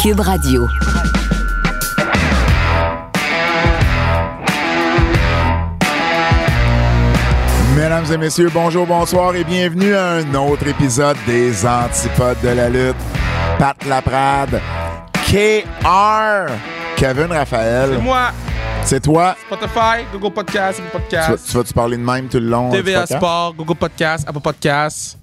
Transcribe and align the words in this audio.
Cube 0.00 0.20
Radio. 0.20 0.66
Mesdames 7.76 8.12
et 8.12 8.18
messieurs, 8.18 8.50
bonjour, 8.52 8.86
bonsoir 8.86 9.34
et 9.36 9.44
bienvenue 9.44 9.94
à 9.94 10.10
un 10.14 10.34
autre 10.34 10.66
épisode 10.66 11.16
des 11.26 11.64
Antipodes 11.66 12.40
de 12.42 12.48
la 12.48 12.68
lutte. 12.68 12.96
Pat 13.58 13.76
Laprade, 13.86 14.60
KR, 15.12 16.50
Kevin 16.96 17.26
Raphaël. 17.32 17.90
C'est 17.94 18.02
moi, 18.02 18.30
C'est 18.84 19.00
toi. 19.00 19.36
Spotify, 19.46 20.04
Google 20.12 20.32
Podcast, 20.34 20.80
Apple 20.80 21.00
Tu 21.08 21.16
vas- 21.16 21.22
Podcast, 21.26 21.48
tu 21.50 21.56
vas-tu 21.56 21.72
parler 21.74 21.96
de 21.96 22.02
même 22.02 22.28
tout 22.28 22.38
le 22.40 22.46
long? 22.48 22.70
du 22.70 22.82
TVA? 22.82 23.06
Sport, 23.06 23.54
Google 23.56 23.76
Podcast, 23.76 24.24
Apple 24.28 24.40
Podcast. 24.40 25.16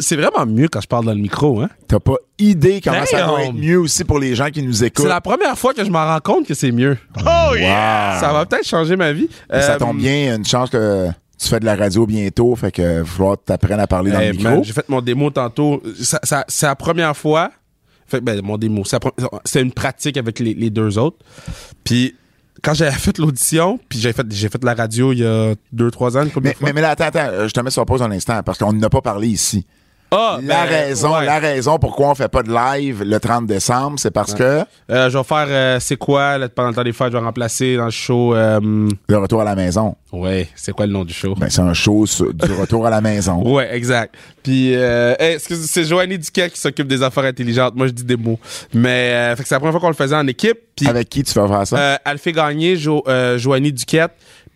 C'est 0.00 0.16
vraiment 0.16 0.46
mieux 0.46 0.68
quand 0.68 0.80
je 0.80 0.86
parle 0.88 1.04
dans 1.04 1.12
le 1.14 1.20
micro, 1.20 1.60
hein? 1.60 1.68
T'as 1.88 2.00
pas 2.00 2.16
idée 2.38 2.80
comment 2.82 3.04
ça 3.06 3.18
Damn. 3.18 3.30
va 3.30 3.42
être 3.44 3.54
mieux 3.54 3.78
aussi 3.78 4.04
pour 4.04 4.18
les 4.18 4.34
gens 4.34 4.50
qui 4.50 4.62
nous 4.62 4.84
écoutent. 4.84 5.04
C'est 5.04 5.08
la 5.08 5.20
première 5.20 5.56
fois 5.58 5.74
que 5.74 5.84
je 5.84 5.90
m'en 5.90 6.04
rends 6.04 6.20
compte 6.20 6.46
que 6.46 6.54
c'est 6.54 6.72
mieux. 6.72 6.96
Wow. 7.16 7.24
Ça 7.56 8.30
va 8.32 8.46
peut-être 8.46 8.66
changer 8.66 8.96
ma 8.96 9.12
vie. 9.12 9.28
Ça 9.50 9.74
Euh, 9.74 9.78
tombe 9.78 9.98
bien, 9.98 10.36
une 10.36 10.44
chance 10.44 10.70
que 10.70 11.08
tu 11.38 11.48
fais 11.48 11.60
de 11.60 11.64
la 11.66 11.76
radio 11.76 12.06
bientôt, 12.06 12.56
fait 12.56 12.72
que 12.72 13.04
falloir 13.04 13.36
t'apprennes 13.38 13.80
à 13.80 13.86
parler 13.86 14.10
dans 14.10 14.20
le 14.20 14.32
micro. 14.32 14.42
man, 14.44 14.64
J'ai 14.64 14.72
fait 14.72 14.88
mon 14.88 15.00
démo 15.02 15.30
tantôt. 15.30 15.82
Ça, 16.00 16.18
ça- 16.22 16.44
c'est 16.48 16.66
la 16.66 16.76
première 16.76 17.16
fois. 17.16 17.50
Fait, 18.08 18.20
ben, 18.20 18.40
mon 18.42 18.56
démo, 18.56 18.82
c'est 19.44 19.60
une 19.60 19.72
pratique 19.72 20.16
avec 20.16 20.38
les, 20.38 20.54
les 20.54 20.70
deux 20.70 20.96
autres. 20.98 21.18
Puis 21.84 22.14
quand 22.66 22.74
j'avais 22.74 22.90
fait 22.90 23.16
l'audition, 23.18 23.78
puis 23.88 24.00
j'ai 24.00 24.12
fait, 24.12 24.26
j'ai 24.28 24.48
fait 24.48 24.62
la 24.64 24.74
radio 24.74 25.12
il 25.12 25.20
y 25.20 25.24
a 25.24 25.54
deux, 25.72 25.88
trois 25.92 26.16
ans. 26.16 26.24
une 26.24 26.32
mais, 26.42 26.56
mais, 26.60 26.72
mais 26.72 26.80
là, 26.80 26.90
attends, 26.90 27.04
attends, 27.04 27.28
euh, 27.30 27.46
je 27.46 27.54
te 27.54 27.60
mets 27.60 27.70
sur 27.70 27.86
pause 27.86 28.02
un 28.02 28.10
instant 28.10 28.42
parce 28.42 28.58
qu'on 28.58 28.72
n'a 28.72 28.90
pas 28.90 29.00
parlé 29.00 29.28
ici. 29.28 29.64
Ah, 30.10 30.38
La 30.42 30.64
ben, 30.66 30.70
raison, 30.70 31.14
ouais. 31.16 31.26
la 31.26 31.38
raison 31.40 31.78
pourquoi 31.78 32.10
on 32.10 32.14
fait 32.14 32.28
pas 32.28 32.42
de 32.44 32.50
live 32.52 33.02
le 33.02 33.18
30 33.18 33.46
décembre, 33.46 33.98
c'est 33.98 34.10
parce 34.12 34.34
que 34.34 34.62
Euh, 34.90 35.10
je 35.10 35.18
vais 35.18 35.24
faire 35.24 35.46
euh, 35.48 35.78
c'est 35.80 35.96
quoi 35.96 36.38
là, 36.38 36.48
pendant 36.48 36.68
le 36.68 36.74
temps 36.74 36.84
des 36.84 36.92
fêtes, 36.92 37.08
je 37.12 37.16
vais 37.18 37.24
remplacer 37.24 37.76
dans 37.76 37.86
le 37.86 37.90
show. 37.90 38.34
euh, 38.34 38.88
le 39.08 39.18
retour 39.18 39.40
à 39.40 39.44
la 39.44 39.56
maison, 39.56 39.96
ouais, 40.12 40.48
c'est 40.54 40.72
quoi 40.72 40.86
le 40.86 40.92
nom 40.92 41.04
du 41.04 41.12
show? 41.12 41.34
ben, 41.34 41.50
c'est 41.50 41.60
un 41.60 41.74
show 41.74 42.06
sur- 42.06 42.32
du 42.32 42.52
retour 42.52 42.86
à 42.86 42.90
la 42.90 43.00
maison. 43.00 43.42
Ouais, 43.56 43.74
exact. 43.74 44.14
Puis, 44.42 44.74
euh, 44.74 45.14
hey, 45.18 45.38
c'est 45.40 45.84
Joanie 45.84 46.18
Duquet 46.18 46.50
qui 46.50 46.60
s'occupe 46.60 46.86
des 46.86 47.02
affaires 47.02 47.24
intelligentes. 47.24 47.74
Moi, 47.74 47.88
je 47.88 47.92
dis 47.92 48.04
des 48.04 48.16
mots. 48.16 48.38
Mais, 48.72 49.12
euh, 49.12 49.36
fait 49.36 49.42
que 49.42 49.48
c'est 49.48 49.54
la 49.56 49.58
première 49.60 49.72
fois 49.72 49.80
qu'on 49.80 49.88
le 49.88 49.94
faisait 49.94 50.14
en 50.14 50.26
équipe. 50.28 50.58
Avec 50.86 51.08
qui 51.08 51.24
tu 51.24 51.34
vas 51.34 51.48
faire 51.48 51.66
ça? 51.66 51.76
euh, 51.78 51.96
elle 52.04 52.18
fait 52.18 52.32
gagner 52.32 52.76
jo, 52.76 53.02
euh, 53.08 53.38
Joanie 53.38 53.72
Duquette. 53.72 54.12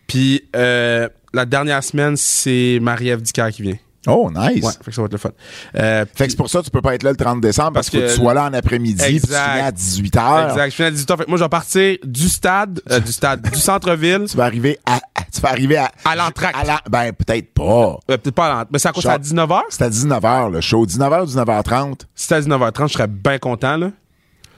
Puis, 0.07 0.45
euh, 0.55 1.09
la 1.33 1.45
dernière 1.45 1.83
semaine, 1.83 2.17
c'est 2.17 2.79
Marie-Ève 2.81 3.23
Duquet 3.23 3.51
qui 3.53 3.63
vient. 3.63 3.77
Oh, 4.07 4.31
nice. 4.35 4.65
Ouais, 4.65 4.73
fait 4.83 4.91
que 4.91 4.95
ça 4.95 5.03
va 5.03 5.07
être 5.07 5.13
le 5.13 5.19
fun. 5.19 5.31
Euh, 5.77 6.05
Fait 6.15 6.25
que 6.25 6.31
c'est 6.31 6.37
pour 6.37 6.49
ça 6.51 6.61
que 6.61 6.65
tu 6.65 6.71
peux 6.71 6.81
pas 6.83 6.95
être 6.95 7.03
là 7.03 7.11
le 7.11 7.17
30 7.17 7.41
décembre 7.41 7.73
parce, 7.73 7.91
Parce 7.91 8.05
que, 8.05 8.09
tu 8.11 8.17
sois 8.21 8.35
là 8.35 8.45
en 8.45 8.53
après-midi 8.55 9.03
puis 9.03 9.21
tu 9.21 9.27
finis 9.27 9.37
à 9.37 9.71
18h. 9.71 10.51
exact. 10.51 10.71
Je 10.71 10.75
finis 10.75 10.89
à 10.89 10.91
18h. 10.91 11.17
Fait 11.19 11.25
que 11.25 11.29
moi, 11.31 11.39
je 11.39 11.45
vais 11.45 11.49
partir 11.49 11.97
du 12.05 12.29
stade, 12.29 12.81
euh, 12.91 13.01
du 13.01 13.13
stade, 13.13 13.43
du 13.51 13.59
centre-ville. 13.59 14.25
Tu 14.29 14.37
vas 14.37 14.45
arriver 14.45 14.79
à, 14.87 14.97
à- 14.97 15.01
tu 15.33 15.41
vas 15.41 15.51
arriver 15.51 15.77
à 15.77 15.91
À 16.05 16.17
l'entracte. 16.17 16.57
ben 16.91 17.13
peut-être 17.13 17.53
pas. 17.55 17.99
Euh, 18.11 18.17
Peut-être 18.17 18.31
pas 18.35 18.47
à 18.47 18.49
l'entrée, 18.51 18.69
mais 18.73 18.79
c'est 18.79 18.93
cause 18.93 19.03
Genre- 19.03 19.13
à 19.13 19.19
19h. 19.19 19.61
C'est 19.71 19.83
à 19.85 19.91
19h 19.91 20.51
le 20.51 20.61
show, 20.61 20.85
19h 20.87 21.23
ou 21.23 21.27
19h30. 21.27 22.01
Si 22.15 22.23
c'était 22.25 22.35
à 22.37 22.41
19h30, 22.41 22.89
je 22.89 22.93
serais 22.95 23.07
bien 23.09 23.39
content, 23.39 23.77
là. 23.77 23.91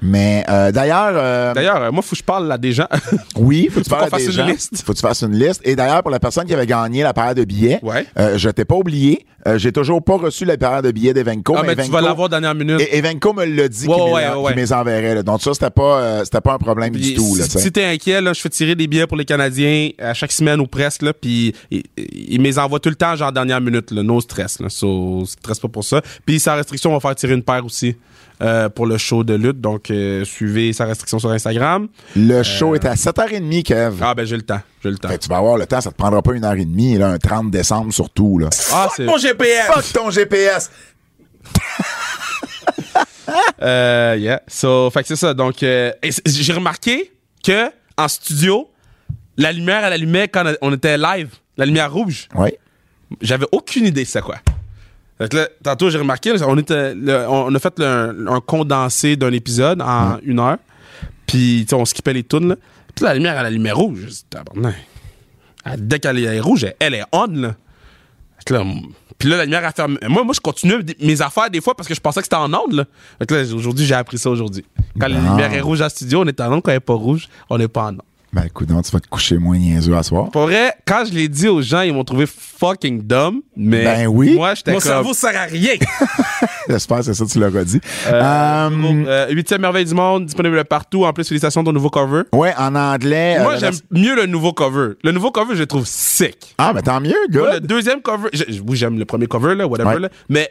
Mais 0.05 0.45
euh, 0.49 0.73
d'ailleurs 0.73 1.13
euh, 1.15 1.55
D'ailleurs, 1.55 1.81
euh, 1.81 1.93
moi, 1.93 2.03
faut 2.03 2.11
que 2.11 2.17
je 2.17 2.23
parle 2.25 2.49
là 2.49 2.59
des 2.59 2.73
gens. 2.73 2.89
Oui, 3.37 3.69
faut 3.71 3.79
que 3.81 3.85
tu 3.85 3.91
parles 3.91 4.09
à 4.13 4.19
des 4.19 4.33
gens. 4.33 4.47
liste. 4.47 4.83
Faut 4.85 4.93
que 4.93 4.99
tu 4.99 5.03
fasses 5.03 5.23
une 5.23 5.39
liste. 5.39 5.61
Et 5.65 5.77
d'ailleurs, 5.77 6.03
pour 6.03 6.11
la 6.11 6.19
personne 6.21 6.45
qui 6.45 6.53
avait 6.55 6.67
gagné 6.67 7.03
la 7.03 7.15
paire 7.15 7.35
de 7.35 7.45
billets, 7.45 7.79
Ouais. 7.83 8.05
euh, 8.19 8.37
je 8.37 8.51
t'ai 8.51 8.65
pas 8.65 8.75
oublié. 8.75 9.25
J'ai 9.57 9.73
toujours 9.73 10.01
pas 10.05 10.17
reçu 10.19 10.45
la 10.45 10.57
paire 10.57 10.83
de 10.83 10.93
billets 10.93 11.15
d'Evenco. 11.15 11.57
ah, 11.59 11.63
mais 11.67 11.75
tu 11.75 11.91
vas 11.91 12.01
l'avoir 12.01 12.29
dernière 12.29 12.55
minute. 12.55 12.81
Et 12.81 12.97
Evenco 12.99 13.33
me 13.33 13.45
l'a 13.45 13.67
dit 13.69 13.89
Ouais, 13.89 13.95
qu'il 13.97 14.41
ouais, 14.41 14.51
me 14.53 14.57
les 14.57 14.73
enverrait. 14.73 15.17
là. 15.17 15.23
Donc 15.25 15.43
ça, 15.43 15.53
c'était 15.53 15.71
pas, 15.71 16.25
c'était 16.25 16.41
pas 16.41 16.55
un 16.55 16.59
problème 16.59 16.95
du 16.95 17.15
tout. 17.15 17.35
Là, 17.37 17.45
si 17.49 17.59
si 17.61 17.73
t'es 17.73 17.85
inquiet, 17.85 18.21
là, 18.21 18.33
je 18.33 18.41
fais 18.41 18.49
tirer 18.49 18.75
des 18.77 18.87
billets 18.87 19.07
pour 19.09 19.17
les 19.17 19.25
Canadiens 19.25 19.91
à 19.99 20.15
chaque 20.15 20.31
semaine 20.33 20.61
ou 20.61 20.67
presque, 20.69 21.03
là, 21.03 21.13
puis 21.13 21.55
ils 21.73 21.83
il 22.07 22.39
me 22.41 22.45
les 22.45 22.59
envoient 22.59 22.79
tout 22.79 22.89
le 22.89 22.95
temps, 22.95 23.17
genre 23.17 23.33
dernière 23.33 23.61
minute, 23.61 23.91
là, 23.91 24.03
no 24.05 24.21
stress, 24.21 24.61
là, 24.61 24.69
so, 24.69 25.25
stress 25.27 25.59
pas 25.59 25.69
pour 25.69 25.83
ça. 25.85 26.01
Puis 26.25 26.39
sa 26.39 26.55
restriction, 26.55 26.91
on 26.91 26.95
va 26.95 27.01
faire 27.01 27.15
tirer 27.17 27.35
une 27.35 27.43
paire 27.43 27.65
aussi 27.67 27.97
euh, 28.43 28.69
pour 28.69 28.87
le 28.87 28.99
show 28.99 29.23
de 29.23 29.35
lutte, 29.35 29.61
donc 29.61 29.91
euh, 29.91 30.25
suivez 30.25 30.73
sa 30.73 30.85
restriction 30.85 31.19
sur 31.19 31.31
Instagram. 31.31 31.89
Le 32.17 32.43
show 32.43 32.75
est 32.75 32.85
à 32.85 32.95
7h30, 32.95 33.63
Kev. 33.63 33.97
Ah 34.01 34.15
ben 34.15 34.27
j'ai 34.27 34.37
le 34.37 34.43
temps, 34.43 34.61
j'ai 34.83 34.91
le 34.91 34.99
temps. 34.99 35.09
Fait 35.09 35.19
que 35.19 35.23
tu 35.23 35.29
vas 35.29 35.37
avoir 35.37 35.57
le 35.57 35.67
temps, 35.67 35.81
ça 35.81 35.91
te 35.91 35.97
prendra 35.97 36.23
pas 36.23 36.35
une 36.35 36.45
heure 36.45 36.55
et 36.55 36.65
demie, 36.65 36.99
là, 36.99 37.11
un 37.11 37.19
30 37.19 37.51
décembre 37.51 37.93
surtout. 37.93 38.39
Là. 38.39 38.49
Ah 38.73 38.89
c'est 38.97 39.07
GPS! 39.07 39.67
Fuck 39.67 39.93
ton 39.93 40.11
GPS! 40.11 40.71
euh, 43.63 44.17
yeah. 44.19 44.43
So, 44.49 44.91
fait 44.91 45.03
que 45.03 45.09
c'est 45.09 45.17
ça. 45.17 45.35
Donc 45.35 45.63
euh, 45.63 45.93
j'ai 46.27 46.53
remarqué 46.53 47.13
que 47.45 47.71
en 47.97 48.09
studio, 48.09 48.71
la 49.37 49.53
lumière 49.53 49.85
elle 49.85 49.93
allumait 49.93 50.29
quand 50.29 50.45
on 50.63 50.73
était 50.73 50.99
live, 50.99 51.31
la 51.57 51.67
lumière 51.67 51.93
rouge. 51.93 52.29
Oui. 52.35 52.51
J'avais 53.21 53.47
aucune 53.53 53.87
idée 53.87 54.05
c'est 54.05 54.23
quoi. 54.23 54.37
Fait 55.23 55.29
que 55.29 55.37
là, 55.37 55.49
tantôt, 55.63 55.89
j'ai 55.91 55.99
remarqué, 55.99 56.33
on, 56.45 56.59
était, 56.59 56.95
le- 56.95 57.27
on 57.29 57.55
a 57.55 57.59
fait 57.59 57.79
le- 57.79 58.27
un, 58.29 58.41
condensé 58.41 59.17
d'un 59.17 59.33
épisode 59.33 59.81
en 59.81 60.19
une 60.23 60.41
heure. 60.41 60.59
Puis, 61.27 61.61
tu 61.65 61.71
sais, 61.71 61.75
on 61.75 61.85
skippait 61.85 62.13
les 62.13 62.25
tunes. 62.25 62.57
Puis 62.95 63.05
la 63.05 63.15
lumière, 63.15 63.39
elle 63.39 63.47
allumait 63.47 63.73
rouge. 63.73 64.01
Je 64.09 65.75
Dès 65.79 65.99
qu'elle 66.01 66.19
est 66.19 66.41
rouge, 66.41 66.67
elle, 66.81 66.95
est 66.95 67.05
on, 67.13 67.27
là. 67.27 67.55
Fait 68.39 68.45
que 68.47 68.55
là, 68.55 68.65
puis 69.19 69.29
là, 69.29 69.37
la 69.37 69.45
lumière 69.45 69.65
a 69.65 69.71
fermé. 69.71 69.99
Moi, 70.09 70.25
moi, 70.25 70.35
je 70.35 70.41
continuais 70.41 70.83
d- 70.83 70.97
mes 71.01 71.23
affaires 71.23 71.49
des 71.49 71.61
fois 71.61 71.77
parce 71.77 71.89
que 71.89 71.95
je 71.95 72.01
pensais 72.01 72.19
que 72.21 72.25
c'était 72.25 72.35
en 72.37 72.53
onde, 72.53 72.73
là. 72.73 72.85
Fait 73.21 73.27
que 73.27 73.35
là, 73.37 73.55
aujourd'hui, 73.55 73.87
j'ai 73.87 73.95
appris 73.95 74.19
ça 74.19 74.29
aujourd'hui. 74.31 74.65
Quand 74.99 75.07
la 75.07 75.21
lumière 75.21 75.53
est 75.53 75.61
rouge 75.61 75.81
en 75.81 75.89
studio, 75.89 76.23
on 76.23 76.27
est 76.27 76.41
en 76.41 76.53
onde. 76.53 76.63
Quand 76.63 76.73
elle 76.73 76.79
est 76.79 76.81
pas 76.81 76.95
rouge, 76.95 77.29
on 77.49 77.57
n'est 77.59 77.69
pas 77.69 77.85
en 77.85 77.89
onde. 77.95 78.03
Ben 78.35 78.45
écoute, 78.47 78.67
donc, 78.69 78.83
tu 78.87 78.91
vas 78.93 79.01
te 79.01 79.09
coucher 79.09 79.37
moins 79.37 79.59
niaiseux 79.59 79.95
à 79.95 80.03
soir. 80.03 80.31
Pour 80.31 80.43
vrai, 80.47 80.73
quand 80.87 81.05
je 81.07 81.13
l'ai 81.13 81.29
dit 81.29 81.49
aux 81.49 81.61
gens, 81.61 81.83
ils 81.83 81.93
m'ont 81.93 82.03
trouvé 82.03 82.25
fucking 82.27 83.03
dumb. 83.03 83.41
Mais 83.55 83.85
Ben 83.85 84.07
oui. 84.07 84.33
moi, 84.37 84.55
j'étais 84.55 84.73
Mon 84.73 84.79
comme... 84.79 84.89
cerveau 84.91 85.13
sert 85.13 85.37
à 85.39 85.45
rien. 85.45 85.75
J'espère 86.69 86.99
que 86.99 87.03
c'est 87.03 87.15
ça 87.15 87.27
que 87.27 87.31
tu 87.31 87.39
l'auras 87.39 87.65
dit. 87.65 87.79
Euh, 88.07 88.23
Euh, 88.23 89.05
euh, 89.07 89.27
Huitième 89.33 89.61
merveille 89.61 89.85
du 89.85 89.93
monde, 89.93 90.25
disponible 90.25 90.65
partout. 90.65 91.05
En 91.05 91.13
plus, 91.13 91.29
félicitations 91.29 91.63
ton 91.63 91.73
nouveau 91.73 91.91
cover. 91.91 92.23
ouais, 92.33 92.55
en 92.57 92.75
anglais. 92.75 93.37
euh, 93.39 93.43
Moi, 93.43 93.57
j'aime 93.59 93.75
mieux 93.91 94.15
le 94.17 94.25
nouveau 94.25 94.55
cover. 94.55 94.95
Le 95.05 95.13
nouveau 95.13 95.31
cover, 95.31 95.55
je 95.55 95.61
le 95.61 95.67
trouve 95.67 95.85
sick. 95.87 96.55
Ah, 96.57 96.73
ben 96.73 96.81
tant 96.81 97.01
mieux, 97.03 97.15
Moi, 97.31 97.55
le 97.55 97.61
deuxième 97.61 98.01
cover, 98.01 98.31
je- 98.33 98.45
oui, 98.67 98.77
j'aime 98.79 98.99
le 98.99 99.05
premier 99.05 99.27
cover, 99.27 99.55
là, 99.55 99.67
whatever, 99.67 99.91
Ouais. 99.91 100.01
là, 100.01 100.09
mais 100.31 100.49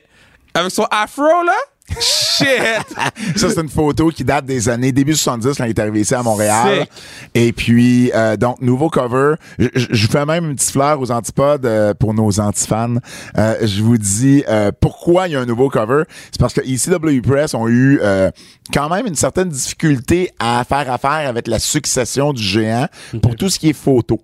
avec 0.54 0.70
son 0.70 0.86
afro, 0.92 1.24
là, 1.24 1.54
shit! 2.00 2.48
Ça, 3.36 3.50
c'est 3.50 3.62
une 3.62 3.70
photo 3.70 4.10
qui 4.10 4.24
date 4.24 4.46
des 4.46 4.70
années 4.70 4.92
début 4.92 5.14
70 5.16 5.58
quand 5.58 5.64
il 5.66 5.70
est 5.70 5.80
arrivé 5.80 6.02
ici 6.02 6.14
à 6.16 6.24
Montréal. 6.24 6.82
Sick. 6.82 6.90
Et 7.36 7.52
puis, 7.54 8.12
euh, 8.14 8.38
donc, 8.38 8.62
nouveau 8.62 8.90
cover. 8.90 9.36
Je, 9.60 9.68
je- 9.76 9.88
je 9.92 10.08
fais 10.08 10.26
même 10.26 10.46
une 10.50 10.56
petite 10.56 10.72
fleur 10.72 11.00
aux 11.00 11.12
antipodes 11.12 11.66
euh, 11.66 11.94
pour 11.94 12.14
nos 12.14 12.40
antifans. 12.40 12.96
Euh, 13.38 13.56
je 13.62 13.82
vous 13.84 13.98
dis 13.98 14.44
euh, 14.48 14.72
pourquoi 14.80 15.28
il 15.28 15.34
y 15.34 15.36
a 15.36 15.40
un 15.42 15.46
nouveau 15.46 15.70
cover? 15.70 16.04
C'est 16.32 16.40
parce 16.40 16.54
que 16.54 16.62
ECW 16.62 17.22
Press 17.22 17.54
ont 17.54 17.68
eu 17.68 18.00
euh, 18.02 18.32
quand 18.74 18.90
même 18.90 19.06
une 19.08 19.16
certaine 19.16 19.50
difficulté 19.50 20.32
à 20.40 20.64
faire 20.68 20.92
affaire 20.92 21.28
avec 21.30 21.48
la 21.48 21.60
succession 21.60 22.34
du 22.34 22.42
géant 22.44 22.88
pour 23.22 23.36
tout 23.36 23.50
ce 23.50 23.60
qui 23.60 23.70
est 23.70 23.74
photo. 23.74 24.20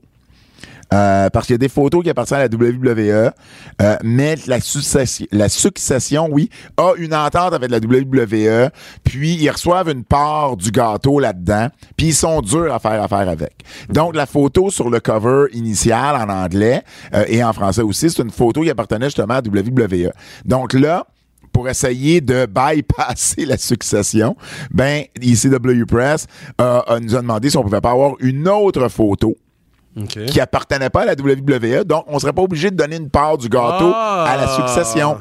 Euh, 0.93 1.29
parce 1.29 1.47
qu'il 1.47 1.53
y 1.53 1.55
a 1.55 1.59
des 1.59 1.69
photos 1.69 2.03
qui 2.03 2.09
appartiennent 2.09 2.39
à 2.39 2.47
la 2.47 2.55
WWE, 2.55 3.31
euh, 3.81 3.97
mais 4.03 4.35
la 4.47 4.61
succession, 4.61 5.25
la 5.31 5.49
succession, 5.49 6.29
oui, 6.31 6.49
a 6.77 6.93
une 6.97 7.13
entente 7.13 7.53
avec 7.53 7.69
la 7.69 7.79
WWE, 7.79 8.69
puis 9.03 9.35
ils 9.35 9.49
reçoivent 9.49 9.89
une 9.89 10.05
part 10.05 10.55
du 10.55 10.71
gâteau 10.71 11.19
là-dedans, 11.19 11.67
puis 11.97 12.07
ils 12.07 12.13
sont 12.13 12.41
durs 12.41 12.73
à 12.73 12.79
faire 12.79 13.03
affaire 13.03 13.27
avec. 13.27 13.53
Donc, 13.89 14.15
la 14.15 14.25
photo 14.25 14.69
sur 14.69 14.89
le 14.89 14.99
cover 14.99 15.45
initial 15.53 16.15
en 16.15 16.29
anglais 16.29 16.83
euh, 17.13 17.25
et 17.27 17.43
en 17.43 17.53
français 17.53 17.81
aussi, 17.81 18.09
c'est 18.09 18.21
une 18.21 18.31
photo 18.31 18.61
qui 18.61 18.69
appartenait 18.69 19.07
justement 19.07 19.35
à 19.35 19.41
WWE. 19.41 20.11
Donc 20.45 20.73
là, 20.73 21.05
pour 21.51 21.67
essayer 21.69 22.21
de 22.21 22.45
bypasser 22.45 23.45
la 23.45 23.57
succession, 23.57 24.35
ben, 24.71 25.03
ECW 25.21 25.85
Press 25.87 26.27
euh, 26.61 26.81
euh, 26.89 26.99
nous 26.99 27.15
a 27.15 27.21
demandé 27.21 27.49
si 27.49 27.57
on 27.57 27.63
pouvait 27.63 27.81
pas 27.81 27.91
avoir 27.91 28.13
une 28.19 28.47
autre 28.47 28.87
photo 28.89 29.35
Qui 30.05 30.39
appartenait 30.39 30.89
pas 30.89 31.01
à 31.01 31.05
la 31.05 31.13
WWE. 31.13 31.83
Donc, 31.85 32.05
on 32.07 32.19
serait 32.19 32.33
pas 32.33 32.41
obligé 32.43 32.69
de 32.71 32.75
donner 32.75 32.97
une 32.97 33.09
part 33.09 33.37
du 33.37 33.49
gâteau 33.49 33.91
Ah! 33.93 34.25
à 34.27 34.37
la 34.37 34.47
succession. 34.47 35.17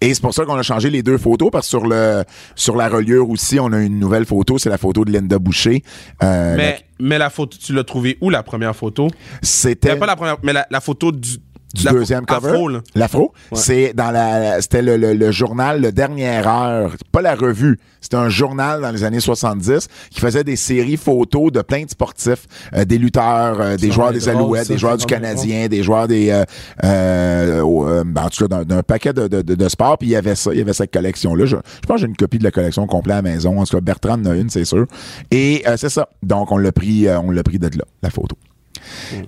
Et 0.00 0.12
c'est 0.12 0.20
pour 0.20 0.34
ça 0.34 0.44
qu'on 0.44 0.56
a 0.56 0.62
changé 0.64 0.90
les 0.90 1.02
deux 1.04 1.16
photos, 1.16 1.50
parce 1.52 1.66
que 1.66 1.70
sur 1.70 1.86
le 1.86 2.24
sur 2.56 2.76
la 2.76 2.88
reliure 2.88 3.30
aussi, 3.30 3.60
on 3.60 3.72
a 3.72 3.78
une 3.80 4.00
nouvelle 4.00 4.24
photo, 4.26 4.58
c'est 4.58 4.68
la 4.68 4.76
photo 4.78 5.04
de 5.04 5.12
Linda 5.12 5.38
Boucher. 5.38 5.84
Euh, 6.24 6.56
Mais, 6.56 6.80
mais 6.98 7.18
la 7.18 7.30
photo, 7.30 7.56
tu 7.56 7.72
l'as 7.72 7.84
trouvée 7.84 8.18
où, 8.20 8.28
la 8.28 8.42
première 8.42 8.74
photo? 8.74 9.06
C'était 9.42 9.92
Euh, 9.92 9.96
pas 9.96 10.06
la 10.06 10.16
première, 10.16 10.38
mais 10.42 10.52
la, 10.52 10.66
la 10.70 10.80
photo 10.80 11.12
du, 11.12 11.36
du 11.74 11.84
deuxième 11.84 12.26
cover. 12.26 12.50
afro, 12.50 12.68
là. 12.68 12.80
L'afro. 12.94 13.32
Ouais. 13.50 13.58
C'est 13.58 13.92
dans 13.94 14.10
la, 14.10 14.60
c'était 14.60 14.82
le, 14.82 14.96
le- 14.96 15.14
le 15.14 15.30
journal 15.30 15.80
Le 15.80 15.92
Dernière 15.92 16.46
Heure. 16.48 16.94
Pas 17.12 17.22
la 17.22 17.34
revue. 17.34 17.78
C'était 18.00 18.16
un 18.16 18.28
journal 18.28 18.80
dans 18.82 18.90
les 18.90 19.04
années 19.04 19.20
70 19.20 19.86
qui 20.10 20.18
faisait 20.20 20.42
des 20.42 20.56
séries 20.56 20.96
photos 20.96 21.52
de 21.52 21.62
plein 21.62 21.84
de 21.84 21.88
sportifs, 21.90 22.46
euh, 22.74 22.84
des 22.84 22.98
lutteurs, 22.98 23.60
euh, 23.60 23.76
des 23.76 23.92
joueurs 23.92 24.12
des 24.12 24.28
Alouettes, 24.28 24.64
ça, 24.66 24.72
des 24.72 24.78
joueurs 24.78 24.96
du 24.96 25.06
Canadien, 25.06 25.68
des 25.68 25.82
joueurs 25.84 26.08
des, 26.08 26.30
euh, 26.30 26.44
euh, 26.84 27.62
euh, 27.64 28.02
ben, 28.04 28.24
en 28.24 28.28
tout 28.28 28.46
cas, 28.48 28.64
d'un, 28.64 28.82
paquet 28.82 29.12
de, 29.12 29.28
de, 29.28 29.42
de, 29.42 29.54
de 29.54 29.68
sports. 29.68 29.98
Puis 29.98 30.08
il 30.08 30.12
y 30.12 30.16
avait 30.16 30.34
ça, 30.34 30.50
il 30.52 30.58
y 30.58 30.60
avait 30.60 30.72
cette 30.72 30.92
collection-là. 30.92 31.44
Je, 31.46 31.56
je 31.56 31.86
pense 31.86 31.96
que 31.96 32.00
j'ai 32.00 32.06
une 32.08 32.16
copie 32.16 32.38
de 32.38 32.44
la 32.44 32.50
collection 32.50 32.86
complète 32.86 33.12
à 33.18 33.22
la 33.22 33.30
maison. 33.30 33.60
En 33.60 33.64
tout 33.64 33.76
cas, 33.76 33.80
Bertrand 33.80 34.14
en 34.20 34.24
a 34.26 34.34
une, 34.34 34.50
c'est 34.50 34.64
sûr. 34.64 34.86
Et 35.30 35.62
euh, 35.68 35.76
c'est 35.76 35.88
ça. 35.88 36.08
Donc 36.24 36.50
on 36.50 36.56
l'a 36.58 36.72
pris, 36.72 37.06
euh, 37.06 37.20
on 37.20 37.30
l'a 37.30 37.42
pris 37.44 37.58
de 37.60 37.66
là, 37.78 37.84
la 38.02 38.10
photo. 38.10 38.36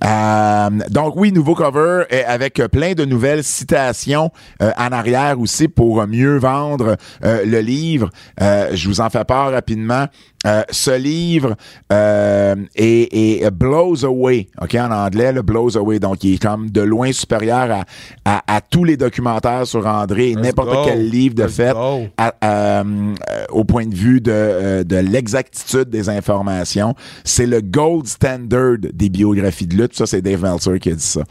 Euh, 0.03 0.69
donc 0.89 1.15
oui, 1.15 1.31
nouveau 1.31 1.55
cover 1.55 2.03
euh, 2.11 2.21
avec 2.27 2.59
euh, 2.59 2.67
plein 2.67 2.93
de 2.93 3.05
nouvelles 3.05 3.43
citations 3.43 4.31
en 4.59 4.91
arrière 4.91 5.39
aussi 5.39 5.67
pour 5.67 6.05
mieux 6.07 6.37
vendre 6.37 6.97
le 7.21 7.59
livre. 7.59 8.09
Je 8.39 8.87
vous 8.87 9.01
en 9.01 9.09
fais 9.09 9.23
part 9.23 9.51
rapidement. 9.51 10.07
Euh, 10.45 10.61
ce 10.69 10.91
livre 10.97 11.55
euh, 11.91 12.55
est, 12.75 13.41
est 13.43 13.51
blows 13.51 14.05
away, 14.05 14.47
ok 14.61 14.75
en 14.75 14.91
anglais, 14.91 15.31
le 15.31 15.41
blows 15.41 15.75
away, 15.77 15.99
donc 15.99 16.23
il 16.23 16.35
est 16.35 16.41
comme 16.41 16.69
de 16.69 16.81
loin 16.81 17.11
supérieur 17.11 17.71
à, 17.71 17.85
à, 18.25 18.55
à 18.57 18.61
tous 18.61 18.83
les 18.83 18.95
documentaires 18.97 19.65
sur 19.65 19.85
André, 19.87 20.35
n'importe 20.35 20.69
quel 20.85 21.09
livre 21.09 21.35
de 21.35 21.43
Let's 21.43 21.55
fait 21.55 21.73
à- 22.17 22.33
euh, 22.43 22.83
euh, 22.83 23.45
au 23.49 23.63
point 23.63 23.85
de 23.87 23.95
vue 23.95 24.21
de, 24.21 24.31
euh, 24.31 24.83
de 24.83 24.97
l'exactitude 24.97 25.89
des 25.89 26.09
informations. 26.09 26.93
C'est 27.23 27.45
le 27.47 27.61
gold 27.61 28.05
standard 28.07 28.77
des 28.93 29.09
biographies 29.09 29.67
de 29.67 29.75
lutte. 29.75 29.95
Ça, 29.95 30.05
c'est 30.05 30.21
Dave 30.21 30.41
Meltzer 30.43 30.79
qui 30.79 30.91
a 30.91 30.95
dit 30.95 31.01
ça. 31.03 31.21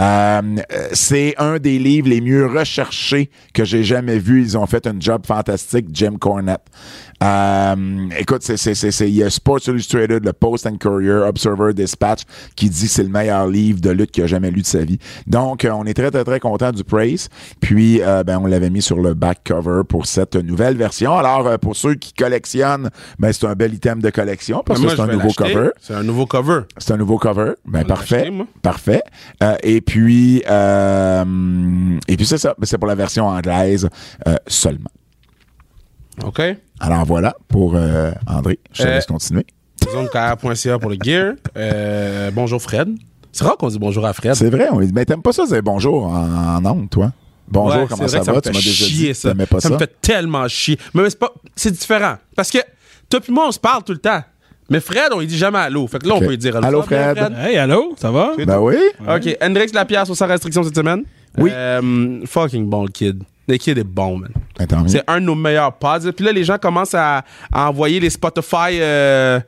Euh, 0.00 0.40
euh, 0.72 0.88
c'est 0.92 1.34
un 1.38 1.58
des 1.58 1.78
livres 1.78 2.08
les 2.08 2.20
mieux 2.20 2.46
recherchés 2.46 3.30
que 3.52 3.64
j'ai 3.64 3.84
jamais 3.84 4.18
vu. 4.18 4.40
Ils 4.42 4.56
ont 4.56 4.66
fait 4.66 4.86
un 4.86 4.94
job 4.98 5.22
fantastique, 5.26 5.86
Jim 5.92 6.16
Cornette. 6.18 6.62
Euh, 7.22 8.08
écoute, 8.18 8.42
c'est, 8.42 8.56
c'est, 8.62 9.08
il 9.08 9.14
y 9.14 9.22
a 9.22 9.30
Sports 9.30 9.66
Illustrated, 9.68 10.24
le 10.24 10.32
Post 10.32 10.66
and 10.66 10.76
Courier, 10.80 11.24
Observer, 11.26 11.72
Dispatch, 11.74 12.22
qui 12.56 12.70
dit 12.70 12.86
que 12.86 12.90
c'est 12.90 13.02
le 13.02 13.08
meilleur 13.08 13.46
livre 13.46 13.80
de 13.80 13.90
lutte 13.90 14.10
qu'il 14.10 14.24
a 14.24 14.26
jamais 14.26 14.50
lu 14.50 14.62
de 14.62 14.66
sa 14.66 14.84
vie. 14.84 14.98
Donc, 15.26 15.64
euh, 15.64 15.70
on 15.70 15.84
est 15.84 15.94
très, 15.94 16.10
très, 16.10 16.24
très 16.24 16.40
content 16.40 16.72
du 16.72 16.84
praise. 16.84 17.28
Puis, 17.60 18.00
euh, 18.02 18.22
ben, 18.24 18.38
on 18.38 18.46
l'avait 18.46 18.70
mis 18.70 18.82
sur 18.82 19.00
le 19.00 19.14
back 19.14 19.40
cover 19.44 19.82
pour 19.88 20.06
cette 20.06 20.36
nouvelle 20.36 20.76
version. 20.76 21.16
Alors, 21.16 21.46
euh, 21.46 21.58
pour 21.58 21.76
ceux 21.76 21.94
qui 21.94 22.12
collectionnent, 22.12 22.90
ben, 23.18 23.32
c'est 23.32 23.46
un 23.46 23.54
bel 23.54 23.74
item 23.74 24.00
de 24.00 24.10
collection 24.10 24.62
parce 24.64 24.80
que 24.80 24.88
c'est 24.88 25.00
un 25.00 25.06
nouveau 25.06 25.32
cover. 25.32 25.70
C'est 25.80 25.94
un 25.94 26.02
nouveau 26.02 26.26
cover. 26.26 26.60
C'est 26.78 26.92
un 26.92 26.96
nouveau 26.96 27.18
cover. 27.18 27.52
Ben, 27.66 27.84
parfait. 27.84 28.30
Parfait. 28.62 29.02
Euh, 29.42 29.56
et 29.62 29.80
puis, 29.80 30.38
et 30.38 32.16
puis 32.16 32.26
c'est 32.26 32.38
ça. 32.38 32.54
C'est 32.62 32.78
pour 32.78 32.88
la 32.88 32.94
version 32.94 33.26
anglaise 33.26 33.88
seulement. 34.46 34.90
OK? 36.24 36.40
Alors 36.80 37.04
voilà 37.04 37.34
pour 37.48 37.74
euh, 37.74 38.12
André. 38.26 38.58
Je 38.72 38.82
te 38.82 38.88
Euh, 38.88 38.94
laisse 38.94 39.06
continuer. 39.06 39.46
pour 40.80 40.90
le 40.90 40.96
gear. 41.02 41.34
Euh, 41.56 42.30
bonjour 42.32 42.60
Fred. 42.60 42.88
C'est 43.32 43.44
rare 43.44 43.56
qu'on 43.56 43.68
dit 43.68 43.78
bonjour 43.78 44.04
à 44.04 44.12
Fred. 44.12 44.34
C'est 44.34 44.50
vrai. 44.50 44.68
On, 44.70 44.78
mais 44.92 45.04
t'aimes 45.04 45.22
pas 45.22 45.32
ça, 45.32 45.44
c'est 45.48 45.62
bonjour 45.62 46.04
en, 46.06 46.56
en 46.56 46.66
ondes, 46.66 46.90
toi? 46.90 47.12
Bonjour, 47.48 47.82
Ouais, 47.82 47.86
comment 47.88 48.08
ça 48.08 48.18
va? 48.20 48.40
Tu 48.40 48.48
me 48.50 48.54
m'as 48.54 48.60
fait 48.60 48.68
déjà 48.68 48.86
dit 48.86 49.14
ça. 49.14 49.34
pas 49.34 49.60
ça. 49.60 49.70
me 49.70 49.78
fait 49.78 50.00
tellement 50.00 50.46
chier. 50.48 50.78
Mais 50.94 51.08
c'est 51.10 51.18
pas, 51.18 51.32
c'est 51.56 51.70
différent. 51.70 52.16
Parce 52.36 52.50
que 52.50 52.58
toi 53.08 53.20
puis 53.20 53.32
moi, 53.32 53.48
on 53.48 53.52
se 53.52 53.58
parle 53.58 53.82
tout 53.82 53.92
le 53.92 53.98
temps. 53.98 54.22
Mais 54.70 54.80
Fred, 54.80 55.12
on 55.12 55.20
lui 55.20 55.26
dit 55.26 55.36
jamais 55.36 55.58
allô. 55.58 55.86
Fait 55.86 55.98
que 55.98 56.08
là, 56.08 56.14
on 56.14 56.20
peut 56.20 56.28
lui 56.28 56.38
dire 56.38 56.56
Allô, 56.56 56.82
Ça 56.82 56.88
bien, 56.88 57.14
Fred? 57.14 57.34
Hey, 57.38 57.56
allô, 57.58 57.94
ça 57.98 58.10
va? 58.10 58.32
Ben 58.38 58.58
oui. 58.58 58.76
OK. 59.06 59.36
Hendrix 59.42 59.66
Lapierre 59.74 60.06
sur 60.06 60.16
sa 60.16 60.26
restriction 60.26 60.62
cette 60.62 60.76
semaine. 60.76 61.02
Oui. 61.36 61.50
Euh, 61.52 62.20
fucking 62.26 62.66
bon, 62.68 62.84
le 62.84 62.90
kid. 62.90 63.22
Kid 63.58 63.78
est 63.78 63.84
bon, 63.84 64.16
man. 64.18 64.30
Ben. 64.58 64.88
C'est 64.88 65.02
un 65.08 65.20
de 65.20 65.26
nos 65.26 65.34
meilleurs 65.34 65.72
pods. 65.74 66.12
Puis 66.16 66.24
là, 66.24 66.32
les 66.32 66.44
gens 66.44 66.58
commencent 66.58 66.94
à, 66.94 67.24
à 67.52 67.68
envoyer 67.68 67.98
les 68.00 68.10
Spotify 68.10 68.78
euh, 68.80 69.40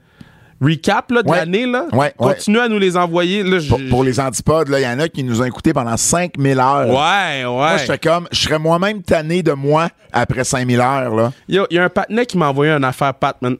recap 0.61 1.11
là, 1.11 1.23
de 1.23 1.29
Ouais. 1.29 1.37
l'année. 1.39 1.67
Là. 1.67 1.87
Ouais, 1.93 1.99
ouais. 1.99 2.13
Continue 2.35 2.59
à 2.59 2.69
nous 2.69 2.79
les 2.79 2.97
envoyer. 2.97 3.43
Là, 3.43 3.59
je- 3.59 3.69
Pour, 3.69 3.81
pour 3.91 4.05
les 4.05 4.19
antipodes, 4.19 4.69
il 4.77 4.83
y 4.83 4.87
en 4.87 4.99
a 4.99 5.09
qui 5.09 5.23
nous 5.25 5.41
ont 5.41 5.45
écoutés 5.45 5.73
pendant 5.73 5.97
5000 5.97 6.59
heures. 6.59 6.89
Ouais, 6.89 7.45
ouais. 7.45 7.45
Moi, 7.45 7.77
j'étais 7.79 7.99
comme, 7.99 8.27
je 8.33 8.39
serais 8.41 8.59
moi-même 8.59 9.03
tanné 9.03 9.43
de 9.43 9.53
moi 9.53 9.89
après 10.13 10.45
5000 10.45 10.81
heures, 10.81 11.15
là. 11.15 11.33
Il 11.49 11.55
y 11.57 11.59
a, 11.59 11.67
il 11.71 11.77
y 11.77 11.79
a 11.79 11.85
un 11.85 11.89
patinet 11.89 12.27
qui 12.27 12.37
m'a 12.39 12.49
envoyé 12.49 12.73
une 12.73 12.85
affaire, 12.85 13.15
Pat, 13.15 13.41
man. 13.43 13.57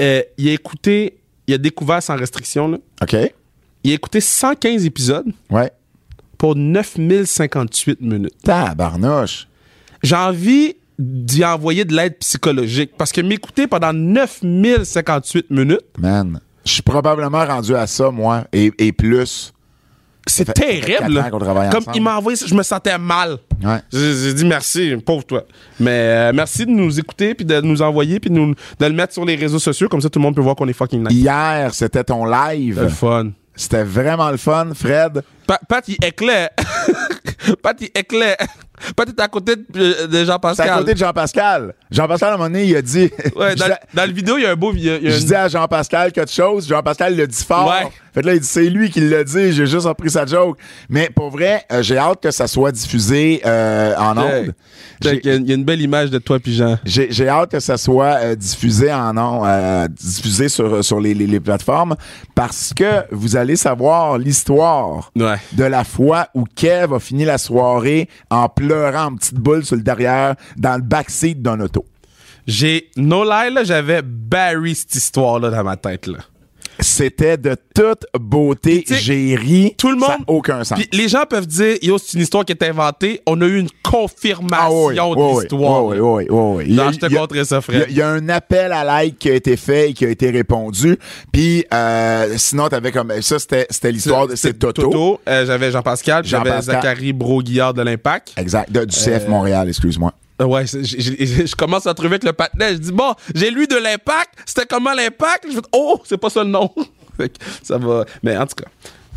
Euh, 0.00 0.22
il 0.38 0.48
a 0.48 0.52
écouté, 0.52 1.18
il 1.46 1.54
a 1.54 1.58
découvert 1.58 2.02
sans 2.02 2.16
restriction, 2.16 2.68
là. 2.68 2.78
OK? 3.02 3.16
Il 3.84 3.90
a 3.92 3.94
écouté 3.94 4.20
115 4.20 4.84
épisodes 4.86 5.26
Ouais. 5.50 5.70
pour 6.38 6.56
9058 6.56 8.00
minutes. 8.00 8.34
Tabarnouche. 8.42 9.46
J'ai 10.04 10.14
envie 10.16 10.76
d'y 10.98 11.44
envoyer 11.44 11.84
de 11.84 11.92
l'aide 11.94 12.16
psychologique 12.18 12.92
parce 12.96 13.10
que 13.10 13.20
m'écouter 13.20 13.66
pendant 13.66 13.92
9058 13.92 15.50
minutes, 15.50 15.80
Man. 15.98 16.40
Je 16.64 16.72
suis 16.72 16.82
probablement 16.82 17.44
rendu 17.44 17.74
à 17.74 17.86
ça, 17.86 18.10
moi, 18.10 18.44
et, 18.52 18.72
et 18.78 18.92
plus. 18.92 19.52
c'est 20.26 20.50
terrible. 20.54 21.18
ans 21.18 21.30
Comme 21.30 21.42
ensemble. 21.82 21.96
il 21.96 22.02
m'a 22.02 22.16
envoyé 22.16 22.38
je 22.46 22.54
me 22.54 22.62
sentais 22.62 22.96
mal. 22.96 23.36
Ouais. 23.62 23.80
J'ai 23.92 24.32
dit 24.32 24.44
merci, 24.46 24.96
pauvre 25.04 25.24
toi. 25.24 25.44
Mais 25.80 25.90
euh, 25.90 26.32
merci 26.34 26.64
de 26.64 26.70
nous 26.70 26.98
écouter, 26.98 27.34
puis 27.34 27.44
de 27.44 27.60
nous 27.60 27.82
envoyer, 27.82 28.18
puis 28.20 28.30
de, 28.30 28.34
nous- 28.36 28.54
de 28.54 28.86
le 28.86 28.92
mettre 28.92 29.12
sur 29.12 29.24
les 29.26 29.34
réseaux 29.34 29.58
sociaux, 29.58 29.88
comme 29.90 30.00
ça 30.00 30.08
tout 30.08 30.18
le 30.18 30.22
monde 30.22 30.34
peut 30.36 30.40
voir 30.40 30.56
qu'on 30.56 30.68
est 30.68 30.72
fucking 30.72 31.06
nice. 31.06 31.12
Hier, 31.18 31.74
c'était 31.74 32.04
ton 32.04 32.24
live. 32.24 32.80
le 32.80 32.88
fun. 32.88 33.30
C'était 33.56 33.84
vraiment 33.84 34.30
le 34.30 34.36
fun, 34.38 34.68
Fred. 34.74 35.22
Pa- 35.46 35.60
Pat, 35.68 35.86
il 35.86 36.02
éclaire. 36.02 36.48
Pat, 37.62 37.76
il 37.80 37.90
éclaire. 37.94 38.36
Est 39.06 39.20
à 39.20 39.28
côté 39.28 39.56
de, 39.56 40.06
de 40.06 40.08
C'est 40.12 40.24
Jean-Pascal. 40.26 40.68
à 40.70 40.78
côté 40.78 40.94
de 40.94 40.98
Jean-Pascal. 40.98 41.74
Jean-Pascal, 41.90 42.30
à 42.30 42.34
un 42.34 42.36
moment 42.36 42.48
donné, 42.50 42.64
il 42.64 42.76
a 42.76 42.82
dit. 42.82 43.10
Ouais, 43.36 43.54
dans, 43.56 43.66
dans 43.94 44.06
le 44.06 44.12
vidéo, 44.12 44.36
il 44.38 44.42
y 44.44 44.46
a 44.46 44.50
un 44.52 44.56
beau. 44.56 44.72
il 44.74 44.84
y 44.84 44.90
a- 44.90 44.98
je 45.00 45.24
dis 45.24 45.34
à 45.34 45.48
Jean-Pascal 45.48 46.12
quelque 46.12 46.30
chose, 46.32 46.66
Jean-Pascal 46.68 47.16
le 47.16 47.26
dit 47.26 47.44
fort. 47.44 47.68
Ouais. 47.68 47.88
Fait 48.14 48.20
que 48.22 48.26
là, 48.28 48.34
il 48.34 48.40
dit 48.40 48.46
c'est 48.46 48.70
lui 48.70 48.90
qui 48.90 49.00
l'a 49.00 49.24
dit, 49.24 49.52
j'ai 49.52 49.66
juste 49.66 49.86
repris 49.86 50.08
sa 50.10 50.24
joke. 50.24 50.56
Mais 50.88 51.10
pour 51.14 51.30
vrai, 51.30 51.64
euh, 51.72 51.82
j'ai 51.82 51.98
hâte 51.98 52.20
que 52.22 52.30
ça 52.30 52.46
soit 52.46 52.70
diffusé 52.70 53.40
euh, 53.44 53.94
en 53.96 54.16
ondes. 54.16 54.54
Il 55.02 55.20
y, 55.24 55.28
y 55.48 55.52
a 55.52 55.54
une 55.54 55.64
belle 55.64 55.80
image 55.82 56.10
de 56.10 56.18
toi 56.18 56.38
puis 56.38 56.54
Jean. 56.54 56.78
J'ai 56.84 57.28
hâte 57.28 57.50
que 57.50 57.58
ça 57.60 57.76
soit 57.76 58.18
euh, 58.22 58.34
diffusé 58.36 58.92
en 58.92 59.16
ondes, 59.16 59.44
euh, 59.46 59.88
diffusé 59.88 60.48
sur, 60.48 60.84
sur 60.84 61.00
les, 61.00 61.12
les- 61.12 61.26
les 61.26 61.40
plateformes 61.40 61.96
parce 62.36 62.72
que 62.74 63.02
vous 63.10 63.36
allez 63.36 63.56
savoir 63.56 64.16
l'histoire 64.18 65.10
Ouais. 65.16 65.36
de 65.52 65.64
la 65.64 65.82
fois 65.84 66.28
où 66.34 66.44
Kev 66.44 66.94
a 66.94 67.00
fini 67.00 67.24
la 67.24 67.38
soirée 67.38 68.08
en 68.30 68.48
en 68.74 69.16
petite 69.16 69.34
boule 69.34 69.64
sur 69.64 69.76
le 69.76 69.82
derrière 69.82 70.34
dans 70.56 70.76
le 70.76 70.82
backseat 70.82 71.40
d'un 71.40 71.60
auto. 71.60 71.84
J'ai. 72.46 72.90
No 72.96 73.24
lie, 73.24 73.52
là, 73.52 73.64
j'avais 73.64 74.02
Barry 74.02 74.74
cette 74.74 74.94
histoire-là 74.94 75.50
dans 75.50 75.64
ma 75.64 75.76
tête, 75.76 76.06
là. 76.06 76.18
C'était 76.80 77.36
de 77.36 77.56
toute 77.74 78.04
beauté. 78.18 78.84
J'ai 78.88 79.36
ri. 79.36 79.74
tout 79.78 79.90
le 79.90 79.98
Ça 80.00 80.06
monde- 80.08 80.18
n'a 80.20 80.24
aucun 80.34 80.64
sens. 80.64 80.78
Les 80.92 81.08
gens 81.08 81.24
peuvent 81.28 81.46
dire, 81.46 81.76
yo, 81.82 81.98
c'est 81.98 82.14
une 82.14 82.22
histoire 82.22 82.44
qui 82.44 82.52
est 82.52 82.62
inventée. 82.62 83.20
On 83.26 83.40
a 83.40 83.46
eu 83.46 83.58
une 83.58 83.68
Ah 83.84 83.90
confirmation 83.90 84.86
oui, 84.86 84.94
de 84.96 85.00
oui, 85.22 85.40
l'histoire. 85.42 85.84
oui, 85.84 85.96
là. 85.96 86.02
oui, 86.02 86.26
oui, 86.28 86.64
Non, 86.72 86.90
je 86.92 86.98
te 86.98 87.12
montrerai 87.14 87.44
ça, 87.44 87.60
Il 87.68 87.74
y, 87.74 87.76
a, 87.76 87.80
Fred. 87.80 87.86
il 87.90 87.96
y 87.96 88.02
a 88.02 88.08
un 88.08 88.28
appel 88.28 88.72
à 88.72 88.82
like 88.84 89.18
qui 89.18 89.30
a 89.30 89.34
été 89.34 89.56
fait 89.56 89.90
et 89.90 89.92
qui 89.92 90.04
a 90.04 90.08
été 90.08 90.30
répondu. 90.30 90.98
Puis 91.32 91.64
euh, 91.72 92.34
sinon, 92.36 92.68
t'avais 92.68 92.90
comme 92.92 93.12
ça, 93.20 93.38
c'était 93.38 93.66
c'était 93.70 93.92
l'histoire 93.92 94.26
de 94.26 94.34
c'est 94.36 94.54
Toto. 94.58 95.20
euh, 95.28 95.46
j'avais 95.46 95.70
Jean-Pascal, 95.70 96.22
puis 96.22 96.30
j'avais. 96.30 96.60
Zachary 96.62 97.12
Bro-Guillard 97.12 97.74
de 97.74 97.82
l'Impact. 97.82 98.32
Exact. 98.36 98.70
De- 98.72 98.84
du 98.84 98.96
CF 98.96 99.24
Euh, 99.26 99.28
Montréal, 99.28 99.68
excuse-moi. 99.68 100.12
Euh, 100.42 100.46
Ouais, 100.46 100.66
je 100.66 101.54
commence 101.54 101.86
à 101.86 101.94
trouver 101.94 102.10
avec 102.14 102.24
le 102.24 102.32
patinet. 102.32 102.72
Je 102.72 102.78
dis, 102.78 102.92
bon, 102.92 103.14
j'ai 103.34 103.50
lu 103.50 103.66
de 103.66 103.76
l'impact. 103.76 104.30
C'était 104.46 104.66
comment 104.66 104.92
l'impact? 104.92 105.46
Je 105.48 105.54
fais, 105.56 105.60
oh, 105.72 106.00
c'est 106.04 106.18
pas 106.18 106.30
ça 106.30 106.42
le 106.44 106.50
nom. 106.50 106.70
Que 107.16 107.26
ça 107.62 107.78
va. 107.78 108.04
Mais 108.24 108.36
en 108.36 108.44
tout 108.44 108.56
cas, 108.56 108.68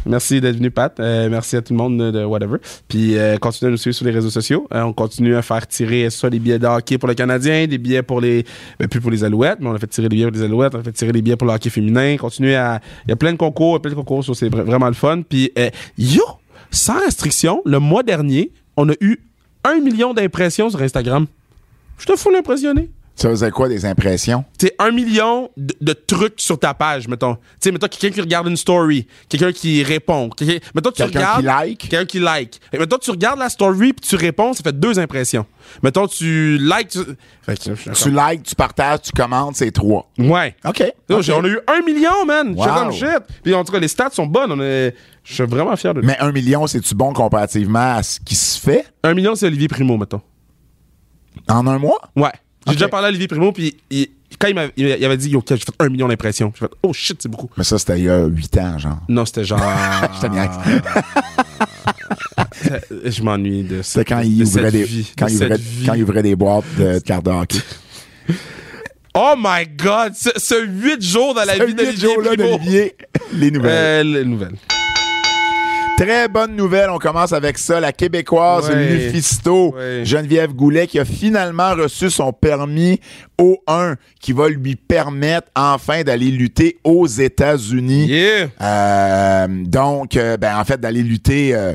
merci 0.06 0.40
d'être 0.40 0.58
venu, 0.58 0.70
Pat. 0.70 1.00
Euh, 1.00 1.30
merci 1.32 1.56
à 1.56 1.64
tout 1.64 1.74
le 1.74 1.78
monde 1.78 1.98
de 1.98 2.24
whatever. 2.26 2.58
Puis 2.88 3.18
euh, 3.18 3.38
continuez 3.38 3.70
à 3.70 3.72
nous 3.72 3.78
suivre 3.78 3.96
sur 3.96 4.06
les 4.06 4.12
réseaux 4.12 4.30
sociaux. 4.30 4.68
Euh, 4.72 4.84
on 4.84 4.94
continue 4.94 5.36
à 5.36 5.42
faire 5.42 5.66
tirer 5.66 6.12
soit 6.12 6.30
des 6.30 6.38
billets 6.38 6.60
de 6.60 6.68
hockey 6.68 7.00
pour 7.00 7.08
le 7.10 7.16
Canadien, 7.16 7.66
des 7.66 7.80
billets 7.80 8.04
pour 8.04 8.22
les. 8.22 8.46
Ben, 8.80 8.88
plus 8.88 9.02
pour 9.02 9.10
les 9.10 9.24
Alouettes, 9.24 9.58
mais 9.60 9.68
on 9.70 9.74
a 9.74 9.80
fait 9.80 9.88
tirer 9.88 10.10
des 10.10 10.16
billets 10.16 10.28
pour 10.30 10.38
les 10.38 10.44
Alouettes, 10.44 10.76
on 10.76 10.80
a 10.80 10.84
fait 10.84 10.92
tirer 10.92 11.12
des 11.12 11.24
billets 11.24 11.38
pour 11.38 11.48
le 11.48 11.54
hockey 11.56 11.72
féminin. 11.72 12.16
Continuez 12.18 12.56
à. 12.56 12.80
Il 13.08 13.10
y 13.10 13.14
a 13.14 13.16
plein 13.16 13.32
de 13.32 13.38
concours, 13.38 13.82
plein 13.82 13.90
de 13.90 13.96
concours, 13.96 14.24
c'est 14.36 14.48
vra- 14.50 14.62
vraiment 14.62 14.88
le 14.90 14.94
fun. 14.94 15.24
Puis, 15.28 15.52
yo, 15.98 16.22
sans 16.70 17.00
restriction, 17.00 17.64
le 17.66 17.80
mois 17.80 18.04
dernier, 18.04 18.52
on 18.76 18.88
a 18.90 18.94
eu 19.02 19.18
un 19.70 19.80
million 19.80 20.14
d'impressions 20.14 20.70
sur 20.70 20.82
Instagram. 20.82 21.28
Je 21.98 22.06
te 22.06 22.16
fous 22.16 22.30
l'impressionner. 22.30 22.90
Ça 23.20 23.30
faisait 23.30 23.50
quoi, 23.50 23.68
des 23.68 23.84
impressions? 23.84 24.46
Tu 24.60 24.68
sais, 24.68 24.76
un 24.78 24.92
million 24.92 25.50
de, 25.58 25.74
de 25.82 25.94
trucs 25.94 26.40
sur 26.40 26.60
ta 26.60 26.76
page, 26.76 27.08
mettons. 27.08 27.34
Tu 27.34 27.42
sais, 27.62 27.72
mettons 27.72 27.88
quelqu'un 27.88 28.14
qui 28.14 28.22
regarde 28.22 28.48
une 28.48 28.56
story, 28.58 29.08
quelqu'un 29.28 29.52
qui 29.52 29.82
répond, 29.82 30.30
quelqu'un, 30.30 30.64
mettons 30.76 30.92
tu 30.92 31.02
Quelqu'un 31.02 31.20
regardes... 31.38 31.40
qui 31.40 31.68
like? 31.70 31.80
Quelqu'un 31.80 32.06
qui 32.06 32.20
like. 32.20 32.62
Et 32.72 32.78
mettons 32.78 33.00
tu 33.00 33.10
regardes 33.10 33.40
la 33.40 33.50
story 33.50 33.94
puis 33.94 34.08
tu 34.08 34.16
réponds, 34.18 34.54
ça 34.54 34.62
fait 34.62 34.80
deux 34.80 35.00
impressions. 35.00 35.48
Mettons 35.82 36.06
tu 36.06 36.60
like... 36.60 36.90
Tu... 36.90 37.00
Fait 37.42 37.58
que, 37.58 37.74
je- 37.74 37.92
Tu 38.04 38.12
likes, 38.12 38.44
tu 38.44 38.54
partages, 38.56 39.02
tu 39.02 39.12
commentes, 39.12 39.56
c'est 39.56 39.72
trois. 39.72 40.08
Ouais. 40.20 40.56
OK. 40.64 40.84
On 41.10 41.16
a 41.44 41.48
eu 41.48 41.60
un 41.68 41.82
million, 41.84 42.24
man. 42.24 42.54
Wow. 42.56 42.66
comme 42.68 42.92
shit. 42.94 43.10
Puis 43.44 43.52
en 43.56 43.64
tout 43.64 43.72
cas, 43.74 43.80
les 43.80 43.88
stats 43.88 44.12
sont 44.12 44.28
bonnes. 44.28 44.52
On 44.52 44.62
est... 44.62 44.94
Je 45.24 45.34
suis 45.34 45.44
vraiment 45.44 45.76
fier 45.76 45.96
de 45.96 46.02
Mais 46.02 46.18
un 46.20 46.32
million, 46.32 46.68
c'est-tu 46.68 46.94
bon 46.94 47.14
comparativement 47.14 47.96
à 47.96 48.04
ce 48.04 48.20
qui 48.20 48.36
se 48.36 48.60
fait? 48.60 48.86
Un 49.04 49.16
million, 49.16 49.34
c'est 49.34 49.48
Olivier 49.48 49.68
Primo, 49.68 49.98
mettons. 49.98 50.22
en 51.50 51.66
un 51.66 51.80
mois? 51.80 52.00
Ouais. 52.16 52.32
J'ai 52.68 52.74
déjà 52.74 52.88
parlé 52.88 53.06
à 53.06 53.10
Olivier 53.10 53.28
Primo, 53.28 53.52
puis 53.52 53.78
il- 53.90 54.08
quand 54.40 54.48
il, 54.50 54.56
m'avait- 54.56 54.74
il 54.76 55.06
avait 55.06 55.18
dit, 55.18 55.30
yo, 55.30 55.42
j'ai 55.50 55.56
fait 55.58 55.66
un 55.80 55.90
million 55.90 56.08
d'impressions. 56.08 56.52
J'ai 56.54 56.68
fait, 56.68 56.72
oh 56.84 56.94
shit, 56.94 57.22
c'est 57.22 57.30
beaucoup. 57.30 57.50
Mais 57.58 57.64
ça, 57.64 57.80
c'était 57.80 57.98
il 57.98 58.06
y 58.06 58.10
a 58.10 58.26
huit 58.26 58.56
ans, 58.58 58.78
genre. 58.78 59.00
Non, 59.10 59.26
c'était 59.26 59.46
genre. 59.46 59.60
Je 60.16 60.22
te 60.28 60.32
niaise. 60.32 60.50
je 63.06 63.24
m'ennuie 63.24 63.64
de 63.64 63.82
ça. 63.82 64.00
C'était 64.00 64.06
quand 64.14 64.20
il 64.22 64.44
ouvrait 64.44 64.72
des, 64.72 64.88
quand 65.18 65.28
il 65.28 65.36
ouvrait, 65.36 65.58
vie. 65.58 65.86
quand 65.86 65.94
il 65.94 66.04
ouvrait 66.04 66.24
des 66.24 66.36
boîtes 66.36 66.66
de, 66.78 66.94
de 66.96 67.00
cartes 67.00 67.26
de 67.26 67.32
hockey. 67.32 67.60
Oh 69.20 69.34
my 69.36 69.66
god, 69.66 70.14
ce, 70.14 70.30
ce 70.36 70.64
8 70.64 71.02
jours 71.02 71.34
dans 71.34 71.44
la 71.44 71.56
Ce 71.56 71.64
vie 71.64 71.74
d'Olivier 71.74 72.16
Primo. 72.18 72.36
d'Olivier, 72.36 72.96
les 73.34 73.50
nouvelles. 73.50 73.72
Euh, 73.74 74.04
les 74.04 74.26
nouvelles. 74.26 74.54
Très 75.98 76.28
bonne 76.28 76.56
nouvelle. 76.56 76.92
On 76.92 77.00
commence 77.00 77.34
avec 77.34 77.58
ça. 77.58 77.80
La 77.80 77.92
Québécoise. 77.92 78.70
Lufisto, 78.72 79.74
Ouais. 79.76 80.02
Geneviève 80.06 80.54
Goulet, 80.54 80.86
qui 80.86 81.00
a 81.00 81.06
finalement 81.06 81.74
reçu 81.74 82.12
son 82.12 82.32
permis 82.32 83.00
O1 83.40 83.96
qui 84.22 84.32
va 84.32 84.48
lui 84.48 84.76
permettre 84.76 85.48
enfin 85.56 86.04
d'aller 86.04 86.30
lutter 86.30 86.78
aux 86.84 87.08
États-Unis. 87.08 88.06
Yeah. 88.08 88.48
Euh, 88.62 89.48
donc, 89.66 90.16
euh, 90.16 90.38
ben, 90.38 90.58
en 90.60 90.64
fait, 90.66 90.80
d'aller 90.80 91.02
lutter 91.02 91.56
euh, 91.56 91.74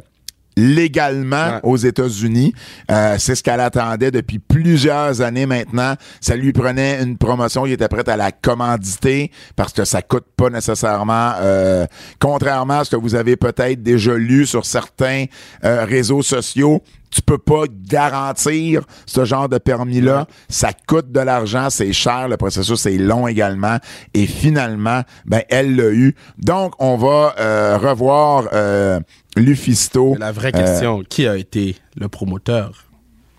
légalement 0.56 1.32
Ouais. 1.54 1.60
aux 1.62 1.76
États-Unis. 1.76 2.52
Euh, 2.90 3.16
c'est 3.18 3.34
ce 3.34 3.42
qu'elle 3.42 3.60
attendait 3.60 4.10
depuis 4.10 4.38
plusieurs 4.38 5.20
années 5.20 5.46
maintenant. 5.46 5.94
Ça 6.20 6.36
lui 6.36 6.52
prenait 6.52 7.02
une 7.02 7.16
promotion, 7.16 7.66
il 7.66 7.72
était 7.72 7.88
prêt 7.88 8.08
à 8.08 8.16
la 8.16 8.32
commanditer 8.32 9.30
parce 9.56 9.72
que 9.72 9.84
ça 9.84 10.02
coûte 10.02 10.26
pas 10.36 10.50
nécessairement, 10.50 11.32
euh, 11.40 11.86
contrairement 12.18 12.80
à 12.80 12.84
ce 12.84 12.90
que 12.90 12.96
vous 12.96 13.14
avez 13.14 13.36
peut-être 13.36 13.82
déjà 13.82 14.14
lu 14.14 14.46
sur 14.46 14.64
certains 14.64 15.24
euh, 15.64 15.84
réseaux 15.84 16.22
sociaux. 16.22 16.82
Tu 17.12 17.22
peux 17.22 17.38
pas 17.38 17.64
garantir 17.70 18.82
ce 19.06 19.24
genre 19.24 19.48
de 19.48 19.58
permis-là. 19.58 20.26
Ça 20.48 20.72
coûte 20.72 21.12
de 21.12 21.20
l'argent, 21.20 21.68
c'est 21.70 21.92
cher, 21.92 22.28
le 22.28 22.36
processus 22.36 22.86
est 22.86 22.98
long 22.98 23.28
également. 23.28 23.76
Et 24.14 24.26
finalement, 24.26 25.02
ben 25.26 25.42
elle 25.48 25.76
l'a 25.76 25.90
eu. 25.90 26.14
Donc, 26.38 26.74
on 26.78 26.96
va 26.96 27.34
euh, 27.38 27.78
revoir 27.78 28.48
euh, 28.52 28.98
Lufisto. 29.36 30.16
La 30.18 30.32
vraie 30.32 30.52
question, 30.52 31.02
qui 31.08 31.26
a 31.26 31.36
été 31.36 31.76
le 31.96 32.08
promoteur? 32.08 32.86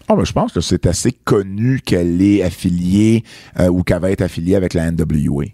Ah, 0.08 0.16
ben, 0.16 0.26
je 0.26 0.34
pense 0.34 0.52
que 0.52 0.62
c'est 0.62 0.86
assez 0.86 1.12
connu 1.12 1.80
qu'elle 1.80 2.22
est 2.22 2.44
affiliée 2.44 3.24
euh, 3.60 3.70
ou 3.70 3.84
qu'elle 3.84 4.02
va 4.02 4.12
être 4.12 4.22
affiliée 4.22 4.56
avec 4.56 4.74
la 4.74 4.92
NWA. 4.92 5.46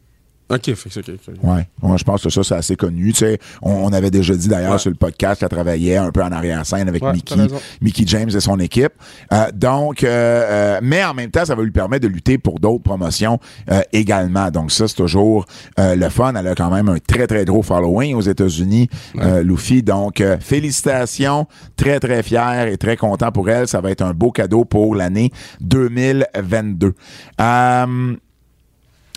Ok, 0.50 0.74
fait 0.74 0.90
que 0.90 0.90
c'est 0.90 1.08
ok. 1.10 1.20
ok. 1.28 1.36
Ouais. 1.44 1.68
Ouais, 1.84 1.98
je 1.98 2.04
pense 2.04 2.24
que 2.24 2.30
ça, 2.30 2.44
c'est 2.44 2.56
assez 2.56 2.76
connu. 2.76 3.14
Tu 3.14 3.20
sais, 3.20 3.40
on, 3.62 3.72
on 3.72 3.94
avait 3.94 4.10
déjà 4.10 4.36
dit 4.36 4.48
d'ailleurs 4.48 4.74
Ouais. 4.74 4.80
sur 4.80 4.90
le 4.90 4.96
podcast 4.96 5.40
qu'elle 5.40 5.50
travaillait 5.50 5.98
un 5.98 6.12
peu 6.12 6.24
en 6.24 6.32
arrière-scène 6.32 6.88
avec 6.90 7.04
Ouais, 7.04 7.14
Mickey. 7.14 7.36
Mickey 7.82 8.04
James 8.08 8.30
et 8.34 8.40
son 8.40 8.60
équipe. 8.60 8.94
Euh, 9.32 9.46
donc, 9.54 10.04
euh, 10.04 10.08
euh, 10.10 10.80
mais 10.82 11.04
en 11.04 11.14
même 11.14 11.30
temps, 11.30 11.46
ça 11.46 11.54
va 11.56 11.62
lui 11.64 11.72
permettre 11.72 12.04
de 12.04 12.12
lutter 12.12 12.38
pour 12.40 12.60
d'autres 12.60 12.84
promotions 12.84 13.40
euh, 13.72 13.82
également. 13.94 14.50
Donc 14.50 14.72
ça, 14.72 14.88
c'est 14.88 14.96
toujours 14.96 15.46
le 15.78 16.10
fun. 16.10 16.34
Elle 16.36 16.48
a 16.48 16.56
quand 16.56 16.72
même 16.72 16.90
un 16.90 16.98
très, 16.98 17.28
très 17.28 17.46
gros 17.46 17.62
following 17.64 18.16
aux 18.16 18.22
États-Unis, 18.22 18.90
Luffy. 19.44 19.84
Donc, 19.84 20.24
félicitations. 20.40 21.46
Très, 21.76 22.00
très 22.00 22.24
fier 22.24 22.68
et 22.68 22.78
très 22.78 22.98
content 22.98 23.32
pour 23.32 23.50
elle. 23.50 23.68
Ça 23.68 23.82
va 23.82 23.92
être 23.92 24.02
un 24.02 24.14
beau 24.14 24.32
cadeau 24.32 24.66
pour 24.66 24.96
l'année 24.96 25.32
2022. 25.62 26.94
Euh, 27.40 28.16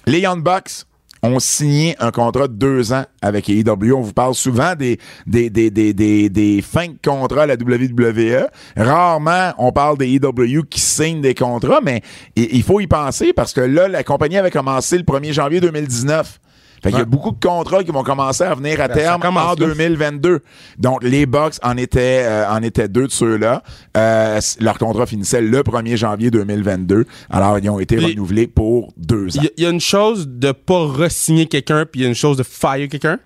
les 0.06 0.20
Young 0.20 0.42
Bucks 0.42 0.84
ont 1.22 1.38
signé 1.38 1.94
un 2.00 2.10
contrat 2.10 2.48
de 2.48 2.54
deux 2.54 2.92
ans 2.92 3.04
avec 3.20 3.48
AEW. 3.48 3.92
On 3.94 4.00
vous 4.00 4.12
parle 4.12 4.34
souvent 4.34 4.74
des, 4.74 4.98
des, 5.26 5.50
des, 5.50 5.70
des, 5.70 6.28
des, 6.28 6.62
fins 6.62 6.88
de 6.88 6.98
contrat 7.02 7.42
à 7.42 7.46
la 7.46 7.54
WWE. 7.54 8.48
Rarement, 8.76 9.52
on 9.58 9.72
parle 9.72 9.98
des 9.98 10.08
AEW 10.14 10.64
qui 10.68 10.80
signent 10.80 11.20
des 11.20 11.34
contrats, 11.34 11.80
mais 11.82 12.02
il, 12.34 12.56
il 12.56 12.62
faut 12.62 12.80
y 12.80 12.86
penser 12.86 13.32
parce 13.32 13.52
que 13.52 13.60
là, 13.60 13.88
la 13.88 14.02
compagnie 14.02 14.36
avait 14.36 14.50
commencé 14.50 14.98
le 14.98 15.04
1er 15.04 15.32
janvier 15.32 15.60
2019. 15.60 16.40
Fait 16.82 16.90
qu'il 16.90 16.98
y 16.98 17.02
a 17.02 17.04
beaucoup 17.04 17.30
de 17.30 17.38
contrats 17.38 17.84
qui 17.84 17.92
vont 17.92 18.02
commencer 18.02 18.42
à 18.42 18.54
venir 18.56 18.80
à 18.80 18.88
Ben, 18.88 18.94
terme 18.94 19.22
en 19.36 19.50
là. 19.50 19.54
2022. 19.56 20.40
Donc, 20.78 21.04
les 21.04 21.26
Bucks 21.26 21.54
en 21.62 21.76
étaient, 21.76 22.24
euh, 22.24 22.50
en 22.50 22.60
étaient 22.62 22.88
deux 22.88 23.06
de 23.06 23.12
ceux-là. 23.12 23.62
Euh, 23.96 24.40
leur 24.58 24.78
contrat 24.78 25.06
finissait 25.06 25.40
le 25.42 25.62
1er 25.62 25.96
janvier 25.96 26.30
2022. 26.32 27.06
Alors, 27.30 27.58
ils 27.58 27.70
ont 27.70 27.78
été 27.78 27.98
renouvelés 27.98 28.48
pour 28.48 28.92
deux 28.96 29.28
ans. 29.38 29.40
Il 29.40 29.44
y, 29.44 29.46
a- 29.46 29.50
il 29.58 29.62
y 29.62 29.66
a 29.66 29.70
une 29.70 29.80
chose 29.80 30.26
de 30.28 30.50
pas 30.50 30.84
re-signer 30.86 31.46
quelqu'un, 31.46 31.84
puis 31.86 32.00
il 32.00 32.02
y 32.02 32.06
a 32.06 32.08
une 32.08 32.14
chose 32.16 32.36
de 32.36 32.42
fire 32.42 32.88
quelqu'un. 32.88 33.18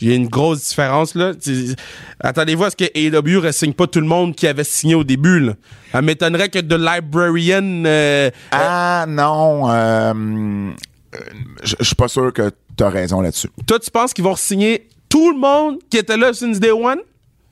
Il 0.00 0.08
y 0.08 0.12
a 0.12 0.14
une 0.14 0.28
grosse 0.28 0.68
différence, 0.68 1.14
là. 1.16 1.32
Attendez-vous 2.20 2.64
à 2.64 2.70
ce 2.70 2.76
que 2.76 2.84
AEW 2.94 3.40
re-signe 3.40 3.72
pas 3.72 3.86
tout 3.86 4.00
le 4.00 4.06
monde 4.06 4.34
qui 4.36 4.46
avait 4.46 4.64
signé 4.64 4.94
au 4.94 5.04
début, 5.04 5.40
là. 5.40 5.52
Ça 5.92 6.00
m'étonnerait 6.00 6.48
que 6.48 6.60
The 6.60 6.74
Librarian... 6.78 7.82
euh, 7.84 8.30
Ah 8.52 9.04
non, 9.08 9.64
euh, 9.68 10.70
je 11.62 11.74
je 11.80 11.84
suis 11.84 11.94
pas 11.94 12.08
sûr 12.08 12.32
que 12.32 12.50
tu 12.76 12.84
as 12.84 12.88
raison 12.88 13.20
là-dessus. 13.20 13.48
toi, 13.66 13.78
tu 13.78 13.90
penses 13.90 14.12
qu'ils 14.12 14.24
vont 14.24 14.36
signer 14.36 14.88
tout 15.08 15.32
le 15.32 15.38
monde 15.38 15.78
qui 15.90 15.96
était 15.98 16.16
là 16.16 16.32
since 16.32 16.60
day 16.60 16.70
one? 16.70 17.00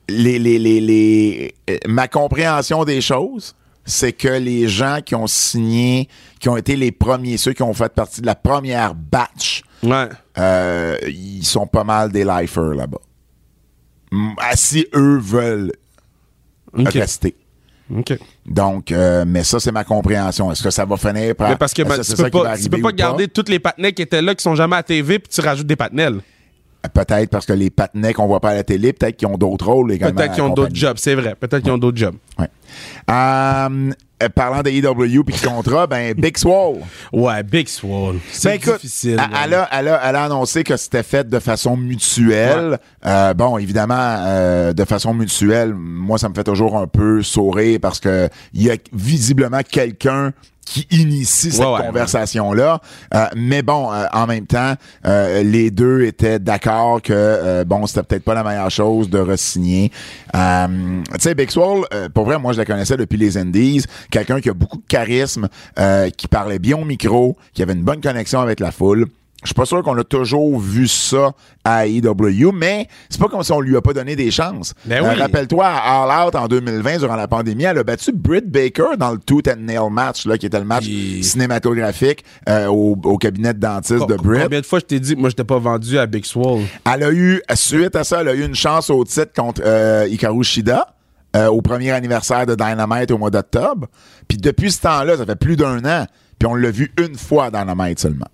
Les, 0.07 0.39
les, 0.39 0.57
les, 0.57 0.79
les, 0.81 1.53
euh, 1.69 1.77
ma 1.87 2.07
compréhension 2.07 2.83
des 2.85 2.99
choses, 3.01 3.53
c'est 3.85 4.13
que 4.13 4.27
les 4.27 4.67
gens 4.67 4.99
qui 5.05 5.13
ont 5.15 5.27
signé, 5.27 6.07
qui 6.39 6.49
ont 6.49 6.57
été 6.57 6.75
les 6.75 6.91
premiers, 6.91 7.37
ceux 7.37 7.53
qui 7.53 7.61
ont 7.63 7.73
fait 7.73 7.93
partie 7.93 8.21
de 8.21 8.25
la 8.25 8.35
première 8.35 8.95
batch, 8.95 9.61
Ouais. 9.83 10.09
euh, 10.37 10.97
ils 11.07 11.45
sont 11.45 11.67
pas 11.67 11.83
mal 11.83 12.11
des 12.11 12.23
lifers 12.25 12.73
là-bas. 12.75 12.97
Si 14.55 14.87
eux 14.95 15.17
veulent 15.19 15.73
OK. 16.77 16.89
rester. 16.89 17.35
OK. 17.95 18.17
Donc, 18.45 18.91
euh, 18.91 19.25
mais 19.27 19.43
ça, 19.43 19.59
c'est 19.59 19.71
ma 19.71 19.83
compréhension. 19.83 20.51
Est-ce 20.51 20.63
que 20.63 20.69
ça 20.69 20.85
va 20.85 20.97
finir 20.97 21.35
par. 21.35 21.49
Mais 21.49 21.55
parce 21.55 21.73
que 21.73 21.81
ben, 21.81 21.99
tu, 22.01 22.15
peux 22.15 22.29
pas, 22.29 22.41
tu 22.41 22.47
arriver 22.47 22.69
peux 22.69 22.81
pas 22.81 22.89
ou 22.89 22.93
garder 22.93 23.27
toutes 23.27 23.49
les 23.49 23.59
patinets 23.59 23.93
qui 23.93 24.01
étaient 24.01 24.21
là, 24.21 24.35
qui 24.35 24.43
sont 24.43 24.55
jamais 24.55 24.75
à 24.75 24.83
TV, 24.83 25.19
puis 25.19 25.29
tu 25.29 25.41
rajoutes 25.41 25.67
des 25.67 25.75
patinelles. 25.75 26.19
Peut-être 26.93 27.29
parce 27.29 27.45
que 27.45 27.53
les 27.53 27.69
patinets 27.69 28.13
qu'on 28.13 28.27
voit 28.27 28.39
pas 28.39 28.51
à 28.51 28.55
la 28.55 28.63
télé, 28.63 28.93
peut-être 28.93 29.17
qu'ils 29.17 29.27
ont 29.27 29.37
d'autres 29.37 29.67
rôles 29.67 29.91
également. 29.91 30.15
Peut-être 30.15 30.33
qu'ils 30.33 30.43
ont 30.43 30.49
d'autres 30.53 30.75
jobs, 30.75 30.97
c'est 30.97 31.15
vrai. 31.15 31.35
Peut-être 31.35 31.61
qu'ils 31.61 31.71
ont 31.73 31.77
d'autres 31.77 31.97
jobs. 31.97 32.15
Ouais. 32.37 32.47
Euh, 33.09 33.91
parlant 34.27 34.61
des 34.61 34.77
EW 34.77 35.23
puis 35.23 35.35
contrat, 35.41 35.87
ben 35.87 36.13
Big 36.17 36.37
Swole. 36.37 36.77
Ouais, 37.13 37.43
Big. 37.43 37.67
Ben 37.83 38.19
C'est 38.31 38.55
écoute, 38.55 38.75
difficile. 38.75 39.17
elle, 39.19 39.39
elle 39.45 39.53
a, 39.53 39.69
elle, 39.71 39.87
a, 39.89 40.01
elle 40.09 40.15
a 40.15 40.23
annoncé 40.25 40.63
que 40.63 40.75
c'était 40.77 41.03
fait 41.03 41.27
de 41.27 41.39
façon 41.39 41.77
mutuelle. 41.77 42.79
Euh, 43.05 43.33
bon, 43.33 43.57
évidemment, 43.57 43.95
euh, 43.97 44.73
de 44.73 44.85
façon 44.85 45.13
mutuelle, 45.13 45.73
moi, 45.73 46.17
ça 46.17 46.29
me 46.29 46.33
fait 46.33 46.43
toujours 46.43 46.77
un 46.77 46.87
peu 46.87 47.23
sourire 47.23 47.79
parce 47.81 47.99
que 47.99 48.29
il 48.53 48.63
y 48.63 48.71
a 48.71 48.75
visiblement 48.93 49.61
quelqu'un 49.69 50.31
qui 50.69 50.85
initie 50.91 51.51
cette 51.51 51.59
Ouais, 51.59 51.73
ouais, 51.73 51.85
conversation-là. 51.87 52.79
Euh, 53.15 53.25
mais 53.35 53.63
bon, 53.63 53.91
euh, 53.91 54.05
en 54.13 54.27
même 54.27 54.45
temps, 54.45 54.75
euh, 55.05 55.41
les 55.41 55.71
deux 55.71 56.03
étaient 56.03 56.37
d'accord 56.37 57.01
que 57.01 57.11
euh, 57.11 57.63
bon, 57.65 57.87
c'était 57.87 58.03
peut-être 58.03 58.23
pas 58.23 58.35
la 58.35 58.43
meilleure 58.43 58.69
chose 58.69 59.09
de 59.09 59.17
re-signer. 59.19 59.91
Euh, 60.35 61.01
tu 61.15 61.21
sais, 61.21 61.35
euh, 61.35 62.09
pour 62.13 62.25
vrai, 62.25 62.37
moi 62.37 62.53
je 62.53 62.59
la 62.59 62.65
connaissais 62.65 62.97
depuis 62.97 63.17
les 63.17 63.35
Indies. 63.37 63.83
Quelqu'un 64.11 64.39
qui 64.41 64.49
a 64.49 64.53
beaucoup 64.53 64.77
de 64.77 64.85
charisme, 64.87 65.47
euh, 65.79 66.11
qui 66.11 66.27
parlait 66.27 66.59
bien 66.59 66.77
au 66.77 66.85
micro, 66.85 67.35
qui 67.53 67.63
avait 67.63 67.73
une 67.73 67.83
bonne 67.83 68.01
connexion 68.01 68.39
avec 68.39 68.59
la 68.59 68.71
foule. 68.71 69.07
Je 69.41 69.47
suis 69.47 69.53
pas 69.53 69.65
sûr 69.65 69.81
qu'on 69.83 69.97
a 69.97 70.03
toujours 70.03 70.59
vu 70.59 70.87
ça 70.89 71.31
à 71.63 71.87
AEW, 71.87 72.51
mais 72.53 72.87
c'est 73.09 73.21
pas 73.21 73.29
comme 73.29 73.41
si 73.41 73.51
on 73.53 73.61
lui 73.61 73.77
a 73.77 73.81
pas 73.81 73.93
donné 73.93 74.17
des 74.17 74.31
chances. 74.31 74.73
Ben 74.85 75.01
Euh. 75.03 75.13
Rappelle-toi, 75.13 75.65
à 75.65 76.03
All 76.03 76.27
Out 76.27 76.35
en 76.35 76.47
2020, 76.47 76.97
durant 76.97 77.15
la 77.15 77.27
pandémie, 77.29 77.63
elle 77.63 77.77
a 77.77 77.83
battu 77.83 78.11
Britt 78.11 78.49
Baker 78.51 78.97
dans 78.97 79.11
le 79.11 79.17
Tooth 79.17 79.47
and 79.47 79.61
Nail 79.61 79.79
match, 79.91 80.25
là, 80.25 80.37
qui 80.37 80.45
était 80.45 80.59
le 80.59 80.65
match 80.65 80.85
cinématographique 81.23 82.23
euh, 82.49 82.67
au, 82.67 82.97
au 83.03 83.17
cabinet 83.17 83.53
de 83.53 83.59
dentiste 83.59 84.07
de 84.07 84.15
Britt. 84.15 84.43
Combien 84.43 84.59
de 84.61 84.65
fois 84.65 84.79
je 84.79 84.85
t'ai 84.85 84.99
dit 84.99 85.15
que 85.15 85.19
moi, 85.19 85.29
j'étais 85.29 85.43
pas 85.43 85.57
vendu 85.59 85.97
à 85.97 86.05
Big 86.05 86.25
Swole? 86.25 86.61
Elle 86.93 87.03
a 87.03 87.11
eu, 87.11 87.41
suite 87.55 87.95
à 87.95 88.03
ça, 88.03 88.21
elle 88.21 88.27
a 88.27 88.33
eu 88.33 88.43
une 88.45 88.55
chance 88.55 88.89
au 88.89 89.03
titre 89.05 89.31
contre 89.35 89.61
euh, 89.65 90.07
Hikaru 90.09 90.43
Shida. 90.43 90.95
euh, 91.35 91.47
au 91.47 91.61
premier 91.61 91.91
anniversaire 91.91 92.45
de 92.45 92.55
Dynamite 92.55 93.11
au 93.11 93.17
mois 93.19 93.29
d'octobre. 93.29 93.87
Puis 94.27 94.37
depuis 94.37 94.71
ce 94.71 94.81
temps-là, 94.81 95.15
ça 95.15 95.25
fait 95.25 95.35
plus 95.35 95.55
d'un 95.55 95.77
an. 95.85 96.05
Puis 96.39 96.47
on 96.47 96.55
l'a 96.55 96.71
vu 96.71 96.91
une 96.99 97.15
fois 97.15 97.45
à 97.45 97.51
Dynamite 97.51 97.99
seulement. 97.99 98.25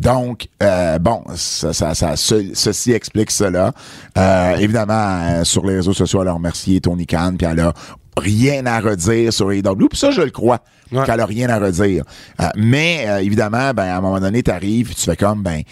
Donc, 0.00 0.48
euh, 0.62 0.98
bon, 0.98 1.22
ça, 1.36 1.72
ça, 1.72 1.94
ça- 1.94 2.16
ce- 2.16 2.54
ceci 2.54 2.92
explique 2.92 3.30
cela. 3.30 3.72
Euh, 4.16 4.56
évidemment, 4.56 4.94
euh, 5.28 5.44
sur 5.44 5.64
les 5.66 5.76
réseaux 5.76 5.92
sociaux, 5.92 6.22
elle 6.22 6.28
a 6.28 6.32
remercié 6.32 6.80
Tony 6.80 7.06
Khan, 7.06 7.34
puis 7.38 7.46
elle 7.50 7.60
a 7.60 7.72
rien 8.16 8.64
à 8.66 8.80
redire 8.80 9.32
sur 9.32 9.52
AEW. 9.52 9.88
Puis 9.88 9.98
ça, 9.98 10.10
je 10.10 10.22
le 10.22 10.30
crois, 10.30 10.60
Ouais. 10.92 11.04
qu'elle 11.04 11.20
a 11.20 11.26
rien 11.26 11.48
à 11.50 11.58
redire. 11.58 12.04
Euh, 12.40 12.48
mais 12.56 13.04
euh, 13.06 13.18
évidemment, 13.18 13.72
ben 13.74 13.84
à 13.84 13.96
un 13.98 14.00
moment 14.00 14.20
donné, 14.20 14.42
tu 14.42 14.50
arrives, 14.50 14.94
tu 14.94 15.02
fais 15.02 15.16
comme 15.16 15.42
ben 15.42 15.62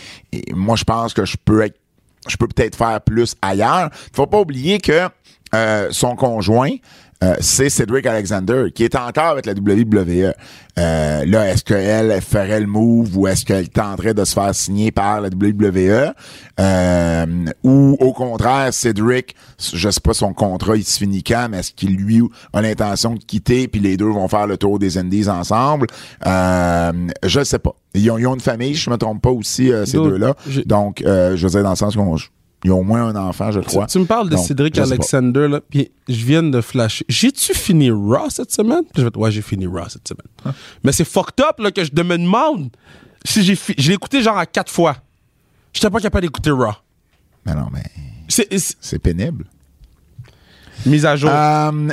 moi 0.54 0.76
je 0.76 0.84
pense 0.84 1.12
que 1.14 1.24
je 1.24 1.36
peux 1.44 1.62
être 1.62 1.76
je 2.28 2.36
peux 2.36 2.46
peut-être 2.48 2.76
faire 2.76 3.00
plus 3.00 3.34
ailleurs. 3.42 3.88
Faut 4.12 4.26
pas 4.26 4.38
oublier 4.40 4.78
que 4.78 5.08
euh, 5.54 5.88
son 5.90 6.14
conjoint 6.14 6.70
euh, 7.24 7.34
c'est 7.40 7.68
Cedric 7.68 8.06
Alexander, 8.06 8.66
qui 8.72 8.84
est 8.84 8.94
encore 8.94 9.30
avec 9.30 9.46
la 9.46 9.52
WWE. 9.52 10.32
Euh, 10.78 11.24
là, 11.24 11.48
est-ce 11.48 11.64
qu'elle 11.64 12.20
ferait 12.22 12.60
le 12.60 12.66
move 12.66 13.16
ou 13.16 13.26
est-ce 13.26 13.44
qu'elle 13.44 13.68
tenterait 13.68 14.14
de 14.14 14.24
se 14.24 14.34
faire 14.34 14.54
signer 14.54 14.92
par 14.92 15.20
la 15.20 15.28
WWE? 15.28 16.14
Euh, 16.60 17.26
ou 17.64 17.96
au 17.98 18.12
contraire, 18.12 18.72
Cedric, 18.72 19.34
je 19.72 19.90
sais 19.90 20.00
pas 20.00 20.14
son 20.14 20.32
contrat, 20.32 20.76
il 20.76 20.84
se 20.84 20.98
finit 20.98 21.24
quand, 21.24 21.48
mais 21.50 21.58
est-ce 21.58 21.72
qu'il 21.72 21.96
lui 21.96 22.22
a 22.52 22.62
l'intention 22.62 23.14
de 23.14 23.24
quitter 23.24 23.66
puis 23.66 23.80
les 23.80 23.96
deux 23.96 24.06
vont 24.06 24.28
faire 24.28 24.46
le 24.46 24.56
tour 24.56 24.78
des 24.78 24.96
Indies 24.96 25.28
ensemble? 25.28 25.88
Euh, 26.24 26.92
je 27.24 27.42
sais 27.42 27.58
pas. 27.58 27.74
Ils 27.94 28.08
ont, 28.12 28.18
ils 28.18 28.26
ont 28.28 28.34
une 28.34 28.40
famille, 28.40 28.74
je 28.74 28.90
me 28.90 28.96
trompe 28.96 29.22
pas 29.22 29.30
aussi, 29.30 29.72
ces 29.86 29.96
deux-là. 29.96 30.36
Donc, 30.66 31.02
euh, 31.02 31.36
je 31.36 31.46
veux 31.46 31.50
dire, 31.50 31.62
dans 31.64 31.70
le 31.70 31.76
sens 31.76 31.96
qu'on 31.96 32.16
ils 32.64 32.72
ont 32.72 32.80
au 32.80 32.82
moins 32.82 33.06
un 33.08 33.16
enfant, 33.16 33.50
je 33.52 33.60
crois. 33.60 33.86
tu 33.86 33.98
me 33.98 34.04
parles 34.04 34.28
de 34.30 34.36
Donc, 34.36 34.46
Cédric 34.46 34.74
je. 34.74 34.82
Alexander, 34.82 35.46
là, 35.48 35.60
puis 35.60 35.90
je 36.08 36.24
viens 36.24 36.42
de 36.42 36.60
flasher. 36.60 37.04
J'ai-tu 37.08 37.54
fini 37.54 37.90
Raw 37.90 38.30
cette 38.30 38.50
semaine? 38.52 38.82
Puis 38.92 39.00
je 39.00 39.04
vais 39.04 39.10
te- 39.10 39.18
ouais, 39.18 39.30
j'ai 39.30 39.42
fini 39.42 39.66
Raw 39.66 39.88
cette 39.88 40.06
semaine. 40.08 40.26
Hein? 40.44 40.54
Mais 40.82 40.92
c'est 40.92 41.04
fucked 41.04 41.40
up, 41.40 41.58
là, 41.60 41.70
que 41.70 41.84
je 41.84 41.90
me 41.92 42.16
demande 42.18 42.70
si 43.24 43.42
j'ai 43.44 43.54
fi- 43.56 43.74
je 43.78 43.88
l'ai 43.88 43.94
écouté 43.94 44.22
genre 44.22 44.38
à 44.38 44.46
quatre 44.46 44.72
fois. 44.72 44.96
J'étais 45.72 45.90
pas 45.90 46.00
capable 46.00 46.22
d'écouter 46.26 46.50
Raw. 46.50 46.72
Mais 47.46 47.54
non, 47.54 47.68
mais 47.72 47.82
c'est 48.28 48.98
pénible. 48.98 49.44
mise 50.86 51.06
à 51.06 51.16
jour. 51.16 51.30
Euh, 51.32 51.88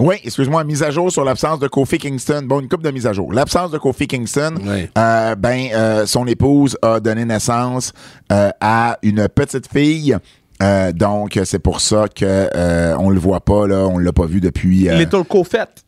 oui, 0.00 0.16
excuse-moi, 0.24 0.64
mise 0.64 0.82
à 0.82 0.90
jour 0.90 1.12
sur 1.12 1.24
l'absence 1.24 1.58
de 1.60 1.68
Kofi 1.68 1.98
Kingston. 1.98 2.42
Bon, 2.44 2.60
une 2.60 2.68
coupe 2.68 2.82
de 2.82 2.90
mise 2.90 3.06
à 3.06 3.12
jour. 3.12 3.32
L'absence 3.32 3.70
de 3.70 3.78
Kofi 3.78 4.06
Kingston, 4.06 4.54
Oui. 4.64 4.88
euh, 4.96 5.34
ben, 5.34 5.68
euh, 5.72 6.06
son 6.06 6.26
épouse 6.26 6.76
a 6.82 6.98
donné 6.98 7.24
naissance 7.24 7.92
euh, 8.32 8.50
à 8.60 8.98
une 9.02 9.28
petite 9.28 9.68
fille. 9.70 10.16
Euh, 10.62 10.92
donc, 10.92 11.38
c'est 11.44 11.58
pour 11.58 11.80
ça 11.80 12.06
que 12.08 12.24
euh, 12.54 12.96
on 12.98 13.10
le 13.10 13.18
voit 13.20 13.40
pas 13.40 13.66
là, 13.66 13.86
on 13.88 13.98
l'a 13.98 14.12
pas 14.12 14.26
vu 14.26 14.40
depuis. 14.40 14.88
euh, 14.88 14.96
Little 14.98 15.24
Cofette. 15.24 15.84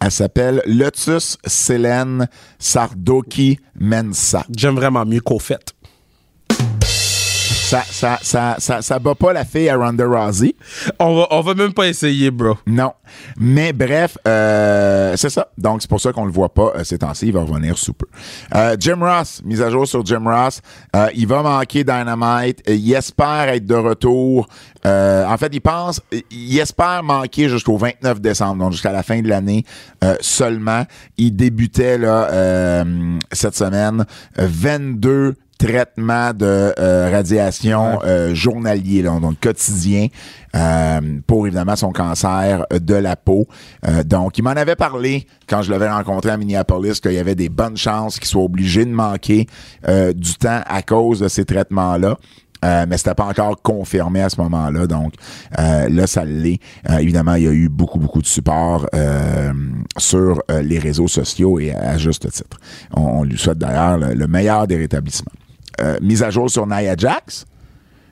elle 0.00 0.10
s'appelle 0.10 0.62
Lotus 0.66 1.38
Selene 1.46 2.28
Sardoki 2.58 3.58
Mensa. 3.78 4.44
J'aime 4.56 4.74
vraiment 4.74 5.04
mieux 5.04 5.20
Cofette. 5.20 5.72
Ça, 7.70 7.84
ça, 7.88 8.18
ça, 8.20 8.56
ça, 8.58 8.82
ça 8.82 8.98
bat 8.98 9.14
pas 9.14 9.32
la 9.32 9.44
fille 9.44 9.68
à 9.68 9.76
Ronda 9.76 10.04
Rousey. 10.04 10.56
On 10.98 11.14
va, 11.14 11.28
on 11.30 11.40
va 11.40 11.54
même 11.54 11.72
pas 11.72 11.86
essayer, 11.86 12.32
bro. 12.32 12.58
Non. 12.66 12.94
Mais 13.38 13.72
bref, 13.72 14.18
euh, 14.26 15.14
c'est 15.16 15.30
ça. 15.30 15.46
Donc, 15.56 15.80
c'est 15.80 15.88
pour 15.88 16.00
ça 16.00 16.12
qu'on 16.12 16.24
le 16.24 16.32
voit 16.32 16.52
pas 16.52 16.72
euh, 16.74 16.82
ces 16.82 16.98
temps-ci. 16.98 17.28
Il 17.28 17.32
va 17.32 17.42
revenir 17.42 17.78
sous 17.78 17.92
peu. 17.92 18.06
Euh, 18.56 18.74
Jim 18.76 18.98
Ross, 19.00 19.40
mise 19.44 19.62
à 19.62 19.70
jour 19.70 19.86
sur 19.86 20.04
Jim 20.04 20.24
Ross. 20.24 20.60
Euh, 20.96 21.10
il 21.14 21.28
va 21.28 21.44
manquer 21.44 21.84
Dynamite. 21.84 22.60
Euh, 22.68 22.74
Il 22.74 22.92
espère 22.92 23.48
être 23.50 23.66
de 23.66 23.76
retour. 23.76 24.48
Euh, 24.84 25.24
en 25.26 25.38
fait, 25.38 25.50
il 25.52 25.60
pense, 25.60 26.00
il 26.32 26.58
espère 26.58 27.04
manquer 27.04 27.48
jusqu'au 27.48 27.76
29 27.76 28.20
décembre, 28.20 28.64
donc 28.64 28.72
jusqu'à 28.72 28.90
la 28.90 29.04
fin 29.04 29.22
de 29.22 29.28
l'année 29.28 29.64
euh, 30.02 30.16
seulement. 30.20 30.84
Il 31.18 31.36
débutait 31.36 31.98
là 31.98 32.30
euh, 32.32 33.16
cette 33.30 33.54
semaine 33.54 34.04
euh, 34.40 34.48
22 34.50 35.36
traitements 35.60 36.32
de 36.32 36.72
euh, 36.78 37.10
radiation 37.12 38.00
euh, 38.02 38.34
journalier, 38.34 39.02
là, 39.02 39.20
donc 39.20 39.38
quotidien, 39.40 40.06
euh, 40.56 41.00
pour 41.26 41.46
évidemment 41.46 41.76
son 41.76 41.92
cancer 41.92 42.64
de 42.72 42.94
la 42.94 43.14
peau. 43.14 43.46
Euh, 43.86 44.02
donc, 44.02 44.38
il 44.38 44.42
m'en 44.42 44.50
avait 44.50 44.74
parlé 44.74 45.26
quand 45.46 45.60
je 45.60 45.70
l'avais 45.70 45.90
rencontré 45.90 46.30
à 46.30 46.38
Minneapolis 46.38 47.00
qu'il 47.00 47.12
y 47.12 47.18
avait 47.18 47.34
des 47.34 47.50
bonnes 47.50 47.76
chances 47.76 48.18
qu'il 48.18 48.28
soit 48.28 48.42
obligé 48.42 48.86
de 48.86 48.90
manquer 48.90 49.46
euh, 49.86 50.14
du 50.14 50.34
temps 50.34 50.62
à 50.66 50.80
cause 50.82 51.20
de 51.20 51.28
ces 51.28 51.44
traitements-là. 51.44 52.16
Euh, 52.62 52.84
mais 52.86 52.98
c'était 52.98 53.14
pas 53.14 53.24
encore 53.24 53.60
confirmé 53.62 54.20
à 54.20 54.28
ce 54.28 54.38
moment-là, 54.42 54.86
donc 54.86 55.14
euh, 55.58 55.88
là 55.88 56.06
ça 56.06 56.26
l'est. 56.26 56.60
Euh, 56.90 56.98
évidemment, 56.98 57.36
il 57.36 57.44
y 57.44 57.48
a 57.48 57.52
eu 57.52 57.70
beaucoup 57.70 57.98
beaucoup 57.98 58.20
de 58.20 58.26
support 58.26 58.86
euh, 58.94 59.50
sur 59.96 60.42
les 60.62 60.78
réseaux 60.78 61.08
sociaux 61.08 61.58
et 61.58 61.72
à, 61.72 61.92
à 61.92 61.96
juste 61.96 62.30
titre. 62.30 62.58
On, 62.94 63.00
on 63.20 63.24
lui 63.24 63.38
souhaite 63.38 63.56
d'ailleurs 63.56 63.96
le, 63.96 64.12
le 64.12 64.26
meilleur 64.26 64.66
des 64.66 64.76
rétablissements. 64.76 65.32
Euh, 65.82 65.96
mise 66.02 66.22
à 66.22 66.30
jour 66.30 66.50
sur 66.50 66.66
Nia 66.66 66.94
Jax. 66.96 67.46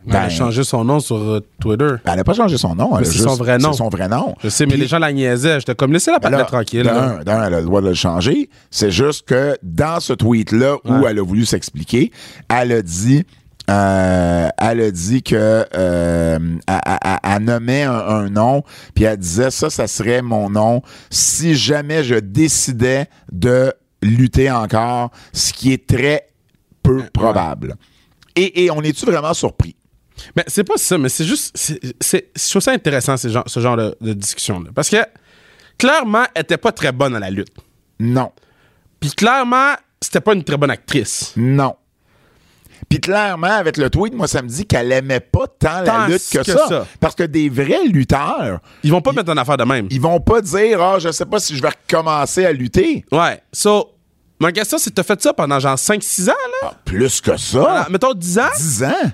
Elle 0.06 0.16
a 0.16 0.20
Ben, 0.22 0.30
changé 0.30 0.64
son 0.64 0.84
nom 0.84 1.00
sur 1.00 1.16
euh, 1.16 1.40
Twitter. 1.60 1.96
Elle 2.06 2.16
n'a 2.16 2.24
pas 2.24 2.32
changé 2.32 2.56
son 2.56 2.74
nom. 2.74 2.96
c'est 3.04 3.18
son 3.18 3.34
vrai 3.34 3.58
nom. 3.58 3.72
C'est 3.72 3.78
son 3.78 3.88
vrai 3.90 4.08
nom. 4.08 4.34
Je 4.42 4.48
sais, 4.48 4.64
mais 4.64 4.72
Puis- 4.72 4.80
les 4.82 4.86
gens 4.88 4.98
la 4.98 5.12
niaisaient. 5.12 5.58
J'étais 5.60 5.74
comme, 5.74 5.92
laissez 5.92 6.10
la 6.10 6.18
ben 6.18 6.30
patate 6.30 6.40
là, 6.40 6.44
tranquille. 6.46 6.82
D'un, 6.84 7.22
d'un, 7.24 7.44
elle 7.46 7.54
a 7.54 7.58
le 7.60 7.66
droit 7.66 7.82
de 7.82 7.88
le 7.88 7.94
changer. 7.94 8.48
C'est 8.70 8.90
juste 8.90 9.26
que 9.28 9.58
dans 9.62 10.00
ce 10.00 10.14
tweet-là 10.14 10.76
où 10.84 10.92
Ouais. 11.00 11.10
elle 11.10 11.18
a 11.18 11.22
voulu 11.22 11.44
s'expliquer, 11.44 12.10
elle 12.48 12.72
a 12.72 12.80
dit. 12.80 13.24
euh, 13.70 14.48
elle 14.56 14.80
a 14.80 14.90
dit 14.90 15.22
que 15.22 15.36
euh, 15.36 16.38
elle, 16.66 16.80
elle- 16.86 17.18
elle 17.22 17.42
nommait 17.44 17.82
un, 17.82 17.92
un 17.98 18.30
nom, 18.30 18.62
puis 18.94 19.04
elle 19.04 19.18
disait 19.18 19.50
ça, 19.50 19.68
ça 19.68 19.86
serait 19.86 20.22
mon 20.22 20.48
nom 20.48 20.80
si 21.10 21.54
jamais 21.54 22.02
je 22.02 22.14
décidais 22.14 23.08
de 23.30 23.74
lutter 24.02 24.50
encore, 24.50 25.10
ce 25.34 25.52
qui 25.52 25.72
est 25.74 25.86
très 25.86 26.28
peu 26.96 27.02
probable. 27.12 27.74
Et, 28.36 28.64
et 28.64 28.70
on 28.70 28.80
est-tu 28.82 29.04
vraiment 29.06 29.34
surpris? 29.34 29.74
Mais 30.36 30.44
c'est 30.46 30.64
pas 30.64 30.76
ça, 30.76 30.98
mais 30.98 31.08
c'est 31.08 31.24
juste. 31.24 31.52
c'est- 31.56 31.80
c'est- 32.00 32.30
Je 32.36 32.50
trouve 32.50 32.62
ça 32.62 32.72
intéressant, 32.72 33.16
ce 33.16 33.28
genre, 33.28 33.44
ce 33.46 33.60
genre 33.60 33.76
de, 33.76 33.96
de 34.00 34.12
discussion-là. 34.12 34.70
Parce 34.74 34.88
que, 34.90 34.96
clairement, 35.78 36.24
elle 36.34 36.42
était 36.42 36.56
pas 36.56 36.72
très 36.72 36.92
bonne 36.92 37.14
à 37.14 37.20
la 37.20 37.30
lutte. 37.30 37.54
Non. 38.00 38.32
Puis, 39.00 39.10
clairement, 39.12 39.74
c'était 40.00 40.20
pas 40.20 40.34
une 40.34 40.42
très 40.44 40.56
bonne 40.56 40.70
actrice. 40.70 41.32
Non. 41.36 41.74
Puis 42.88 43.00
clairement, 43.00 43.48
avec 43.48 43.76
le 43.76 43.90
tweet, 43.90 44.14
moi, 44.14 44.28
ça 44.28 44.40
me 44.40 44.48
dit 44.48 44.64
qu'elle 44.64 44.90
aimait 44.92 45.20
pas 45.20 45.46
tant, 45.46 45.84
Tant 45.84 45.98
la 45.98 46.08
lutte 46.08 46.22
que, 46.32 46.38
que 46.38 46.44
ça, 46.44 46.66
ça. 46.68 46.86
Parce 47.00 47.14
que 47.14 47.24
des 47.24 47.48
vrais 47.48 47.84
lutteurs, 47.86 48.60
Ils 48.84 48.90
vont 48.92 49.02
pas 49.02 49.12
mettre 49.12 49.30
une 49.30 49.38
affaire 49.38 49.56
de 49.56 49.64
même. 49.64 49.88
ils 49.90 50.00
vont 50.00 50.20
pas 50.20 50.40
dire 50.40 50.80
Ah, 50.80 50.98
je 50.98 51.10
sais 51.10 51.26
pas 51.26 51.38
si 51.40 51.56
je 51.56 51.60
vais 51.62 51.68
recommencer 51.70 52.46
à 52.46 52.52
lutter. 52.52 53.04
Ouais. 53.12 53.42
So, 53.52 53.90
ma 54.40 54.52
question, 54.52 54.78
c'est 54.78 54.90
t'as 54.90 55.02
fait 55.02 55.20
ça 55.22 55.32
pendant 55.32 55.58
genre 55.58 55.76
5-6 55.76 56.30
ans, 56.30 56.34
là? 56.62 56.72
Plus 56.84 57.20
que 57.20 57.36
ça. 57.36 57.58
Voilà, 57.58 57.86
mettons 57.90 58.14
10 58.14 58.38
ans? 58.38 58.42
10 58.56 58.84
ans? 58.84 59.12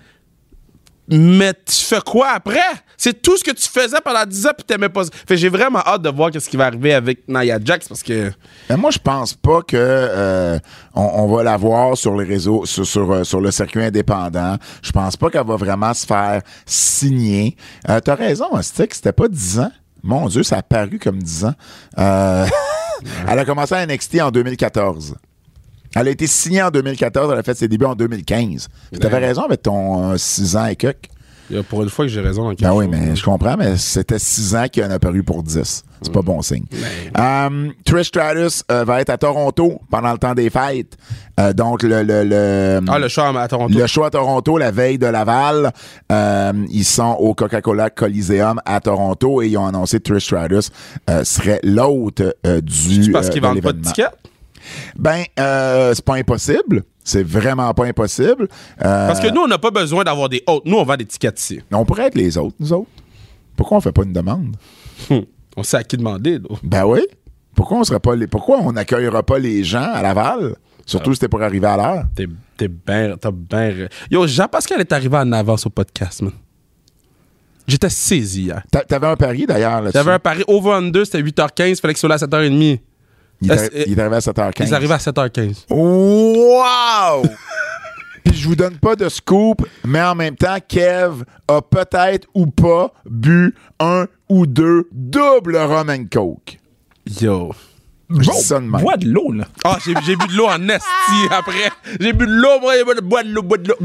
Mais 1.07 1.53
tu 1.53 1.85
fais 1.85 2.01
quoi 2.01 2.31
après? 2.31 2.61
C'est 2.97 3.21
tout 3.21 3.37
ce 3.37 3.45
que 3.45 3.51
tu 3.51 3.69
faisais 3.69 3.99
pendant 4.03 4.25
10 4.25 4.47
ans 4.47 4.51
puis 4.57 4.65
t'aimais 4.65 4.89
pas 4.89 5.05
ça. 5.05 5.11
Fait 5.13 5.35
que 5.35 5.37
j'ai 5.37 5.51
vraiment 5.51 5.81
hâte 5.81 6.01
de 6.01 6.09
voir 6.09 6.31
ce 6.33 6.49
qui 6.49 6.57
va 6.57 6.65
arriver 6.67 6.95
avec 6.95 7.29
Nia 7.29 7.59
Jax 7.63 7.89
parce 7.89 8.03
que. 8.03 8.33
Mais 8.71 8.77
moi, 8.79 8.91
je 8.91 8.99
pense 8.99 9.35
pas 9.35 9.61
que 9.61 9.77
euh, 9.77 10.59
on, 10.95 11.03
on 11.03 11.37
va 11.37 11.43
la 11.43 11.59
voir 11.59 11.95
sur 11.99 12.17
les 12.17 12.25
réseaux, 12.25 12.65
sur, 12.65 12.87
sur, 12.87 13.13
euh, 13.13 13.23
sur 13.25 13.43
le 13.43 13.51
circuit 13.51 13.85
indépendant. 13.85 14.57
Je 14.83 14.93
pense 14.93 15.17
pas 15.19 15.29
qu'elle 15.29 15.47
va 15.47 15.57
vraiment 15.57 15.93
se 15.93 16.07
faire 16.07 16.41
signer. 16.65 17.55
Euh, 17.91 18.01
T'as 18.01 18.15
raison, 18.15 18.47
Stick, 18.63 18.95
c'était 18.95 19.13
pas 19.13 19.29
10 19.29 19.59
ans. 19.61 19.73
Mon 20.03 20.27
Dieu, 20.29 20.43
ça 20.43 20.57
a 20.59 20.63
paru 20.63 20.99
comme 20.99 21.23
10 21.23 21.45
ans. 21.45 21.55
Euh, 21.99 22.47
elle 23.29 23.39
a 23.39 23.45
commencé 23.45 23.75
à 23.75 23.87
NXT 23.87 24.21
en 24.21 24.31
2014. 24.31 25.17
Elle 25.97 26.09
a 26.09 26.11
été 26.11 26.27
signée 26.27 26.63
en 26.63 26.71
2014, 26.71 27.33
elle 27.33 27.39
a 27.39 27.43
fait 27.43 27.57
ses 27.57 27.69
débuts 27.69 27.85
en 27.85 27.95
2015. 27.95 28.69
Tu 29.01 29.07
avais 29.07 29.19
raison 29.19 29.43
avec 29.43 29.63
ton 29.63 30.17
6 30.17 30.57
ans 30.57 30.67
et 30.67 30.77
quelques. 30.77 31.09
Il 31.51 31.57
y 31.57 31.59
a 31.59 31.63
pour 31.63 31.83
une 31.83 31.91
fois 31.91 32.07
que 32.07 32.11
j'ai 32.11 32.21
raison 32.21 32.45
dans 32.45 32.51
quelque 32.51 32.63
Ben 32.63 32.73
oui, 32.73 32.89
mais 32.89 33.15
je 33.15 33.23
comprends, 33.23 33.57
mais 33.57 33.77
c'était 33.77 34.19
6 34.19 34.57
ans 34.57 34.67
qu'il 34.69 34.83
en 34.83 34.91
a 34.91 34.99
paru 34.99 35.23
pour 35.23 35.43
10. 35.43 35.85
C'est 36.05 36.13
pas 36.13 36.23
bon 36.23 36.43
signe. 36.43 36.65
Euh, 37.19 37.71
Trish 37.85 38.09
Stratus 38.09 38.63
euh, 38.71 38.85
va 38.85 39.01
être 39.01 39.11
à 39.11 39.17
Toronto 39.19 39.81
pendant 39.91 40.13
le 40.13 40.19
temps 40.19 40.35
des 40.35 40.51
fêtes. 40.51 40.97
Euh, 41.41 41.53
donc, 41.53 41.83
le, 41.83 42.03
le, 42.03 42.25
le, 42.25 42.81
Ah, 42.89 42.99
le 42.99 43.09
show 43.09 43.23
à 43.23 43.49
Toronto. 43.49 43.77
le 43.77 43.87
show 43.87 44.05
à 44.05 44.11
Toronto, 44.11 44.59
la 44.59 44.71
veille 44.71 44.99
de 44.99 45.07
Laval, 45.07 45.73
euh, 46.13 46.53
ils 46.71 46.85
sont 46.85 47.17
au 47.19 47.35
Coca-Cola 47.35 47.91
Coliseum 47.91 48.61
à 48.65 48.81
Toronto 48.81 49.41
et 49.43 49.49
ils 49.49 49.57
ont 49.59 49.67
annoncé 49.67 49.99
que 49.99 50.05
Trish 50.13 50.25
Stratus 50.27 50.71
serait 51.25 51.61
l'hôte 51.63 52.23
du 52.63 53.05
C'est 53.05 53.11
parce 53.11 53.31
qu'ils 53.31 53.41
de 53.41 53.47
vendent 53.47 53.63
pas 53.63 53.73
de 53.73 53.81
tickets? 53.83 54.13
Ben, 54.97 55.25
c'est 55.37 56.05
pas 56.05 56.15
impossible. 56.17 56.85
C'est 57.03 57.23
vraiment 57.27 57.73
pas 57.75 57.87
impossible. 57.87 58.49
Parce 58.79 59.21
que 59.21 59.33
nous, 59.33 59.43
on 59.43 59.49
n'a 59.49 59.59
pas 59.59 59.71
besoin 59.71 60.05
d'avoir 60.05 60.29
des 60.29 60.43
hôtes. 60.47 60.65
Nous, 60.67 60.77
on 60.77 60.85
vend 60.85 60.97
des 60.97 61.05
tickets 61.07 61.41
ici. 61.41 61.61
on 61.73 61.85
pourrait 61.85 62.09
être 62.09 62.15
les 62.15 62.37
autres, 62.39 62.55
nous 62.61 62.73
autres. 62.73 62.89
Pourquoi 63.57 63.79
on 63.79 63.81
fait 63.81 63.93
pas 63.93 64.03
une 64.03 64.13
demande? 64.13 64.57
On 65.57 65.63
sait 65.63 65.77
à 65.79 65.85
qui 65.85 65.97
demander, 65.97 66.39
là. 66.39 66.57
Ben 66.63 66.85
oui. 66.87 67.01
Pourquoi 67.55 67.79
on 67.79 67.85
serait 67.85 68.01
pas 68.01 68.17
les, 68.17 68.27
pourquoi 68.27 68.59
on 68.61 68.73
n'accueillera 68.73 69.23
pas 69.23 69.39
les 69.39 69.63
gens 69.63 69.93
à 69.93 70.03
Laval? 70.03 70.57
Surtout 70.87 71.11
si 71.13 71.17
c'était 71.17 71.29
pour 71.29 71.41
arriver 71.43 71.67
à 71.67 71.77
l'heure. 71.77 72.05
T'es 72.15 72.27
t'es 72.57 72.69
bien. 72.69 73.17
T'as 73.19 73.31
bien. 73.31 73.87
Yo, 74.11 74.27
Jean-Pascal 74.27 74.81
est 74.81 74.93
arrivé 74.93 75.17
en 75.17 75.31
avance 75.33 75.65
au 75.67 75.71
podcast, 75.71 76.21
man. 76.23 76.33
J'étais 77.67 77.89
saisi 77.89 78.43
hier. 78.43 78.63
T'a- 78.71 78.85
T'avais 78.85 79.07
un 79.07 79.17
pari 79.17 79.47
d'ailleurs 79.47 79.81
là-dessus? 79.81 79.97
J'avais 79.97 80.13
un 80.13 80.19
pari 80.19 80.43
over-under, 80.47 81.07
c'était 81.07 81.23
8h15, 81.23 81.81
fallait 81.81 81.95
que 81.95 81.99
ce 81.99 82.07
soit 82.07 82.09
là 82.11 82.17
à 82.17 82.19
7h30. 82.19 82.81
Il, 83.41 83.51
est 83.51 83.85
il 83.87 83.99
est 83.99 84.01
arrivé 84.01 84.17
à 84.17 84.21
7h15. 84.21 84.67
Ils 84.69 84.75
arrivaient 84.75 84.95
à 84.95 84.99
7h15. 84.99 85.65
Wow! 85.71 87.23
Puis 88.25 88.35
je 88.35 88.49
vous 88.49 88.57
donne 88.57 88.77
pas 88.79 88.97
de 88.97 89.09
scoop, 89.09 89.67
mais 89.85 90.03
en 90.03 90.15
même 90.15 90.37
temps, 90.37 90.57
Kev 90.67 91.25
a 91.49 91.61
peut-être 91.63 92.27
ou 92.35 92.47
pas 92.47 92.93
bu 93.09 93.55
un 93.81 94.07
ou 94.29 94.47
deux 94.47 94.89
double 94.93 95.57
rum 95.57 95.91
and 95.91 96.07
coke. 96.13 96.59
Yo. 97.21 97.53
Je 98.11 98.19
dis 98.19 98.43
ça 98.43 98.61
de 98.61 98.67
même. 98.67 98.81
Bois 98.83 98.97
de 98.99 99.09
l'eau, 99.09 99.33
là. 99.33 99.45
Ah, 99.65 99.79
j'ai 99.85 99.95
j'ai 100.07 100.15
bu 100.15 100.27
de 100.27 100.37
l'eau 100.37 100.47
en 100.47 100.69
esti 100.69 100.85
après. 101.31 101.71
J'ai 101.99 102.13
bu 102.13 102.27
de 102.27 102.33
l'eau, 102.33 102.61
moi, 102.61 102.75
j'ai 102.77 102.85
bu 102.85 102.95
de 102.95 103.01
bois 103.01 103.23
de 103.23 103.31
l'eau, 103.31 103.43
bois 103.43 103.57
de 103.59 103.69
l'eau. 103.69 103.77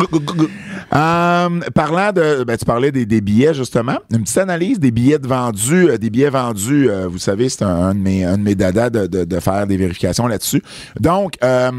Euh, 0.93 1.59
parlant 1.73 2.11
de, 2.11 2.43
ben, 2.43 2.57
tu 2.57 2.65
parlais 2.65 2.91
des, 2.91 3.05
des 3.05 3.21
billets 3.21 3.53
justement. 3.53 3.97
Une 4.11 4.23
petite 4.23 4.37
analyse 4.39 4.79
des 4.79 4.91
billets 4.91 5.19
de 5.19 5.27
vendus, 5.27 5.89
euh, 5.89 5.97
des 5.97 6.09
billets 6.09 6.29
vendus. 6.29 6.89
euh, 6.89 7.07
vous 7.07 7.17
savez, 7.17 7.47
c'est 7.47 7.63
un, 7.63 7.69
un 7.69 7.95
de 7.95 7.99
mes, 7.99 8.25
un 8.25 8.37
de 8.37 8.43
mes 8.43 8.55
dadas 8.55 8.89
de, 8.89 9.07
de, 9.07 9.23
de 9.23 9.39
faire 9.39 9.65
des 9.65 9.77
vérifications 9.77 10.27
là-dessus. 10.27 10.61
Donc, 10.99 11.35
euh, 11.43 11.71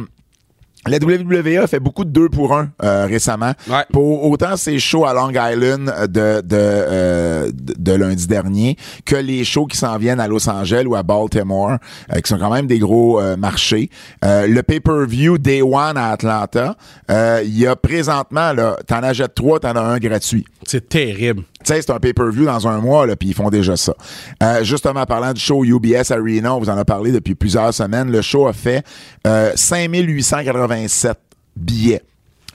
la 0.86 0.96
WWE 0.98 1.58
a 1.62 1.66
fait 1.66 1.80
beaucoup 1.80 2.04
de 2.04 2.10
2 2.10 2.28
pour 2.30 2.54
1 2.56 2.70
récemment. 3.06 3.52
Ouais. 3.68 3.84
Pour 3.92 4.24
autant 4.30 4.56
ces 4.56 4.78
shows 4.78 5.04
à 5.04 5.12
Long 5.12 5.30
Island 5.30 5.92
de, 6.08 6.40
de, 6.40 6.42
euh, 6.52 7.50
de, 7.52 7.74
de 7.78 7.92
lundi 7.92 8.26
dernier 8.26 8.76
que 9.04 9.16
les 9.16 9.44
shows 9.44 9.66
qui 9.66 9.76
s'en 9.76 9.98
viennent 9.98 10.20
à 10.20 10.28
Los 10.28 10.48
Angeles 10.48 10.84
ou 10.86 10.94
à 10.94 11.02
Baltimore, 11.02 11.76
euh, 12.12 12.20
qui 12.20 12.28
sont 12.28 12.38
quand 12.38 12.50
même 12.52 12.66
des 12.66 12.78
gros 12.78 13.20
euh, 13.20 13.36
marchés. 13.36 13.90
Euh, 14.24 14.46
le 14.46 14.62
pay-per-view 14.62 15.38
Day 15.38 15.62
One 15.62 15.96
à 15.96 16.10
Atlanta, 16.10 16.76
euh, 17.10 17.42
il 17.44 17.58
y 17.58 17.66
a 17.66 17.76
présentement, 17.76 18.52
là, 18.52 18.76
t'en 18.86 19.02
achètes 19.02 19.34
trois, 19.34 19.60
t'en 19.60 19.76
as 19.76 19.80
un 19.80 19.98
gratuit. 19.98 20.44
C'est 20.64 20.88
terrible. 20.88 21.42
C'est 21.62 21.90
un 21.90 21.98
pay-per-view 21.98 22.46
dans 22.46 22.66
un 22.66 22.78
mois, 22.78 23.06
là, 23.06 23.16
puis 23.16 23.28
ils 23.28 23.34
font 23.34 23.50
déjà 23.50 23.76
ça. 23.76 23.94
Euh, 24.42 24.64
justement, 24.64 25.04
parlant 25.04 25.32
du 25.32 25.40
show 25.40 25.64
UBS 25.64 26.10
Arena, 26.10 26.54
on 26.54 26.58
vous 26.58 26.70
en 26.70 26.76
a 26.78 26.84
parlé 26.84 27.12
depuis 27.12 27.34
plusieurs 27.34 27.74
semaines. 27.74 28.10
Le 28.10 28.22
show 28.22 28.46
a 28.46 28.52
fait 28.52 28.84
euh, 29.26 29.52
5887 29.54 31.18
billets 31.56 32.02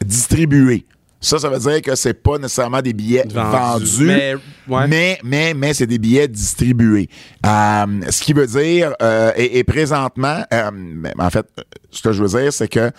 distribués. 0.04 0.86
Ça, 1.26 1.40
ça 1.40 1.50
veut 1.50 1.58
dire 1.58 1.82
que 1.82 1.96
c'est 1.96 2.14
pas 2.14 2.38
nécessairement 2.38 2.82
des 2.82 2.94
billets 2.94 3.26
Vendus. 3.28 4.04
vendus, 4.04 4.06
Mais, 4.06 4.36
ouais. 4.68 4.88
mais, 4.88 5.20
mais, 5.24 5.54
mais 5.56 5.74
c'est 5.74 5.88
des 5.88 5.98
billets 5.98 6.28
distribués. 6.28 7.10
Euh, 7.46 7.86
ce 8.10 8.22
qui 8.22 8.34
veut 8.34 8.46
dire, 8.46 8.94
euh, 9.02 9.32
et, 9.36 9.58
et 9.58 9.64
présentement, 9.64 10.44
euh, 10.54 10.70
en 11.18 11.30
fait, 11.32 11.48
ce 11.90 12.04
que 12.04 12.12
je 12.12 12.24
veux 12.24 12.40
dire, 12.40 12.54
c'est 12.54 12.68
que 12.68 12.92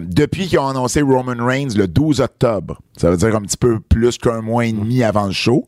depuis 0.00 0.46
qu'ils 0.46 0.60
ont 0.60 0.68
annoncé 0.68 1.02
Roman 1.02 1.44
Reigns 1.44 1.74
le 1.76 1.88
12 1.88 2.20
octobre, 2.20 2.80
ça 2.96 3.10
veut 3.10 3.16
dire 3.16 3.34
un 3.34 3.42
petit 3.42 3.56
peu 3.56 3.80
plus 3.80 4.18
qu'un 4.18 4.40
mois 4.40 4.66
et 4.66 4.72
demi 4.72 5.02
avant 5.02 5.26
le 5.26 5.32
show, 5.32 5.66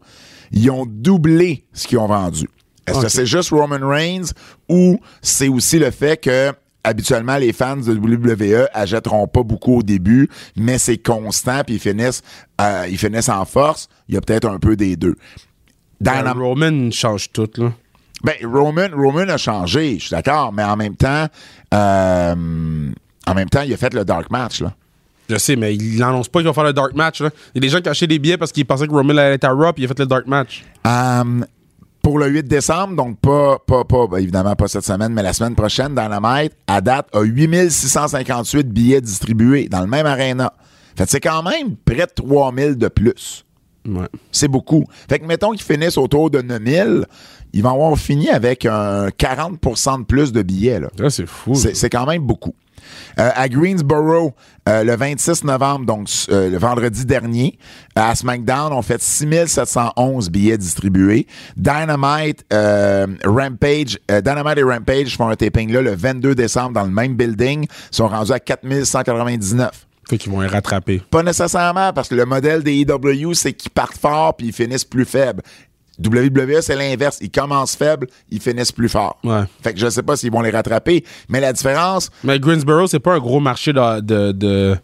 ils 0.53 0.71
ont 0.71 0.87
doublé 0.87 1.65
ce 1.73 1.89
qu'ils 1.89 1.99
ont 1.99 2.07
vendu. 2.07 2.49
Est-ce 2.87 3.01
que 3.01 3.09
c'est 3.09 3.27
juste 3.27 3.51
Roman 3.51 3.81
Reigns 3.83 4.31
ou 4.69 5.01
c'est 5.23 5.49
aussi 5.49 5.81
le 5.81 5.91
fait 5.91 6.19
que 6.19 6.53
habituellement 6.87 7.37
les 7.37 7.53
fans 7.53 7.77
de 7.77 7.93
WWE 7.93 8.69
achèteront 8.73 9.27
pas 9.27 9.43
beaucoup 9.43 9.79
au 9.79 9.83
début, 9.83 10.29
mais 10.57 10.79
c'est 10.79 10.99
constant 10.99 11.63
puis 11.65 11.75
ils 11.77 11.81
finissent 11.81 12.23
euh, 12.61 12.87
ils 12.89 12.97
finissent 12.99 13.29
en 13.29 13.45
force. 13.45 13.89
Il 14.09 14.15
y 14.15 14.19
a 14.19 14.21
peut-être 14.21 14.49
un 14.49 14.59
peu 14.59 14.77
des 14.77 14.97
deux. 14.97 15.17
Dans 16.01 16.13
Ben, 16.13 16.23
la- 16.23 16.33
Roman 16.33 16.91
change 16.91 17.31
tout, 17.33 17.49
là. 17.57 17.73
ben, 18.23 18.35
Roman, 18.45 18.89
Roman 18.95 19.29
a 19.29 19.37
changé, 19.37 19.95
je 19.99 20.07
suis 20.07 20.11
d'accord, 20.11 20.53
mais 20.53 20.63
en 20.65 20.77
même 20.77 20.95
temps, 20.97 21.27
euh, 21.75 22.35
en 23.27 23.35
même 23.35 23.49
temps, 23.49 23.63
il 23.63 23.73
a 23.73 23.77
fait 23.77 23.93
le 23.95 24.05
dark 24.05 24.31
match 24.31 24.61
là. 24.61 24.73
Je 25.29 25.37
sais, 25.39 25.57
mais 25.57 25.75
il 25.75 25.99
n'annonce 25.99 26.29
pas 26.29 26.39
qu'il 26.39 26.47
va 26.47 26.55
faire 26.55 26.63
le 26.63 26.73
dark 26.73 26.95
match, 26.95 27.21
là. 27.21 27.31
Il 27.53 27.57
y 27.57 27.59
a 27.59 27.63
des 27.63 27.69
gens 27.69 27.81
qui 27.81 27.89
ont 27.89 27.91
acheté 27.91 28.07
des 28.07 28.21
billets 28.21 28.37
parce 28.39 28.53
qu'ils 28.53 28.65
pensaient 28.65 28.87
que 28.87 28.93
Roman 28.93 29.11
allait 29.17 29.35
être 29.35 29.43
à 29.45 29.51
Raw, 29.51 29.73
puis 29.73 29.83
il 29.83 29.87
a 29.87 29.89
fait 29.89 29.99
le 29.99 30.07
dark 30.07 30.25
match. 30.29 30.65
Euh, 30.87 31.41
pour 32.07 32.21
le 32.21 32.29
8 32.29 32.47
décembre, 32.47 32.95
donc 32.95 33.19
pas, 33.19 33.59
pas, 33.67 33.83
pas, 33.83 34.07
ben, 34.07 34.19
évidemment 34.19 34.55
pas 34.55 34.69
cette 34.69 34.85
semaine, 34.85 35.13
mais 35.13 35.25
la 35.25 35.33
semaine 35.33 35.57
prochaine, 35.57 35.89
Dynamite, 35.89 36.53
à 36.69 36.81
date, 36.81 37.09
a 37.13 37.23
8658 37.23 38.69
billets 38.69 39.01
distribués 39.01 39.69
dans 39.69 39.81
le 39.81 39.89
même 39.89 40.07
aréna. 40.07 40.53
Fait 40.97 41.11
c'est 41.11 41.19
quand 41.19 41.43
même 41.43 41.75
près 41.85 42.07
de 42.07 42.13
3000 42.15 42.77
de 42.77 42.87
plus. 42.87 43.45
Ouais. 43.87 44.09
C'est 44.33 44.49
beaucoup. 44.49 44.85
Fait 45.09 45.19
que 45.19 45.27
mettons 45.27 45.53
qu'ils 45.53 45.63
finissent 45.63 45.99
autour 45.99 46.31
de 46.31 46.43
9000, 46.43 47.07
ils 47.53 47.63
vont 47.63 47.71
avoir 47.71 47.97
fini 47.99 48.29
avec 48.29 48.67
un 48.67 49.09
40% 49.09 50.01
de 50.01 50.05
plus 50.05 50.33
de 50.33 50.43
billets. 50.43 50.81
Là. 50.81 50.89
Là, 50.99 51.11
c'est 51.11 51.27
fou. 51.27 51.55
C'est 51.55 51.91
quand 51.91 52.07
même 52.07 52.23
beaucoup. 52.23 52.55
Euh, 53.19 53.31
à 53.35 53.49
Greensboro, 53.49 54.35
euh, 54.69 54.85
le 54.85 54.95
26 54.95 55.45
novembre, 55.45 55.87
donc 55.87 56.09
euh, 56.31 56.51
le 56.51 56.59
vendredi 56.59 57.05
dernier, 57.05 57.59
à 57.95 58.15
SmackDown, 58.15 58.73
on 58.73 58.83
fait 58.83 59.01
6711 59.01 60.31
billets 60.31 60.59
distribués. 60.59 61.27
Dynamite, 61.57 62.45
Rampage, 63.25 63.99
Dynamite 64.09 64.59
et 64.59 64.63
Rampage 64.63 65.17
font 65.17 65.29
un 65.29 65.37
taping 65.37 65.73
là 65.73 65.83
le 65.83 65.95
22 65.95 66.35
décembre 66.35 66.73
dans 66.73 66.85
le 66.85 66.91
même 66.91 67.15
building, 67.15 67.65
Ils 67.65 67.97
sont 67.97 68.09
rendus 68.09 68.33
à 68.33 68.41
4199. 68.41 69.86
Fait 70.09 70.19
qu'ils 70.19 70.31
vont 70.33 70.41
les 70.41 70.47
rattraper? 70.49 71.03
Pas 71.11 71.23
nécessairement, 71.23 71.93
parce 71.93 72.09
que 72.09 72.15
le 72.15 72.25
modèle 72.25 72.63
des 72.63 72.81
EW, 72.81 73.35
c'est 73.35 73.53
qu'ils 73.53 73.71
partent 73.73 73.97
fort 73.99 74.37
puis 74.37 74.49
ils 74.49 74.53
finissent 74.53 74.85
plus 74.85 75.05
faibles. 75.05 75.43
WWE, 76.05 76.61
c'est 76.61 76.77
l'inverse. 76.77 77.19
Ils 77.23 77.31
commencent 77.31 77.75
faibles, 77.75 78.07
ils 78.31 78.41
finissent 78.41 78.71
plus 78.73 78.89
fort. 78.89 79.19
Ouais. 79.25 79.43
Fait 79.63 79.73
que 79.73 79.81
je 79.81 79.89
sais 79.89 80.03
pas 80.03 80.15
s'ils 80.17 80.31
vont 80.31 80.43
les 80.43 80.51
rattraper, 80.51 81.05
mais 81.29 81.41
la 81.41 81.53
différence, 81.53 82.11
Mais 82.23 82.39
Greensboro, 82.39 82.87
c'est 82.87 83.01
pas 83.01 83.15
un 83.15 83.19
gros 83.19 83.41
marché 83.41 83.73
de. 83.73 84.01
de, 84.01 84.33
de- 84.33 84.77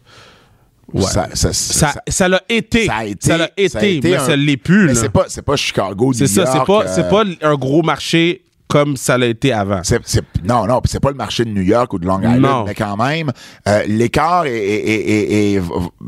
Ouais. 0.92 1.02
ça, 1.04 1.28
ça, 1.32 1.52
Ça, 1.54 1.94
ça 2.06 2.28
l'a 2.28 2.42
été. 2.50 2.84
ça 2.86 2.96
a 2.96 3.04
été, 3.06 3.26
Ça 3.28 3.38
l'a 3.38 3.48
été, 3.56 4.00
mais 4.02 4.14
un- 4.16 4.26
ça 4.26 4.36
l'est 4.36 4.56
plus. 4.58 4.86
Mais 4.88 4.94
c'est 4.94 5.08
pas, 5.08 5.24
c'est 5.28 5.40
pas 5.40 5.56
Chicago, 5.56 6.12
C'est 6.12 6.26
ça, 6.26 6.44
c'est 6.44 6.64
pas, 6.66 6.82
euh, 6.84 6.92
c'est 6.94 7.08
pas 7.08 7.24
un 7.42 7.54
gros 7.54 7.82
marché 7.82 8.42
comme 8.72 8.96
ça 8.96 9.18
l'a 9.18 9.26
été 9.26 9.52
avant. 9.52 9.82
c'est- 9.84 10.00
non, 10.48 10.66
non, 10.66 10.80
c'est 10.86 10.98
pas 10.98 11.10
le 11.10 11.14
marché 11.16 11.44
de 11.44 11.50
New 11.50 11.60
York 11.62 11.92
ou 11.92 11.98
de 11.98 12.06
Long 12.06 12.20
Island, 12.20 12.40
Non. 12.40 12.64
mais 12.66 12.74
quand 12.74 12.96
même, 12.96 13.30
euh, 13.68 13.82
l'écart 13.86 14.44
v- 14.44 15.60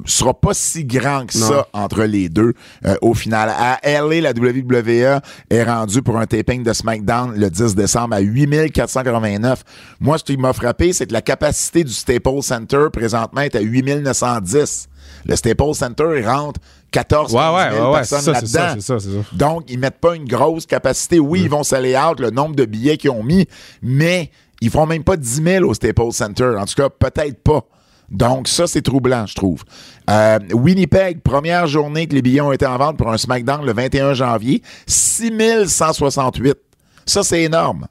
sera 0.07 0.33
pas 0.33 0.55
si 0.55 0.85
grand 0.87 1.27
que 1.27 1.37
Non. 1.38 1.46
ça 1.48 1.66
entre 1.74 2.05
les 2.05 2.31
deux 2.31 2.55
euh, 2.87 2.94
au 3.03 3.12
final. 3.12 3.50
À 3.50 3.79
LA, 3.85 4.20
la 4.22 4.33
WWE 4.33 5.20
est 5.50 5.62
rendue 5.62 6.00
pour 6.00 6.18
un 6.18 6.27
taping 6.27 6.62
de 6.62 6.72
SmackDown 6.72 7.35
le 7.37 7.50
10 7.50 7.74
décembre 7.74 8.14
à 8.14 8.20
8489. 8.20 9.62
Moi, 10.00 10.16
ce 10.18 10.24
qui 10.24 10.37
m'a 10.38 10.53
frappé, 10.55 10.92
c'est 10.94 11.07
que 11.07 11.12
la 11.12 11.22
capacité 11.22 11.85
du 11.85 11.92
Staples 11.92 12.42
Center 12.42 12.87
présentement 12.92 13.42
est 13.42 13.55
à 13.57 13.61
8910. 13.61 14.88
Le 15.26 15.37
Staples 15.37 15.74
Center, 15.74 16.04
il 16.18 16.26
rentre 16.26 16.60
14 16.90 17.32
Ouais, 17.32 17.40
15 17.40 17.54
ouais, 17.54 17.70
000 17.70 17.74
ouais, 17.74 17.87
ouais, 17.87 17.98
personnes 17.98 18.20
c'est 18.20 18.46
ça, 18.46 18.74
c'est 18.74 18.80
ça, 18.80 18.94
là-dedans. 18.94 19.24
Donc, 19.32 19.64
ils 19.68 19.78
mettent 19.78 20.00
pas 20.00 20.14
une 20.14 20.26
grosse 20.26 20.66
capacité. 20.66 21.18
Oui, 21.18 21.42
ils 21.42 21.50
vont 21.50 21.62
s'aller 21.62 21.96
out 21.96 22.20
le 22.20 22.30
nombre 22.30 22.54
de 22.54 22.64
billets 22.64 22.96
qu'ils 22.96 23.10
ont 23.10 23.22
mis, 23.24 23.46
mais 23.82 24.30
ils 24.60 24.70
font 24.70 24.87
même 24.87 25.04
pas 25.04 25.16
10 25.16 25.42
000 25.42 25.64
au 25.64 25.74
Staples 25.74 26.12
Center. 26.12 26.54
En 26.58 26.66
tout 26.66 26.74
cas, 26.74 26.88
peut-être 26.88 27.42
pas. 27.42 27.64
Donc, 28.10 28.48
ça, 28.48 28.66
c'est 28.66 28.82
troublant, 28.82 29.26
je 29.26 29.34
trouve. 29.34 29.64
Euh, 30.10 30.38
Winnipeg, 30.52 31.22
première 31.22 31.66
journée 31.66 32.06
que 32.06 32.14
les 32.14 32.22
billets 32.22 32.42
ont 32.42 32.52
été 32.52 32.66
en 32.66 32.76
vente 32.76 32.98
pour 32.98 33.10
un 33.10 33.18
SmackDown 33.18 33.64
le 33.64 33.72
21 33.72 34.14
janvier, 34.14 34.62
6168. 34.87 36.54
Ça, 37.06 37.22
c'est 37.22 37.42
énorme. 37.42 37.87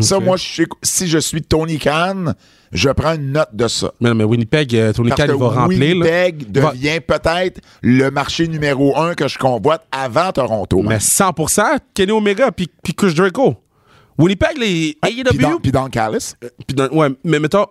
Ça, 0.00 0.20
moi, 0.20 0.36
je 0.36 0.62
si 0.82 1.08
je 1.08 1.18
suis 1.18 1.42
Tony 1.42 1.78
Khan, 1.78 2.32
je 2.72 2.90
prends 2.90 3.14
une 3.14 3.32
note 3.32 3.48
de 3.52 3.68
ça. 3.68 3.92
Mais, 4.00 4.12
mais 4.14 4.24
Winnipeg, 4.24 4.74
euh, 4.76 4.92
Tony 4.92 5.10
Khan, 5.10 5.24
il 5.28 5.34
va 5.34 5.48
remplir. 5.48 5.78
là. 5.78 5.86
Winnipeg 6.04 6.58
va- 6.60 6.70
devient 6.72 7.00
peut-être 7.06 7.60
le 7.82 8.10
marché 8.10 8.48
numéro 8.48 8.96
un 8.98 9.14
que 9.14 9.28
je 9.28 9.38
convoite 9.38 9.84
avant 9.90 10.32
Toronto. 10.32 10.82
Mais 10.82 10.88
même. 10.90 10.98
100%, 11.00 11.62
Kenny 11.94 12.12
Omega 12.12 12.50
puis 12.52 12.68
Chris 12.96 13.14
Jericho. 13.14 13.56
Winnipeg, 14.18 14.58
les 14.58 14.96
dans, 15.02 15.08
AEW. 15.08 15.58
puis 15.62 15.72
dans 15.72 15.88
Callis. 15.88 16.34
dans- 16.74 16.88
ouais, 16.88 17.08
mais 17.24 17.38
mettons, 17.38 17.66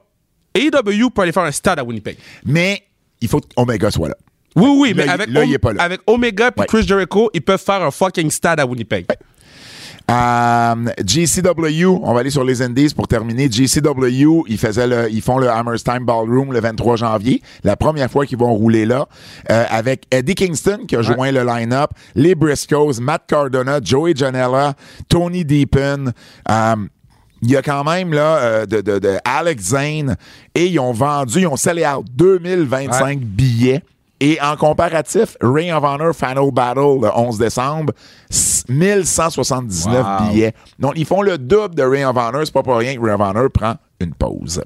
AEW 0.55 1.09
peut 1.13 1.21
aller 1.21 1.31
faire 1.31 1.43
un 1.43 1.51
stade 1.51 1.79
à 1.79 1.83
Winnipeg. 1.83 2.17
Mais 2.45 2.83
il 3.21 3.27
faut 3.27 3.41
qu'Omega 3.41 3.91
soit 3.91 4.09
là. 4.09 4.15
Oui, 4.55 4.69
oui, 4.75 4.93
mais 4.95 5.07
avec, 5.07 5.27
il- 5.27 5.33
là, 5.33 5.41
Om- 5.41 5.47
il 5.49 5.53
est 5.53 5.59
pas 5.59 5.73
là. 5.73 5.83
avec 5.83 6.01
Omega 6.07 6.51
puis 6.51 6.61
Ouais. 6.61 6.65
Chris 6.67 6.87
Jericho, 6.87 7.29
ils 7.33 7.41
peuvent 7.41 7.61
faire 7.61 7.83
un 7.83 7.91
fucking 7.91 8.31
stade 8.31 8.59
à 8.59 8.65
Winnipeg. 8.65 9.05
Euh, 10.09 10.75
GCW, 11.05 11.85
on 11.85 12.13
va 12.13 12.21
aller 12.21 12.29
sur 12.29 12.43
les 12.43 12.61
Indies 12.61 12.93
pour 12.95 13.07
terminer. 13.07 13.49
GCW, 13.51 14.43
ils, 14.47 14.57
faisaient 14.57 14.87
le, 14.87 15.11
ils 15.11 15.21
font 15.21 15.37
le 15.37 15.49
Hammerstein 15.49 15.99
Ballroom 16.05 16.53
le 16.53 16.61
23 16.61 16.95
janvier. 16.95 17.41
La 17.63 17.75
première 17.75 18.09
fois 18.09 18.25
qu'ils 18.25 18.37
vont 18.37 18.53
rouler 18.53 18.85
là. 18.85 19.07
Euh, 19.51 19.65
avec 19.69 20.05
Eddie 20.11 20.35
Kingston 20.35 20.85
qui 20.87 20.95
a 20.95 21.01
joint 21.01 21.31
le 21.31 21.43
line-up. 21.43 21.91
Les 22.15 22.35
Briscoes, 22.35 23.01
Matt 23.01 23.23
Cardona, 23.27 23.79
Joey 23.83 24.13
Janela, 24.15 24.75
Tony 25.09 25.43
Deepen. 25.43 26.13
Euh, 26.49 26.75
il 27.41 27.51
y 27.51 27.57
a 27.57 27.61
quand 27.61 27.83
même 27.83 28.13
là 28.13 28.37
euh, 28.37 28.65
de, 28.65 28.81
de, 28.81 28.99
de 28.99 29.17
Alex 29.23 29.63
Zane 29.63 30.15
et 30.55 30.67
ils 30.67 30.79
ont 30.79 30.93
vendu, 30.93 31.41
ils 31.41 31.47
ont 31.47 31.55
sellé 31.55 31.85
out 31.85 32.05
2025 32.15 33.19
billets. 33.19 33.83
Et 34.19 34.39
en 34.41 34.55
comparatif, 34.55 35.37
Ring 35.41 35.71
of 35.71 35.83
Honor 35.83 36.15
Final 36.15 36.51
Battle 36.51 37.01
le 37.03 37.09
11 37.15 37.37
décembre, 37.37 37.93
1179 38.69 40.05
Wow. 40.05 40.29
billets. 40.31 40.53
Donc, 40.79 40.93
ils 40.95 41.05
font 41.05 41.21
le 41.21 41.37
double 41.37 41.75
de 41.75 41.83
Ring 41.83 42.05
of 42.05 42.15
Honor. 42.17 42.41
C'est 42.45 42.53
pas 42.53 42.63
pour 42.63 42.77
rien 42.77 42.95
que 42.95 42.99
Ring 43.01 43.13
of 43.15 43.21
Honor 43.21 43.49
prend 43.51 43.75
une 43.99 44.13
pause. 44.13 44.61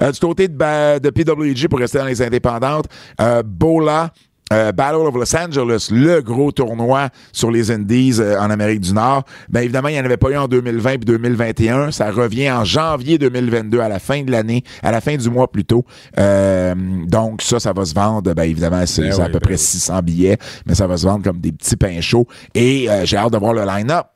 Euh, 0.00 0.12
du 0.12 0.20
côté 0.20 0.48
de, 0.48 0.98
de 0.98 1.10
PWG, 1.10 1.68
pour 1.68 1.78
rester 1.80 1.98
dans 1.98 2.04
les 2.04 2.22
indépendantes, 2.22 2.86
euh, 3.20 3.42
Bola, 3.44 4.12
euh, 4.52 4.72
Battle 4.72 5.06
of 5.06 5.14
Los 5.14 5.36
Angeles, 5.36 5.88
le 5.90 6.20
gros 6.20 6.52
tournoi 6.52 7.08
sur 7.32 7.50
les 7.50 7.70
Indies 7.70 8.16
euh, 8.18 8.40
en 8.40 8.50
Amérique 8.50 8.80
du 8.80 8.92
Nord, 8.92 9.24
ben 9.48 9.60
évidemment, 9.60 9.88
il 9.88 9.94
n'y 9.94 10.00
en 10.00 10.04
avait 10.04 10.16
pas 10.16 10.30
eu 10.30 10.36
en 10.36 10.48
2020 10.48 10.90
et 10.90 10.98
2021. 10.98 11.90
Ça 11.90 12.10
revient 12.10 12.50
en 12.50 12.64
janvier 12.64 13.18
2022, 13.18 13.80
à 13.80 13.88
la 13.88 13.98
fin 13.98 14.22
de 14.22 14.30
l'année, 14.30 14.62
à 14.82 14.90
la 14.90 15.00
fin 15.00 15.16
du 15.16 15.30
mois 15.30 15.50
plutôt. 15.50 15.84
Euh, 16.18 16.74
donc 17.06 17.42
ça, 17.42 17.60
ça 17.60 17.72
va 17.72 17.84
se 17.84 17.94
vendre, 17.94 18.32
ben 18.34 18.44
évidemment, 18.44 18.84
c'est 18.86 19.02
Ben 19.02 19.20
à 19.20 19.26
peu 19.26 19.32
ben 19.32 19.40
près 19.40 19.52
oui. 19.52 19.58
600 19.58 20.02
billets, 20.02 20.38
mais 20.66 20.74
ça 20.74 20.86
va 20.86 20.96
se 20.96 21.06
vendre 21.06 21.24
comme 21.24 21.40
des 21.40 21.52
petits 21.52 21.76
pains 21.76 22.00
chauds. 22.00 22.26
Et 22.54 22.88
euh, 22.88 23.04
j'ai 23.04 23.16
hâte 23.16 23.32
de 23.32 23.38
voir 23.38 23.52
le 23.52 23.64
line-up. 23.64 24.06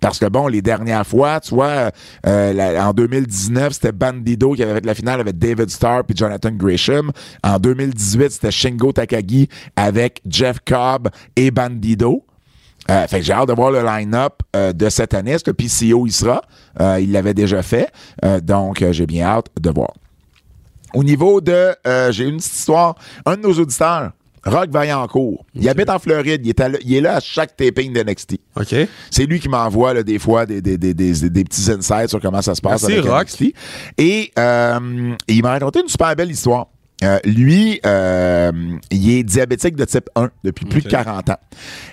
Parce 0.00 0.18
que 0.18 0.26
bon, 0.26 0.46
les 0.46 0.62
dernières 0.62 1.06
fois, 1.06 1.40
tu 1.40 1.54
vois, 1.54 1.90
euh, 2.26 2.80
en 2.80 2.92
2019, 2.92 3.72
c'était 3.72 3.92
Bandido 3.92 4.52
qui 4.52 4.62
avait 4.62 4.74
fait 4.74 4.84
la 4.84 4.94
finale 4.94 5.20
avec 5.20 5.38
David 5.38 5.70
Starr 5.70 6.04
puis 6.04 6.16
Jonathan 6.16 6.50
Gresham. 6.50 7.12
En 7.42 7.58
2018, 7.58 8.30
c'était 8.30 8.50
Shingo 8.50 8.92
Takagi 8.92 9.48
avec 9.74 10.20
Jeff 10.26 10.58
Cobb 10.64 11.08
et 11.34 11.50
Bandido. 11.50 12.24
Euh, 12.90 13.06
fait 13.08 13.18
que 13.18 13.24
j'ai 13.24 13.32
hâte 13.32 13.48
de 13.48 13.54
voir 13.54 13.70
le 13.70 13.82
line-up 13.82 14.42
euh, 14.54 14.72
de 14.72 14.88
cette 14.88 15.14
année. 15.14 15.32
Est-ce 15.32 15.44
que 15.44 15.50
PCO 15.50 16.06
y 16.06 16.12
sera? 16.12 16.42
Euh, 16.80 17.00
il 17.00 17.12
l'avait 17.12 17.34
déjà 17.34 17.62
fait. 17.62 17.90
Donc, 18.42 18.84
j'ai 18.90 19.06
bien 19.06 19.26
hâte 19.26 19.48
de 19.60 19.70
voir. 19.70 19.92
Au 20.94 21.02
niveau 21.04 21.40
de... 21.40 21.74
j'ai 22.10 22.24
une 22.24 22.36
petite 22.36 22.54
histoire. 22.54 22.94
Un 23.24 23.36
de 23.36 23.42
nos 23.42 23.52
auditeurs, 23.52 24.12
Rock 24.46 24.70
Vaillancourt, 24.70 25.44
il 25.54 25.68
habite 25.68 25.90
en 25.90 25.98
Floride. 25.98 26.40
Il 26.44 26.50
est, 26.50 26.60
à- 26.60 26.70
il 26.82 26.94
est 26.94 27.00
là 27.00 27.16
à 27.16 27.20
chaque 27.20 27.56
taping 27.56 27.92
d'NXT. 27.92 28.38
OK. 28.54 28.74
C'est 29.10 29.26
lui 29.26 29.40
qui 29.40 29.48
m'envoie 29.48 29.92
là, 29.92 30.02
des 30.02 30.18
fois 30.18 30.46
des, 30.46 30.62
des, 30.62 30.78
des, 30.78 30.94
des, 30.94 31.28
des 31.28 31.44
petits 31.44 31.70
insights 31.70 32.08
sur 32.08 32.20
comment 32.20 32.40
ça 32.42 32.54
se 32.54 32.60
passe 32.60 32.82
Merci, 32.82 32.98
avec 32.98 33.10
Rock. 33.10 33.22
NXT. 33.24 33.44
Et 33.98 34.30
euh, 34.38 35.14
il 35.28 35.42
m'a 35.42 35.50
raconté 35.50 35.80
une 35.80 35.88
super 35.88 36.14
belle 36.14 36.30
histoire. 36.30 36.68
Euh, 37.04 37.18
lui, 37.24 37.78
euh, 37.84 38.52
il 38.90 39.10
est 39.18 39.22
diabétique 39.22 39.76
de 39.76 39.84
type 39.84 40.08
1 40.14 40.30
depuis 40.44 40.64
plus 40.64 40.80
de 40.80 40.86
Ok. 40.86 40.92
40 40.92 41.28
ans. 41.30 41.36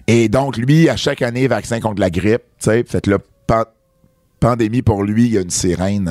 Et 0.07 0.29
donc, 0.29 0.55
lui, 0.55 0.87
à 0.89 0.95
chaque 0.95 1.21
année, 1.21 1.47
vaccin 1.47 1.79
contre 1.81 1.99
la 1.99 2.09
grippe. 2.09 2.43
tu 2.59 2.65
sais, 2.69 2.83
Fait 2.87 3.01
que 3.01 3.09
là, 3.09 3.17
pan- 3.47 3.65
pandémie 4.39 4.81
pour 4.81 5.03
lui, 5.03 5.25
il 5.25 5.33
y 5.33 5.37
a 5.37 5.41
une 5.41 5.49
sirène 5.49 6.09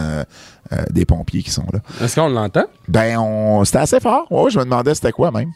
des 0.91 1.05
pompiers 1.05 1.43
qui 1.43 1.51
sont 1.51 1.67
là. 1.73 1.81
Est-ce 2.03 2.17
qu'on 2.17 2.29
l'entend? 2.29 2.65
Ben, 2.89 3.19
on, 3.19 3.65
c'était 3.65 3.79
assez 3.79 4.01
fort. 4.01 4.27
Ouais, 4.31 4.51
je 4.51 4.59
me 4.59 4.65
demandais 4.65 4.95
c'était 4.95 5.13
quoi 5.13 5.31
même. 5.31 5.51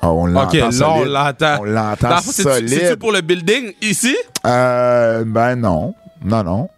Ah, 0.00 0.10
on 0.12 0.26
l'entend 0.26 0.48
OK, 0.48 0.54
là, 0.72 0.90
on 0.90 1.04
l'entend. 1.04 1.56
On 1.60 1.64
l'entend 1.64 2.18
solide. 2.20 2.68
C'est-tu 2.68 2.96
pour 2.96 3.12
le 3.12 3.20
building 3.20 3.72
ici? 3.82 4.16
Euh, 4.46 5.24
ben 5.26 5.56
non. 5.56 5.94
Non, 6.24 6.42
non. 6.44 6.68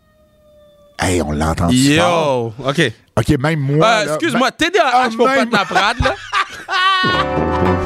Hey, 0.99 1.23
on 1.23 1.33
l'entend 1.33 1.69
fort. 1.69 1.73
Yo! 1.73 2.53
OK. 2.67 2.93
OK, 3.19 3.29
même 3.39 3.59
moi. 3.61 3.87
Euh, 3.87 4.05
Excuse-moi, 4.15 4.51
TDAH 4.53 4.91
Ah, 4.93 5.09
pour 5.17 5.27
même- 5.27 5.49
Pat 5.49 5.61
Laprade, 5.71 5.97
là. 6.01 6.15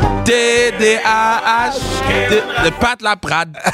TDAH 0.25 1.73
de, 2.31 2.65
de 2.67 2.71
Pat 2.81 3.01
Laprade. 3.03 3.57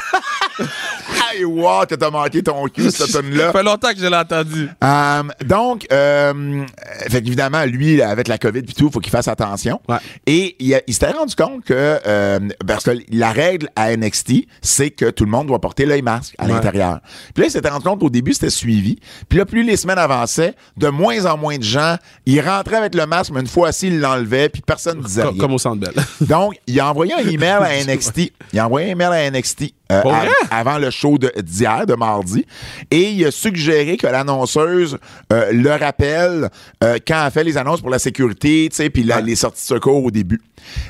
Hey, 1.33 1.43
wow, 1.45 1.85
t'as 1.85 2.09
manqué 2.09 2.43
ton 2.43 2.65
cul, 2.67 2.91
cette 2.91 3.07
Ça 3.11 3.21
tune-là. 3.21 3.51
fait 3.51 3.63
longtemps 3.63 3.91
que 3.93 3.99
je 3.99 4.05
l'ai 4.05 4.15
entendu. 4.15 4.69
Euh, 4.83 5.23
donc, 5.45 5.87
euh, 5.91 6.65
fait 7.09 7.17
évidemment, 7.19 7.63
lui, 7.65 8.01
avec 8.01 8.27
la 8.27 8.37
COVID 8.37 8.59
et 8.59 8.63
tout, 8.73 8.87
il 8.87 8.91
faut 8.91 8.99
qu'il 8.99 9.11
fasse 9.11 9.27
attention. 9.29 9.79
Ouais. 9.87 9.97
Et 10.25 10.55
il, 10.59 10.73
a- 10.75 10.81
il 10.87 10.93
s'était 10.93 11.11
rendu 11.11 11.33
compte 11.35 11.63
que, 11.63 11.99
euh, 12.05 12.39
parce 12.67 12.83
que 12.83 12.91
la 13.11 13.31
règle 13.31 13.69
à 13.75 13.95
NXT, 13.95 14.45
c'est 14.61 14.89
que 14.91 15.09
tout 15.09 15.23
le 15.25 15.31
monde 15.31 15.47
doit 15.47 15.59
porter 15.59 15.85
l'œil 15.85 16.01
masque 16.01 16.35
à 16.37 16.45
Ouais. 16.45 16.51
l'intérieur. 16.51 16.99
Puis 17.33 17.43
là, 17.43 17.47
il 17.47 17.51
s'était 17.51 17.69
rendu 17.69 17.85
compte 17.85 17.99
qu'au 17.99 18.09
début, 18.09 18.33
c'était 18.33 18.49
suivi. 18.49 18.99
Puis 19.29 19.39
là, 19.39 19.45
plus 19.45 19.63
les 19.63 19.77
semaines 19.77 19.99
avançaient, 19.99 20.53
de 20.77 20.87
moins 20.89 21.25
en 21.25 21.37
moins 21.37 21.57
de 21.57 21.63
gens, 21.63 21.95
ils 22.25 22.41
rentraient 22.41 22.77
avec 22.77 22.93
le 22.95 23.05
masque, 23.05 23.31
mais 23.33 23.39
une 23.41 23.47
fois 23.47 23.69
assis, 23.69 23.87
ils 23.87 23.99
l'enlevaient, 23.99 24.49
puis 24.49 24.61
personne 24.65 24.99
ne 24.99 25.03
disait 25.03 25.23
Comme, 25.23 25.31
rien. 25.33 25.39
comme 25.41 25.53
au 25.53 25.59
Centre 25.59 25.79
Bell. 25.79 25.93
Donc, 26.21 26.40
il 26.67 26.79
a 26.79 26.89
envoyé 26.89 27.13
un 27.13 27.27
email 27.27 27.59
à 27.63 27.83
NXT. 27.85 28.31
Il 28.53 28.59
a 28.59 28.65
envoyé 28.65 28.89
un 28.89 28.91
email 28.91 29.07
à 29.07 29.29
NXT 29.31 29.73
euh, 29.91 30.01
avant 30.49 30.77
le 30.77 30.89
show 30.89 31.17
d'hier, 31.17 31.85
de, 31.85 31.95
mardi. 31.95 32.45
Et 32.89 33.11
il 33.11 33.25
a 33.25 33.31
suggéré 33.31 33.97
que 33.97 34.07
l'annonceuse 34.07 34.97
euh, 35.33 35.51
le 35.51 35.71
rappelle 35.71 36.49
euh, 36.83 36.97
quand 37.05 37.25
elle 37.25 37.31
fait 37.31 37.43
les 37.43 37.57
annonces 37.57 37.81
pour 37.81 37.89
la 37.89 37.99
sécurité, 37.99 38.67
tu 38.69 38.75
sais, 38.77 38.89
puis 38.89 39.03
Ouais. 39.11 39.21
les 39.21 39.35
sorties 39.35 39.61
de 39.61 39.75
secours 39.75 40.05
au 40.05 40.11
début. 40.11 40.41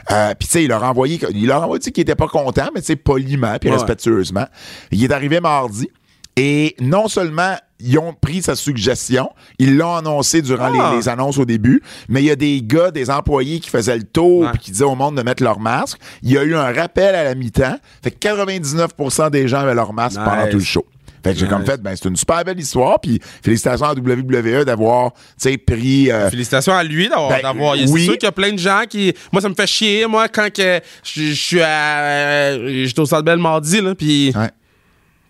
Puis 0.07 0.15
tu 0.41 0.47
sais, 0.47 0.63
il 0.63 0.67
leur 0.69 0.83
a 0.83 0.89
envoyé, 0.89 1.19
il 1.31 1.47
leur 1.47 1.61
a 1.61 1.65
envoyé 1.65 1.79
dit 1.79 1.91
qu'il 1.91 2.01
était 2.01 2.15
pas 2.15 2.27
content, 2.27 2.69
mais 2.75 2.81
tu 2.81 2.87
sais, 2.87 2.95
poliment 2.95 3.57
puis 3.59 3.69
Ouais. 3.69 3.75
respectueusement. 3.75 4.45
Il 4.91 5.03
est 5.03 5.11
arrivé 5.11 5.39
mardi. 5.39 5.89
Et 6.37 6.75
non 6.79 7.07
seulement 7.07 7.55
ils 7.83 7.97
ont 7.97 8.13
pris 8.13 8.43
sa 8.43 8.55
suggestion, 8.55 9.29
ils 9.57 9.75
l'ont 9.75 9.95
annoncé 9.95 10.41
durant 10.43 10.71
Ah. 10.79 10.91
les, 10.91 10.97
les 10.97 11.09
annonces 11.09 11.39
au 11.39 11.45
début, 11.45 11.81
mais 12.07 12.21
il 12.21 12.25
y 12.27 12.31
a 12.31 12.35
des 12.35 12.61
gars, 12.63 12.91
des 12.91 13.09
employés 13.09 13.59
qui 13.59 13.69
faisaient 13.71 13.97
le 13.97 14.03
tour 14.03 14.41
Ouais. 14.41 14.49
puis 14.51 14.59
qui 14.59 14.71
disaient 14.71 14.83
au 14.85 14.93
monde 14.95 15.17
de 15.17 15.23
mettre 15.23 15.41
leur 15.43 15.59
masque. 15.59 15.97
Il 16.21 16.31
y 16.31 16.37
a 16.37 16.43
eu 16.43 16.55
un 16.55 16.71
rappel 16.71 17.15
à 17.15 17.23
la 17.23 17.33
mi-temps. 17.35 17.77
Fait 18.03 18.11
que 18.11 18.17
99% 18.19 19.29
des 19.31 19.47
gens 19.47 19.59
avaient 19.61 19.73
leur 19.73 19.93
masque 19.93 20.17
Nice. 20.19 20.25
pendant 20.29 20.47
tout 20.49 20.57
le 20.57 20.63
show. 20.63 20.85
Fait 21.23 21.33
que 21.33 21.39
j'ai 21.39 21.45
Nice. 21.45 21.53
comme 21.53 21.65
fait, 21.65 21.81
ben 21.81 21.95
c'est 21.95 22.07
une 22.09 22.15
super 22.15 22.43
belle 22.43 22.59
histoire. 22.59 22.99
Puis 22.99 23.19
félicitations 23.43 23.85
à 23.87 23.93
WWE 23.93 24.63
d'avoir, 24.63 25.13
tu 25.13 25.19
sais, 25.37 25.57
pris. 25.57 26.11
euh, 26.11 26.29
Félicitations 26.29 26.73
à 26.73 26.83
lui 26.83 27.09
d'avoir. 27.09 27.29
Ben, 27.29 27.41
d'avoir- 27.41 27.73
oui. 27.73 27.85
C'est 27.87 28.03
sûr 28.05 28.13
qu'il 28.13 28.23
y 28.23 28.27
a 28.27 28.31
plein 28.31 28.53
de 28.53 28.59
gens 28.59 28.83
qui. 28.89 29.13
Moi, 29.31 29.41
ça 29.41 29.49
me 29.49 29.53
fait 29.55 29.67
chier, 29.67 30.05
moi, 30.07 30.27
quand 30.29 30.51
que 30.53 30.79
je 31.03 31.31
suis 31.33 31.61
à. 31.61 31.99
euh, 31.99 32.85
J'étais 32.85 32.99
au 32.99 33.05
Centre 33.05 33.23
Bell 33.23 33.37
mardi, 33.39 33.81
là, 33.81 33.93
puis. 33.95 34.31
ouais. 34.35 34.49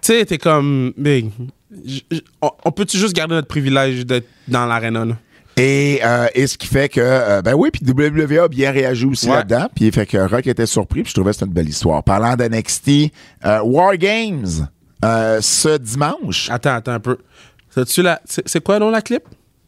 Tu 0.02 0.14
sais, 0.14 0.26
t'es 0.26 0.38
comme. 0.38 0.94
Big. 0.98 1.30
On, 2.42 2.50
on 2.66 2.72
peut-tu 2.72 2.98
juste 2.98 3.14
garder 3.16 3.36
notre 3.36 3.48
privilège 3.48 4.06
d'être 4.06 4.28
dans 4.48 4.66
l'aréna, 4.66 5.06
là? 5.06 5.18
Et, 5.58 6.00
euh, 6.04 6.28
et 6.34 6.48
ce 6.48 6.58
qui 6.58 6.66
fait 6.68 6.88
que, 6.90 7.02
euh, 7.02 7.42
ben 7.42 7.54
oui, 7.54 7.70
puis 7.72 7.82
WWE 7.86 8.40
a 8.44 8.48
bien 8.48 8.72
réagi 8.72 9.06
aussi 9.06 9.28
Ouais. 9.28 9.36
là-dedans. 9.36 9.68
Puis 9.76 9.92
fait 9.92 10.06
que 10.06 10.18
Rock 10.18 10.48
était 10.48 10.66
surpris, 10.66 11.04
puis 11.04 11.10
je 11.10 11.14
trouvais 11.16 11.32
que 11.32 11.36
c'était 11.36 11.46
une 11.46 11.54
belle 11.54 11.70
histoire. 11.70 12.04
Parlant 12.04 12.36
d'NXT, 12.36 13.12
euh, 13.46 13.60
War 13.64 13.98
Games, 13.98 14.68
euh, 15.04 15.40
ce 15.42 15.78
dimanche. 15.78 16.50
Attends, 16.50 16.76
attends 16.76 16.94
un 16.94 17.00
peu. 17.00 17.18
C'est 17.70 18.64
quoi, 18.64 18.80
non, 18.80 18.90
la 18.90 19.02
clip? 19.02 19.24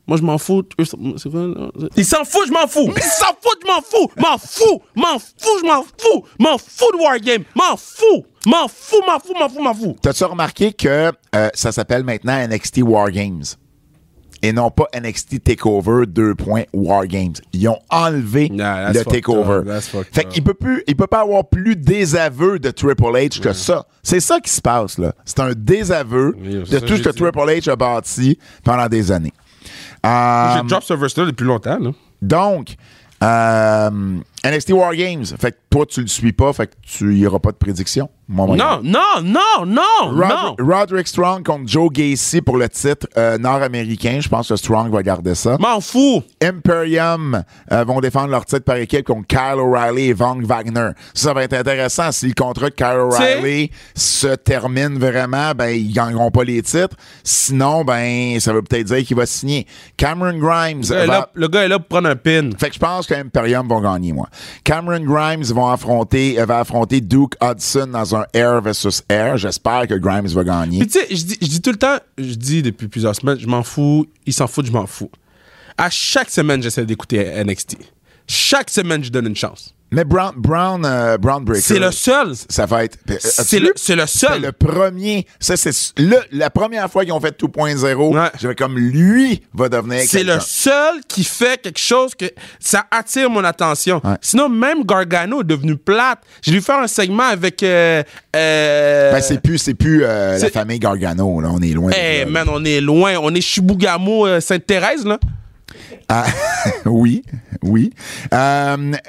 Moi, 0.06 0.18
je 0.18 0.24
m'en 0.24 0.38
fous. 0.38 0.64
Ils 0.78 0.86
s'en 0.86 2.26
foutent, 2.26 2.48
je 2.48 2.52
m'en 2.52 2.68
fous! 2.68 2.92
Ils 2.98 3.04
s'en 3.04 3.28
foutent, 3.42 3.62
je 3.62 3.68
m'en 3.68 3.82
fous! 3.82 4.12
M'en 4.18 4.38
fous! 4.38 4.82
M'en 4.96 5.18
fous, 5.20 5.60
je 5.62 5.66
m'en 5.66 5.84
fous! 5.84 6.26
M'en 6.40 6.58
fous 6.58 6.92
de 6.92 6.98
Wargame! 7.02 7.44
M'en 7.56 7.78
fous! 7.78 8.26
M'en 8.46 8.68
fous, 8.68 9.02
m'en 9.08 9.20
fous, 9.20 9.34
m'en 9.40 9.48
fous, 9.50 9.62
m'en 9.64 9.74
fous! 9.74 9.96
T'as-tu 10.02 10.26
remarqué 10.26 10.74
que 10.74 11.12
euh, 11.36 11.50
ça 11.54 11.72
s'appelle 11.72 12.04
maintenant 12.04 12.46
NXT 12.48 12.82
War 12.84 13.10
Games? 13.12 13.44
Et 14.46 14.52
non 14.52 14.72
pas 14.72 14.88
NXT 14.94 15.42
Takeover 15.42 16.06
2. 16.06 16.36
War 16.74 17.08
Games. 17.08 17.36
Ils 17.54 17.66
ont 17.70 17.80
enlevé 17.90 18.50
le 18.52 19.04
Takeover. 19.06 19.62
Fait 20.12 20.26
qu'il 20.26 20.44
peut 20.44 20.54
plus, 20.54 20.84
il 20.86 20.98
peut 20.98 21.08
pas 21.08 21.22
avoir 21.22 21.48
plus 21.48 21.78
désaveu 21.78 22.60
de 22.60 22.70
Triple 22.72 23.04
H 23.06 23.40
que 23.40 23.54
ça. 23.54 23.86
C'est 24.04 24.20
ça 24.20 24.42
qui 24.42 24.52
se 24.52 24.60
passe, 24.60 24.98
là. 24.98 25.14
C'est 25.24 25.40
un 25.40 25.54
désaveu 25.56 26.36
Oui, 26.38 26.56
de 26.56 26.80
tout 26.80 26.98
ce 26.98 27.04
que 27.04 27.10
dit. 27.12 27.16
Triple 27.22 27.40
H 27.40 27.72
a 27.72 27.78
bâti 27.78 28.38
pendant 28.66 28.88
des 28.88 29.14
années. 29.14 29.32
Euh, 30.06 30.54
J'ai 30.58 30.64
drop 30.68 30.84
ce 30.84 30.94
verse-là 30.94 31.26
depuis 31.26 31.46
longtemps, 31.46 31.80
là. 31.80 31.92
donc, 32.22 32.76
euh, 33.24 33.90
NXT 34.46 34.72
War 34.74 34.94
Games. 34.96 35.26
Fait 35.40 35.52
que 35.52 35.58
toi, 35.74 35.86
tu 35.88 36.02
le 36.02 36.08
suis 36.08 36.34
pas, 36.34 36.54
fait 36.54 36.68
que 36.68 36.74
tu 36.84 37.16
y 37.18 37.26
auras 37.26 37.40
pas 37.40 37.52
de 37.52 37.58
prédiction. 37.58 38.08
Non, 38.30 38.56
non, 38.56 38.80
non, 39.24 39.66
non, 39.66 39.66
non! 39.66 40.16
Rod- 40.56 40.56
Roderick 40.62 41.08
Strong 41.08 41.44
contre 41.44 41.68
Joe 41.68 41.90
Gacy 41.92 42.42
pour 42.42 42.58
le 42.58 42.70
titre 42.70 43.06
euh, 43.18 43.38
nord-américain. 43.38 44.20
Je 44.22 44.30
pense 44.30 44.48
que 44.50 44.56
Strong 44.56 44.92
va 44.92 45.04
garder 45.04 45.36
ça. 45.36 45.58
M'en 45.60 45.82
fous! 45.82 46.24
Imperium 46.42 47.44
euh, 47.72 47.84
vont 47.84 48.00
défendre 48.00 48.30
leur 48.30 48.46
titre 48.46 48.64
par 48.64 48.78
équipe 48.78 49.06
contre 49.06 49.28
Kyle 49.28 49.60
O'Reilly 49.60 50.10
et 50.10 50.14
Von 50.14 50.40
Wagner. 50.42 50.92
Ça, 51.14 51.30
ça 51.30 51.34
va 51.34 51.44
être 51.44 51.54
intéressant. 51.54 52.12
Si 52.12 52.28
le 52.28 52.34
contrat 52.34 52.70
de 52.70 52.76
Kyle 52.76 53.00
O'Reilly 53.00 53.72
se 53.96 54.28
termine 54.36 54.98
vraiment, 55.00 55.52
ben 55.56 55.70
ils 55.70 55.92
gagneront 55.94 56.32
pas 56.32 56.44
les 56.44 56.62
titres. 56.62 56.96
Sinon, 57.24 57.84
ben 57.84 58.40
ça 58.40 58.54
veut 58.54 58.62
peut-être 58.62 58.86
dire 58.88 59.04
qu'il 59.06 59.18
va 59.18 59.26
signer. 59.26 59.66
Cameron 59.98 60.38
Grimes 60.38 60.82
Le 60.82 60.88
gars, 60.96 61.04
est 61.04 61.08
va- 61.08 61.14
là, 61.14 61.30
le 61.34 61.48
gars 61.48 61.64
est 61.64 61.68
là 61.68 61.80
pour 61.80 61.88
prendre 61.88 62.10
un 62.10 62.16
pin. 62.16 62.50
fait 62.58 62.70
que 62.70 62.76
je 62.76 62.80
pense 62.80 63.08
que 63.08 63.14
Imperium 63.16 63.68
vont 63.68 63.82
gagner, 63.82 64.14
moi. 64.14 64.28
Cameron 64.64 65.00
Grimes 65.02 65.44
vont 65.44 65.63
affronter, 65.70 66.40
euh, 66.40 66.46
va 66.46 66.60
affronter 66.60 67.02
Duke 67.02 67.36
Hudson 67.42 67.88
dans 67.88 68.16
un 68.16 68.26
Air 68.34 68.62
versus 68.62 69.04
Air. 69.10 69.38
J'espère 69.38 69.88
que 69.88 69.96
Grimes 69.96 70.28
va 70.28 70.44
gagner. 70.44 70.80
Puis 70.80 70.88
tu 70.88 71.00
sais, 71.00 71.08
je 71.10 71.24
dis, 71.24 71.38
je 71.42 71.48
dis 71.48 71.62
tout 71.62 71.72
le 71.72 71.78
temps, 71.78 71.98
je 72.18 72.34
dis 72.34 72.62
depuis 72.62 72.88
plusieurs 72.88 73.16
semaines, 73.16 73.40
je 73.40 73.48
m'en 73.48 73.64
fous, 73.64 74.06
ils 74.26 74.34
s'en 74.34 74.48
foutent, 74.48 74.66
je 74.66 74.72
m'en 74.72 74.88
fous. 74.88 75.12
À 75.78 75.90
chaque 75.90 76.30
semaine, 76.30 76.62
j'essaie 76.62 76.86
d'écouter 76.86 77.44
NXT. 77.44 77.78
Chaque 78.28 78.70
semaine, 78.70 79.04
je 79.04 79.10
donne 79.10 79.28
une 79.28 79.36
chance. 79.36 79.74
Mais 79.94 80.04
Brown, 80.04 80.34
Brown, 80.36 80.84
euh, 80.86 81.18
Brown 81.18 81.44
Breaker. 81.46 81.62
C'est 81.64 81.80
le 81.80 81.92
seul. 81.92 82.34
Ça 82.50 82.66
va 82.66 82.84
être. 82.84 82.98
C'est 83.20 83.60
le, 83.60 83.72
c'est 83.76 83.96
le 83.96 84.06
C'est 84.08 84.28
seul. 84.28 84.42
le 84.42 84.52
premier. 84.52 85.26
Ça, 85.40 85.56
c'est 85.56 85.72
le, 85.98 86.18
la 86.32 86.50
première 86.50 86.90
fois 86.90 87.04
qu'ils 87.04 87.14
ont 87.14 87.20
fait 87.22 87.40
2.0. 87.40 88.14
Ouais. 88.16 88.30
J'avais 88.42 88.56
comme 88.56 88.78
lui 88.78 89.42
va 89.54 89.70
devenir. 89.70 90.02
C'est 90.08 90.24
le 90.24 90.40
seul 90.40 90.96
qui 91.08 91.24
fait 91.24 91.62
quelque 91.62 91.80
chose 91.80 92.16
que 92.16 92.26
ça 92.60 92.86
attire 92.92 93.30
mon 93.30 93.44
attention. 93.44 94.02
Ouais. 94.04 94.16
Sinon, 94.22 94.50
même 94.50 94.84
Gargano 94.84 95.42
est 95.42 95.46
devenu 95.46 95.78
plate. 95.78 96.20
J'ai 96.42 96.52
dû 96.52 96.62
faire 96.62 96.80
un 96.80 96.88
segment 96.88 97.24
avec. 97.24 97.62
Euh, 97.64 98.02
euh, 98.36 99.12
Ben, 99.14 99.22
c'est 99.22 99.42
plus, 99.42 99.58
c'est 99.60 99.74
plus 99.76 100.04
euh, 100.04 100.34
la 100.34 100.40
c'est- 100.40 100.50
famille 100.50 100.80
Gargano. 100.80 101.40
Là. 101.40 101.50
On 101.52 101.62
est 101.62 101.74
loin. 101.74 101.92
de 101.92 101.96
Hey, 101.96 102.26
man, 102.26 102.48
on 102.52 102.66
est 102.66 102.82
loin. 102.82 103.14
On 103.22 103.34
est 103.36 103.42
Chibougamau, 103.42 104.40
Sainte-Thérèse, 104.40 105.06
là. 105.06 105.20
Ah, 106.10 106.26
oui, 106.86 107.24
oui. 107.64 107.92
Euh, 108.34 108.38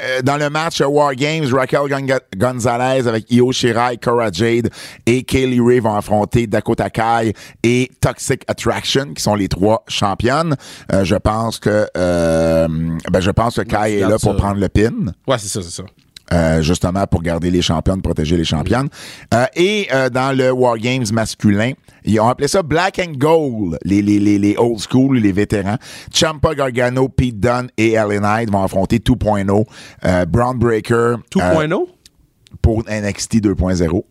euh, 0.00 0.22
dans 0.22 0.37
le 0.37 0.48
match 0.50 0.81
War 0.81 1.14
Games, 1.14 1.44
Raquel 1.53 1.81
Gon- 1.88 2.18
Gonzalez 2.37 3.07
avec 3.09 3.31
Io 3.31 3.53
Shirai, 3.53 3.96
Cora 3.98 4.31
Jade 4.33 4.70
et 5.07 5.22
Kaylee 5.22 5.61
Ray 5.61 5.81
vont 5.81 5.94
affronter 5.96 6.46
Dakota 6.46 6.90
Kai 6.90 7.33
et 7.62 7.90
Toxic 8.00 8.42
Attraction, 8.48 9.12
qui 9.14 9.22
sont 9.22 9.35
les 9.35 9.48
trois 9.48 9.85
championnes. 9.88 10.57
Euh, 10.92 11.05
je 11.05 11.16
pense 11.16 11.59
que 11.59 11.87
euh, 11.96 12.68
ben, 13.11 13.20
je 13.20 13.31
pense 13.31 13.57
que 13.57 13.62
Kai 13.62 13.98
est 13.98 14.00
là 14.09 14.18
pour 14.18 14.37
prendre 14.37 14.61
le 14.61 14.68
pin. 14.68 14.90
Ouais, 15.27 15.38
c'est 15.38 15.48
ça, 15.48 15.61
c'est 15.62 15.70
ça. 15.70 15.83
Euh, 16.32 16.62
justement 16.62 17.06
pour 17.06 17.22
garder 17.22 17.50
les 17.50 17.60
championnes, 17.60 18.00
protéger 18.00 18.37
les 18.37 18.44
championnes. 18.44 18.88
Euh, 19.34 19.44
et 19.54 19.88
euh, 19.92 20.08
dans 20.08 20.37
le 20.37 20.50
War 20.50 20.78
Games 20.78 21.04
masculin, 21.12 21.72
ils 22.04 22.18
ont 22.18 22.28
appelé 22.28 22.48
ça 22.48 22.62
Black 22.62 22.98
and 22.98 23.12
Gold, 23.18 23.78
les, 23.84 24.00
les, 24.00 24.18
les, 24.18 24.38
les 24.38 24.56
old 24.56 24.78
school, 24.78 25.18
les 25.18 25.32
vétérans. 25.32 25.76
Champa 26.12 26.54
Gargano, 26.54 27.08
Pete 27.10 27.38
Dunne 27.38 27.68
et 27.76 27.92
Ellen 27.92 28.22
Knight 28.22 28.50
vont 28.50 28.62
affronter 28.62 28.98
2.0. 28.98 29.66
Euh, 30.04 30.24
Braun 30.24 30.54
Breaker 30.54 31.16
2.0? 31.30 31.87
Pour 32.62 32.84
NXT 32.88 33.36
2.0. 33.42 33.90
OK. 33.90 34.04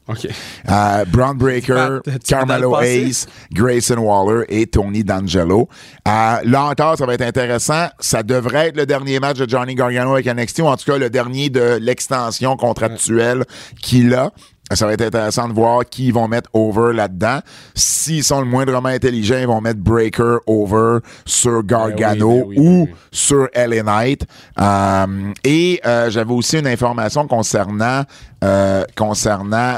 Euh, 0.69 1.05
Braun 1.07 1.35
Breaker, 1.35 1.99
Ah, 2.07 2.11
Carmelo? 2.27 2.75
Hayes, 2.81 3.25
Grayson 3.51 3.97
Waller 3.97 4.45
et 4.49 4.67
Tony 4.67 5.03
D'Angelo. 5.03 5.67
Euh, 6.07 6.11
là 6.43 6.65
encore, 6.65 6.97
ça 6.97 7.05
va 7.05 7.13
être 7.13 7.21
intéressant. 7.21 7.87
Ça 7.99 8.23
devrait 8.23 8.69
être 8.69 8.77
le 8.77 8.85
dernier 8.85 9.19
match 9.19 9.37
de 9.37 9.49
Johnny 9.49 9.75
Gargano 9.75 10.13
avec 10.13 10.25
NXT, 10.27 10.59
ou 10.59 10.67
en 10.67 10.77
tout 10.77 10.91
cas 10.91 10.97
le 10.97 11.09
dernier 11.09 11.49
de 11.49 11.77
l'extension 11.81 12.55
contractuelle 12.57 13.43
qu'il 13.81 14.13
a. 14.13 14.31
Ça 14.75 14.85
va 14.85 14.93
être 14.93 15.01
intéressant 15.01 15.47
de 15.47 15.53
voir 15.53 15.83
qui 15.89 16.07
ils 16.07 16.13
vont 16.13 16.27
mettre 16.27 16.49
over 16.53 16.93
là-dedans. 16.93 17.39
S'ils 17.75 18.23
sont 18.23 18.39
le 18.39 18.45
moindrement 18.45 18.89
intelligents, 18.89 19.37
ils 19.39 19.47
vont 19.47 19.61
mettre 19.61 19.79
Breaker 19.79 20.37
over 20.47 20.99
sur 21.25 21.63
Gargano 21.63 22.39
ben 22.39 22.43
oui, 22.47 22.55
ben 22.55 22.61
ou 22.61 22.83
oui. 22.83 22.95
sur 23.11 23.47
LA 23.55 23.83
Knight. 23.83 24.25
Euh, 24.59 25.33
et 25.43 25.81
euh, 25.85 26.09
j'avais 26.09 26.33
aussi 26.33 26.57
une 26.57 26.67
information 26.67 27.27
concernant 27.27 28.03
euh, 28.43 28.83
concernant 28.97 29.77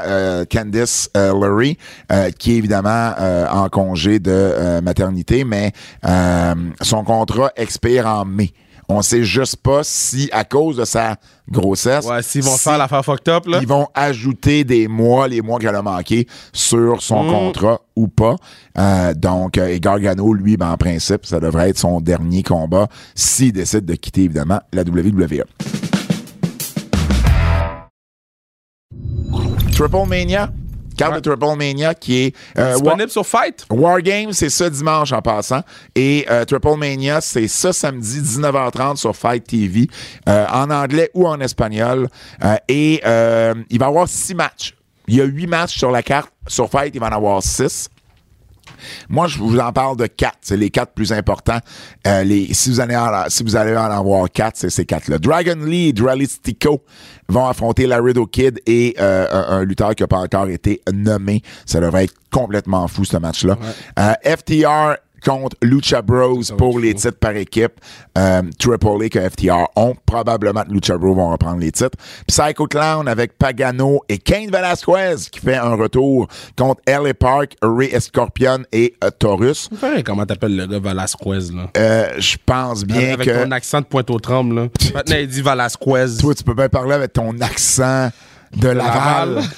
Candice 0.51 1.09
Lurie, 1.15 1.77
qui 2.39 2.53
est 2.53 2.57
évidemment 2.57 3.13
en 3.51 3.69
congé 3.69 4.19
de 4.19 4.79
maternité, 4.81 5.43
mais 5.43 5.71
son 6.81 7.03
contrat 7.03 7.51
expire 7.55 8.07
en 8.07 8.25
mai. 8.25 8.53
On 8.87 9.01
sait 9.01 9.23
juste 9.23 9.57
pas 9.57 9.81
si, 9.83 10.29
à 10.31 10.43
cause 10.43 10.77
de 10.77 10.85
sa 10.85 11.15
grossesse, 11.49 12.05
Ouais, 12.05 12.23
s'ils 12.23 12.43
vont 12.43 12.55
si 12.55 12.63
faire 12.63 12.77
l'affaire 12.77 13.03
fucked 13.05 13.29
up, 13.29 13.45
là. 13.47 13.59
ils 13.61 13.67
vont 13.67 13.87
ajouter 13.93 14.63
des 14.63 14.87
mois, 14.87 15.27
les 15.27 15.41
mois 15.41 15.59
qu'elle 15.59 15.75
a 15.75 15.81
manqué 15.81 16.27
sur 16.53 17.01
son 17.01 17.23
Mm. 17.23 17.31
contrat 17.31 17.81
ou 17.95 18.07
pas. 18.07 18.35
Euh, 18.77 19.13
donc, 19.13 19.57
euh, 19.57 19.67
et 19.67 19.79
Gargano, 19.79 20.33
lui, 20.33 20.57
ben, 20.57 20.71
en 20.71 20.77
principe, 20.77 21.25
ça 21.25 21.39
devrait 21.39 21.69
être 21.69 21.77
son 21.77 22.01
dernier 22.01 22.43
combat 22.43 22.87
s'il 23.13 23.53
décide 23.53 23.85
de 23.85 23.95
quitter, 23.95 24.23
évidemment, 24.23 24.59
la 24.73 24.83
WWE. 24.83 25.43
Triple 29.71 30.07
Mania. 30.07 30.49
Carte 30.95 31.13
Ouais. 31.13 31.21
de 31.21 31.29
Triple 31.29 31.57
Mania 31.57 31.93
qui 31.93 32.23
est... 32.25 32.35
euh, 32.57 32.73
Disponible 32.73 33.09
sur 33.09 33.25
Fight? 33.25 33.65
War 33.69 34.01
Games, 34.01 34.33
c'est 34.33 34.49
ce 34.49 34.63
dimanche 34.65 35.11
en 35.13 35.21
passant. 35.21 35.61
Et 35.95 36.25
euh, 36.29 36.45
Triple 36.45 36.75
Mania, 36.77 37.21
c'est 37.21 37.47
ce 37.47 37.71
samedi 37.71 38.19
19h30 38.21 38.95
sur 38.97 39.15
Fight 39.15 39.45
TV, 39.45 39.87
euh, 40.27 40.45
en 40.51 40.69
anglais 40.71 41.09
ou 41.13 41.27
en 41.27 41.39
espagnol. 41.39 42.07
Et 42.67 43.01
il 43.03 43.79
va 43.79 43.85
y 43.85 43.89
avoir 43.89 44.07
six 44.07 44.35
matchs. 44.35 44.75
Il 45.07 45.15
y 45.15 45.21
a 45.21 45.25
huit 45.25 45.47
matchs 45.47 45.77
sur 45.77 45.91
la 45.91 46.01
carte. 46.01 46.31
Sur 46.47 46.69
Fight, 46.69 46.93
il 46.95 46.99
va 46.99 47.07
en 47.07 47.11
avoir 47.11 47.41
six. 47.43 47.89
Moi, 49.09 49.27
je 49.27 49.39
vous 49.39 49.59
en 49.59 49.71
parle 49.71 49.97
de 49.97 50.07
quatre. 50.07 50.37
C'est 50.41 50.57
les 50.57 50.69
quatre 50.69 50.93
plus 50.93 51.11
importants. 51.11 51.59
Euh, 52.07 52.23
les, 52.23 52.53
si, 52.53 52.69
vous 52.69 52.79
allez 52.79 52.95
en, 52.95 53.25
si 53.27 53.43
vous 53.43 53.55
allez 53.55 53.75
en 53.75 53.91
avoir 53.91 54.29
quatre, 54.31 54.57
c'est 54.57 54.69
ces 54.69 54.85
quatre-là. 54.85 55.17
Dragon 55.17 55.57
Lee 55.63 55.89
et 55.89 55.93
Dralistico 55.93 56.83
vont 57.27 57.47
affronter 57.47 57.87
Laredo 57.87 58.25
Kid 58.25 58.59
et 58.65 58.95
euh, 58.99 59.27
un, 59.31 59.57
un 59.57 59.63
lutteur 59.63 59.95
qui 59.95 60.03
n'a 60.03 60.07
pas 60.07 60.19
encore 60.19 60.47
été 60.47 60.81
nommé. 60.93 61.41
Ça 61.65 61.79
devrait 61.79 62.05
être 62.05 62.15
complètement 62.31 62.87
fou, 62.87 63.05
ce 63.05 63.17
match-là. 63.17 63.57
Euh, 63.99 64.13
FTR 64.23 64.97
contre 65.25 65.57
Lucha 65.61 66.01
Bros 66.01 66.41
pour 66.57 66.79
les 66.79 66.93
titres 66.93 67.17
par 67.19 67.35
équipe. 67.35 67.73
Euh, 68.17 68.41
Triple 68.59 69.03
A 69.03 69.09
que 69.09 69.19
FTR 69.29 69.65
ont. 69.75 69.95
Probablement 70.05 70.63
que 70.63 70.71
Lucha 70.71 70.97
Bros 70.97 71.15
vont 71.15 71.31
reprendre 71.31 71.59
les 71.59 71.71
titres. 71.71 71.97
Psycho 72.27 72.67
Clown 72.67 73.07
avec 73.07 73.37
Pagano 73.37 74.01
et 74.07 74.17
Kane 74.17 74.49
Velasquez 74.51 75.15
qui 75.31 75.39
fait 75.39 75.55
un 75.55 75.75
retour 75.75 76.27
contre 76.57 76.81
LA 76.87 77.13
Park, 77.13 77.55
Ray 77.61 77.99
Scorpion 77.99 78.59
et 78.71 78.93
euh, 79.03 79.09
Taurus. 79.17 79.69
Ouais, 79.81 80.03
comment 80.03 80.25
t'appelles 80.25 80.55
le 80.55 80.67
gars 80.67 80.79
Velasquez, 80.79 81.53
là? 81.53 81.69
Euh, 81.77 82.13
je 82.19 82.37
pense 82.45 82.85
bien 82.85 83.13
Avec 83.13 83.27
que 83.27 83.43
ton 83.43 83.51
accent 83.51 83.81
de 83.81 83.85
Pointe-aux-Trembles, 83.85 84.55
là. 84.55 84.67
Maintenant, 84.93 85.15
il 85.19 85.27
dit 85.27 85.41
Velasquez. 85.41 86.17
toi, 86.19 86.35
tu 86.35 86.43
peux 86.43 86.53
bien 86.53 86.69
parler 86.69 86.93
avec 86.93 87.13
ton 87.13 87.39
accent 87.41 88.09
de 88.55 88.69
Laval. 88.69 89.41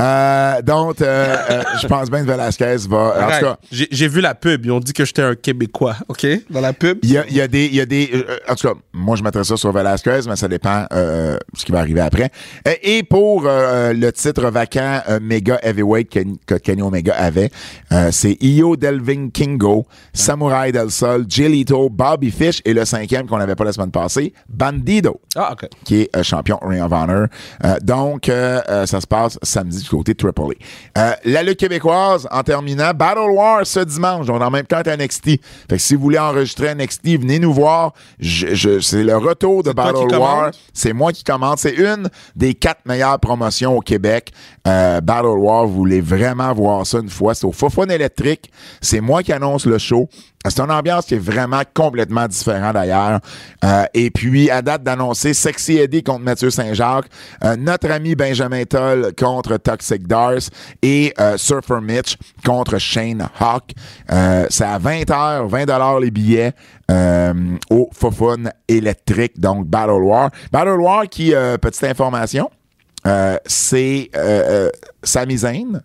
Euh, 0.00 0.62
donc, 0.62 1.02
euh, 1.02 1.36
euh, 1.50 1.62
je 1.82 1.86
pense 1.86 2.10
bien 2.10 2.22
que 2.22 2.26
Velasquez 2.30 2.76
va... 2.88 2.98
En 3.26 3.30
tout 3.30 3.44
cas, 3.44 3.56
J'ai 3.70 4.08
vu 4.08 4.22
la 4.22 4.34
pub. 4.34 4.64
Ils 4.64 4.70
ont 4.72 4.80
dit 4.80 4.94
que 4.94 5.04
j'étais 5.04 5.20
un 5.20 5.34
Québécois, 5.34 5.96
OK? 6.08 6.26
Dans 6.48 6.62
la 6.62 6.72
pub? 6.72 6.98
Il 7.02 7.12
y 7.12 7.18
a, 7.18 7.26
il 7.28 7.36
y 7.36 7.42
a 7.42 7.48
des, 7.48 7.66
il 7.66 7.74
y 7.74 7.80
a 7.82 7.84
des, 7.84 8.24
en 8.48 8.54
tout 8.54 8.68
cas, 8.68 8.74
moi 8.94 9.16
je 9.16 9.22
mettrais 9.22 9.44
ça 9.44 9.56
sur 9.58 9.72
Velasquez, 9.72 10.20
mais 10.28 10.36
ça 10.36 10.48
dépend 10.48 10.86
ce 10.90 11.64
qui 11.64 11.72
va 11.72 11.80
arriver 11.80 12.00
après. 12.00 12.30
Et 12.82 13.02
pour 13.02 13.42
le 13.44 14.10
titre 14.12 14.48
vacant 14.50 15.02
Mega 15.20 15.58
Heavyweight 15.62 16.08
que, 16.10 16.20
que 16.46 16.54
Kenny 16.54 16.80
Omega 16.80 17.14
avait, 17.14 17.50
c'est 18.12 18.38
Io 18.42 18.76
Delving 18.76 19.30
Kingo, 19.30 19.86
Samurai 20.14 20.72
Del 20.72 20.90
Sol, 20.90 21.26
Gilito, 21.28 21.90
Bobby 21.90 22.30
Fish 22.30 22.62
et 22.64 22.72
le 22.72 22.86
cinquième 22.86 23.26
qu'on 23.26 23.38
n'avait 23.38 23.56
pas 23.56 23.64
la 23.64 23.72
semaine 23.72 23.90
passée, 23.90 24.32
Bandido 24.48 25.20
Ah, 25.34 25.52
OK. 25.52 25.68
qui 25.84 26.02
est 26.02 26.22
champion 26.22 26.58
Ring 26.62 26.80
of 26.82 26.92
Honor. 26.92 27.26
Donc, 27.82 28.30
euh, 28.36 28.86
ça 28.86 29.00
se 29.00 29.06
passe 29.06 29.38
samedi 29.42 29.82
du 29.82 29.88
côté 29.88 30.12
de 30.12 30.18
Tripoli. 30.18 30.56
Euh, 30.98 31.12
la 31.24 31.42
lutte 31.42 31.58
québécoise, 31.58 32.26
en 32.30 32.42
terminant, 32.42 32.92
Battle 32.94 33.30
War 33.30 33.66
ce 33.66 33.80
dimanche, 33.80 34.26
donc 34.26 34.40
en 34.42 34.50
même 34.50 34.66
temps 34.66 34.82
que 34.82 34.90
NXT. 34.90 35.24
Fait 35.24 35.38
que 35.70 35.78
si 35.78 35.94
vous 35.94 36.02
voulez 36.02 36.18
enregistrer 36.18 36.74
NXT, 36.74 37.18
venez 37.20 37.38
nous 37.38 37.52
voir. 37.52 37.92
Je, 38.18 38.54
je- 38.54 38.80
c'est 38.80 39.02
le 39.02 39.16
retour 39.16 39.62
de 39.62 39.72
Battle 39.72 40.06
War. 40.20 40.50
C'est 40.72 40.92
moi 40.92 41.12
qui 41.12 41.24
commande. 41.24 41.58
C'est 41.58 41.74
une 41.74 42.08
des 42.34 42.54
quatre 42.54 42.80
meilleures 42.86 43.18
promotions 43.20 43.76
au 43.76 43.80
Québec. 43.80 44.32
Euh, 44.66 45.00
Battle 45.00 45.26
War, 45.38 45.66
vous 45.66 45.74
voulez 45.74 46.00
vraiment 46.00 46.52
voir 46.52 46.86
ça 46.86 46.98
une 46.98 47.08
fois. 47.10 47.34
C'est 47.34 47.46
au 47.46 47.52
Fofone 47.52 47.90
électrique. 47.90 48.50
C'est 48.80 49.00
moi 49.00 49.22
qui 49.22 49.32
annonce 49.32 49.66
le 49.66 49.78
show. 49.78 50.08
C'est 50.50 50.60
une 50.60 50.70
ambiance 50.70 51.06
qui 51.06 51.14
est 51.14 51.18
vraiment 51.18 51.62
complètement 51.74 52.26
différente 52.26 52.74
d'ailleurs. 52.74 53.20
Euh, 53.64 53.84
et 53.94 54.10
puis, 54.10 54.50
à 54.50 54.62
date 54.62 54.82
d'annoncer 54.82 55.34
Sexy 55.34 55.78
Eddie 55.78 56.02
contre 56.02 56.20
Mathieu 56.20 56.50
Saint-Jacques, 56.50 57.06
euh, 57.44 57.56
notre 57.56 57.90
ami 57.90 58.14
Benjamin 58.14 58.64
Toll 58.64 59.12
contre 59.18 59.56
Toxic 59.56 60.06
Dars 60.06 60.50
et 60.82 61.12
euh, 61.20 61.36
Surfer 61.36 61.80
Mitch 61.82 62.16
contre 62.44 62.78
Shane 62.78 63.28
Hawk. 63.40 63.72
C'est 64.50 64.64
à 64.64 64.78
20h, 64.78 65.48
20 65.48 66.00
les 66.00 66.10
billets 66.10 66.52
au 67.70 67.88
Fofone 67.92 68.50
électrique, 68.68 69.40
donc 69.40 69.66
Battle 69.66 70.02
War. 70.02 70.30
Battle 70.52 70.80
War 70.80 71.08
qui, 71.08 71.32
petite 71.60 71.84
information, 71.84 72.50
c'est 73.46 74.10
Sami 75.02 75.38
Zayn, 75.38 75.82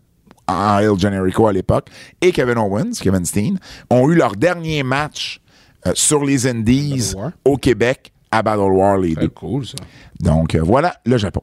en 0.52 0.80
El 0.80 1.00
Generico 1.00 1.48
à 1.48 1.54
l'époque, 1.54 1.88
et 2.22 2.32
Kevin 2.32 2.58
Owens, 2.58 2.92
Kevin 3.02 3.26
Steen, 3.26 3.60
ont 3.90 4.10
eu 4.10 4.16
leur 4.16 4.36
dernier 4.36 4.84
match 4.84 5.40
euh, 5.88 5.92
sur 5.96 6.24
les 6.24 6.48
Indies 6.48 7.14
au 7.46 7.58
Québec 7.58 8.12
à 8.32 8.42
Battle 8.44 8.72
War, 8.72 8.98
les 8.98 9.16
deux. 9.16 9.30
cool, 9.30 9.66
ça. 9.66 9.76
Donc 10.20 10.56
euh, 10.56 10.62
voilà 10.62 10.96
le 11.06 11.18
Japon. 11.18 11.42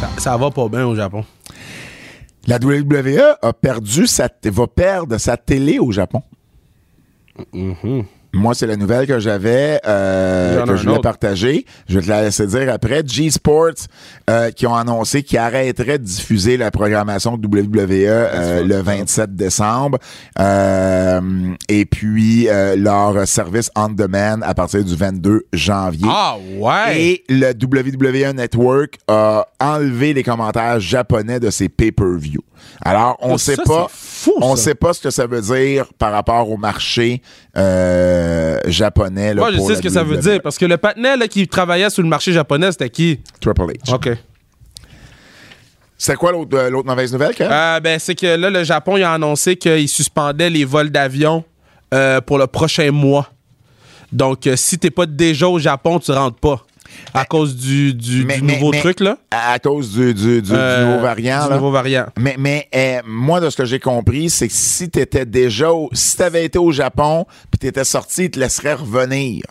ça. 0.00 0.08
Ça 0.18 0.36
va 0.36 0.50
pas 0.50 0.68
bien 0.68 0.86
au 0.86 0.94
Japon. 0.94 1.24
La 2.46 2.58
WWE 2.58 3.38
a 3.40 3.52
perdu 3.52 4.06
sa, 4.06 4.28
va 4.44 4.66
perdre 4.66 5.16
sa 5.18 5.36
télé 5.36 5.78
au 5.78 5.90
Japon. 5.90 6.22
Moi, 8.34 8.54
c'est 8.54 8.66
la 8.66 8.76
nouvelle 8.76 9.06
que 9.06 9.18
j'avais, 9.18 9.80
euh, 9.86 10.64
que 10.66 10.76
je 10.76 10.86
voulais 10.88 11.00
partager. 11.00 11.64
Je 11.88 11.98
vais 11.98 12.04
te 12.04 12.10
la 12.10 12.22
laisser 12.22 12.46
dire 12.46 12.72
après. 12.72 13.02
G-Sports, 13.06 13.86
euh, 14.28 14.50
qui 14.50 14.66
ont 14.66 14.74
annoncé 14.74 15.22
qu'ils 15.22 15.38
arrêteraient 15.38 15.98
de 15.98 16.04
diffuser 16.04 16.56
la 16.56 16.70
programmation 16.70 17.36
de 17.36 17.46
WWE 17.46 17.90
euh, 18.08 18.64
le 18.64 18.82
27 18.82 19.34
décembre. 19.34 19.98
Euh, 20.40 21.20
et 21.68 21.84
puis, 21.84 22.48
euh, 22.48 22.76
leur 22.76 23.26
service 23.26 23.70
on-demand 23.76 24.40
à 24.42 24.54
partir 24.54 24.84
du 24.84 24.94
22 24.94 25.46
janvier. 25.52 26.06
Ah, 26.10 26.36
ouais! 26.58 27.00
Et 27.00 27.24
le 27.28 27.52
WWE 27.52 28.32
Network 28.34 28.98
a 29.08 29.46
enlevé 29.60 30.12
les 30.12 30.22
commentaires 30.22 30.80
japonais 30.80 31.40
de 31.40 31.50
ses 31.50 31.68
pay-per-view. 31.68 32.40
Alors, 32.82 33.16
on 33.20 33.34
Oh, 33.34 33.38
sait 33.38 33.56
pas, 33.56 33.88
fou, 33.90 34.32
on 34.40 34.56
sait 34.56 34.74
pas 34.74 34.92
ce 34.94 35.00
que 35.02 35.10
ça 35.10 35.26
veut 35.26 35.40
dire 35.42 35.86
par 35.98 36.12
rapport 36.12 36.48
au 36.50 36.56
marché 36.56 37.20
euh, 37.56 38.23
japonais. 38.66 39.34
là, 39.34 39.40
Moi, 39.42 39.52
je 39.52 39.56
pour 39.56 39.68
sais 39.68 39.76
ce 39.76 39.82
que 39.82 39.88
ça 39.90 40.02
veut 40.02 40.16
WWE. 40.16 40.20
dire. 40.22 40.42
Parce 40.42 40.58
que 40.58 40.64
le 40.66 40.76
patinet 40.76 41.16
là, 41.16 41.28
qui 41.28 41.46
travaillait 41.48 41.90
sur 41.90 42.02
le 42.02 42.08
marché 42.08 42.32
japonais, 42.32 42.72
c'était 42.72 42.90
qui? 42.90 43.20
Triple 43.40 43.62
H. 43.86 43.94
OK. 43.94 44.08
C'est 45.96 46.16
quoi 46.16 46.32
l'autre 46.32 46.56
euh, 46.58 46.82
mauvaise 46.84 47.12
nouvelle, 47.12 47.34
Kev? 47.34 47.48
Euh, 47.50 47.80
ben, 47.80 47.98
c'est 47.98 48.14
que 48.14 48.26
là, 48.36 48.50
le 48.50 48.64
Japon, 48.64 48.96
il 48.96 49.02
a 49.04 49.12
annoncé 49.12 49.56
qu'il 49.56 49.88
suspendait 49.88 50.50
les 50.50 50.64
vols 50.64 50.90
d'avion 50.90 51.44
euh, 51.94 52.20
pour 52.20 52.38
le 52.38 52.46
prochain 52.46 52.90
mois. 52.90 53.28
Donc, 54.12 54.46
euh, 54.46 54.56
si 54.56 54.78
t'es 54.78 54.90
pas 54.90 55.06
déjà 55.06 55.48
au 55.48 55.58
Japon, 55.58 55.98
tu 55.98 56.10
rentres 56.12 56.38
pas. 56.38 56.64
À 57.12 57.24
cause 57.24 57.56
du, 57.56 57.94
du, 57.94 58.24
mais- 58.24 58.36
du 58.38 58.42
mais- 58.44 58.54
nouveau 58.54 58.70
mais- 58.72 58.80
truc, 58.80 59.00
là? 59.00 59.18
À, 59.30 59.58
cause 59.58 59.92
du, 59.92 60.14
du, 60.14 60.42
du- 60.42 60.48
du 60.50 60.52
Euh, 60.52 60.86
nouveau 60.86 61.02
variant. 61.02 61.46
Du 61.48 61.54
nouveau 61.54 61.70
variant. 61.70 62.06
Mais, 62.18 62.36
mais 62.38 62.68
euh, 62.74 63.00
moi, 63.06 63.40
de 63.40 63.50
ce 63.50 63.56
que 63.56 63.64
j'ai 63.64 63.78
compris, 63.80 64.30
c'est 64.30 64.48
que 64.48 64.54
si 64.54 64.88
t'étais 64.90 65.26
déjà 65.26 65.72
au, 65.72 65.88
si 65.92 66.16
t'avais 66.16 66.44
été 66.44 66.58
au 66.58 66.72
Japon 66.72 67.26
puis 67.50 67.58
t'étais 67.58 67.84
sorti, 67.84 68.24
ils 68.24 68.30
te 68.30 68.40
laisseraient 68.40 68.74
revenir. 68.74 69.42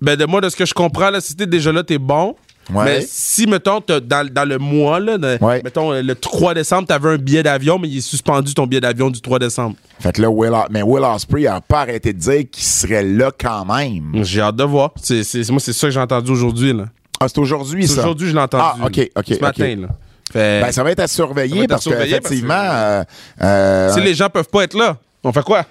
Ben, 0.00 0.16
de 0.16 0.24
moi, 0.26 0.40
de 0.40 0.48
ce 0.48 0.56
que 0.56 0.64
je 0.64 0.74
comprends, 0.74 1.10
là, 1.10 1.20
si 1.20 1.34
t'es 1.34 1.46
déjà 1.46 1.72
là, 1.72 1.82
t'es 1.82 1.98
bon. 1.98 2.36
Ouais. 2.72 2.84
Mais 2.84 3.06
si, 3.08 3.46
mettons, 3.46 3.80
dans, 3.86 4.28
dans 4.30 4.48
le 4.48 4.58
mois, 4.58 5.00
là, 5.00 5.16
de- 5.16 5.38
Ouais. 5.42 5.62
mettons, 5.64 5.92
euh, 5.92 6.02
le 6.02 6.14
3 6.14 6.52
décembre, 6.54 6.86
t'avais 6.86 7.10
un 7.10 7.16
billet 7.16 7.42
d'avion, 7.42 7.78
mais 7.78 7.88
il 7.88 7.98
est 7.98 8.02
suspendu 8.02 8.52
ton 8.52 8.66
billet 8.66 8.80
d'avion 8.82 9.08
du 9.10 9.20
3 9.20 9.38
décembre. 9.38 9.76
Fait 10.00 10.12
que 10.12 10.20
là, 10.22 10.28
Will, 10.28 10.52
mais 10.70 10.82
Will 10.82 11.02
Ospreay 11.04 11.46
a 11.46 11.60
pas 11.60 11.80
arrêté 11.80 12.12
de 12.12 12.18
dire 12.18 12.42
qu'il 12.50 12.64
serait 12.64 13.02
là 13.04 13.30
quand 13.38 13.64
même. 13.64 14.22
J'ai 14.22 14.40
hâte 14.42 14.56
de 14.56 14.64
voir. 14.64 14.90
Moi, 14.94 15.60
c'est 15.60 15.72
ça 15.72 15.86
que 15.86 15.90
j'ai 15.92 16.00
entendu 16.00 16.30
aujourd'hui. 16.30 16.74
Ah, 17.20 17.26
c'est 17.28 17.38
aujourd'hui, 17.38 17.88
C'est 17.88 17.94
ça? 17.94 18.00
Aujourd'hui, 18.02 18.28
je 18.28 18.34
l'ai 18.34 18.40
entendu. 18.40 18.64
Ah, 18.80 18.86
ok, 18.86 19.10
ok, 19.16 19.24
Ce 19.28 19.40
matin, 19.40 19.74
là. 19.76 19.88
Fait- 20.30 20.60
Ben, 20.60 20.70
ça 20.72 20.82
va 20.84 20.90
être 20.90 21.00
à 21.00 21.08
surveiller 21.08 21.62
être 21.62 21.70
parce 21.70 21.84
que 21.84 21.90
surveiller 21.90 22.20
parce 22.20 22.26
effectivement, 22.26 22.54
que- 22.54 22.68
euh, 22.70 23.04
euh, 23.44 23.92
si 23.94 24.00
les 24.02 24.12
gens 24.14 24.28
peuvent 24.28 24.48
pas 24.48 24.64
être 24.64 24.74
là, 24.76 24.98
on 25.24 25.32
fait 25.32 25.42
quoi? 25.42 25.64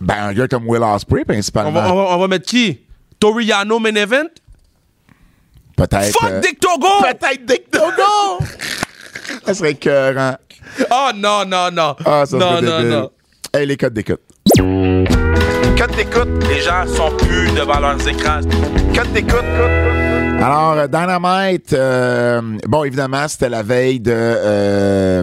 ben, 0.00 0.14
un 0.28 0.32
gars 0.34 0.46
comme 0.46 0.68
Will 0.68 0.82
Ospreay, 0.82 1.22
On 1.22 1.32
principalement, 1.32 1.72
va, 1.72 1.92
on 1.92 1.96
va- 1.96 2.14
on 2.14 2.18
va 2.18 2.28
mettre 2.28 2.46
qui? 2.46 2.78
Toriano 3.18 3.78
main 3.80 3.94
event? 3.96 4.28
Peut-être. 5.76 6.12
Fuck 6.18 6.30
euh, 6.30 6.40
Dick 6.40 6.58
Togo! 6.60 6.88
Peut-être 7.02 7.44
Dick 7.46 7.70
Togo! 7.70 8.38
ça 9.46 9.54
serait 9.54 9.72
écœurant. 9.72 10.36
Oh 10.90 11.10
non, 11.14 11.44
non, 11.46 11.70
non. 11.70 11.94
Ah, 12.04 12.24
ça 12.26 12.36
non, 12.36 12.50
serait 12.58 12.62
non, 12.62 12.76
débile. 12.78 12.90
non. 12.92 13.10
Hey, 13.54 13.66
les 13.66 13.76
codes 13.76 13.94
d'écoute. 13.94 14.20
Quand 14.58 15.88
t'écoutes, 15.94 16.44
les 16.48 16.60
gens 16.62 16.86
sont 16.86 17.10
plus 17.16 17.50
devant 17.52 17.80
leurs 17.80 18.08
écrans. 18.08 18.40
Quand 18.94 19.12
t'écoutes, 19.12 19.44
Alors, 20.42 20.88
Dynamite, 20.88 21.72
euh, 21.72 22.40
bon, 22.66 22.84
évidemment, 22.84 23.26
c'était 23.28 23.48
la 23.48 23.62
veille 23.62 24.00
de, 24.00 24.12
euh, 24.14 25.22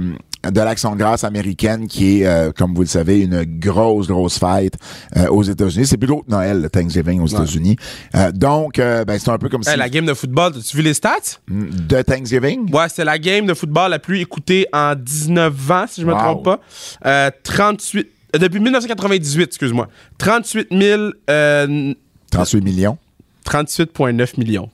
de 0.52 0.60
l'Action 0.62 0.92
de 0.94 0.98
grâce 0.98 1.24
américaine 1.24 1.88
qui 1.88 2.22
est, 2.22 2.26
euh, 2.28 2.52
comme 2.52 2.74
vous 2.74 2.82
le 2.82 2.88
savez, 2.88 3.22
une 3.22 3.44
grosse, 3.44 4.08
grosse 4.08 4.38
fête 4.40 4.74
euh, 5.18 5.28
aux 5.28 5.44
États-Unis. 5.44 5.86
C'est 5.88 5.98
plus 5.98 6.08
gros 6.08 6.22
que 6.22 6.32
Noël, 6.32 6.62
le 6.62 6.70
Thanksgiving 6.70 7.22
aux 7.22 7.28
États-Unis. 7.28 7.76
Euh, 8.16 8.32
donc, 8.32 8.76
ben, 8.78 9.18
c'est 9.20 9.30
un 9.30 9.38
peu 9.38 9.50
comme 9.50 9.64
si... 9.64 9.70
Hey, 9.70 9.78
la 9.78 9.90
game 9.90 10.06
de 10.06 10.14
football, 10.14 10.54
as-tu 10.58 10.78
vu 10.78 10.84
les 10.84 10.94
stats? 10.94 11.40
De 11.48 12.02
Thanksgiving? 12.02 12.74
Ouais, 12.74 12.88
c'est 12.90 13.06
la 13.06 13.18
game 13.20 13.46
de 13.46 13.54
football 13.54 13.92
la 13.92 14.00
plus 14.00 14.20
écoutée 14.22 14.68
en 14.74 14.96
19 14.96 15.72
ans, 15.72 15.86
si 15.88 16.02
je 16.02 16.06
me 16.06 16.14
Wow. 16.14 16.20
trompe 16.20 16.44
pas. 16.46 16.60
Euh, 17.06 17.32
38. 17.44 18.08
euh, 18.36 18.40
Depuis 18.40 18.60
1998, 18.60 19.44
excuse-moi. 19.44 19.88
38 20.18 20.68
000. 20.72 21.02
euh, 21.30 21.94
38 22.32 22.62
millions. 22.62 22.98
38,9 23.46 24.40
millions. 24.40 24.70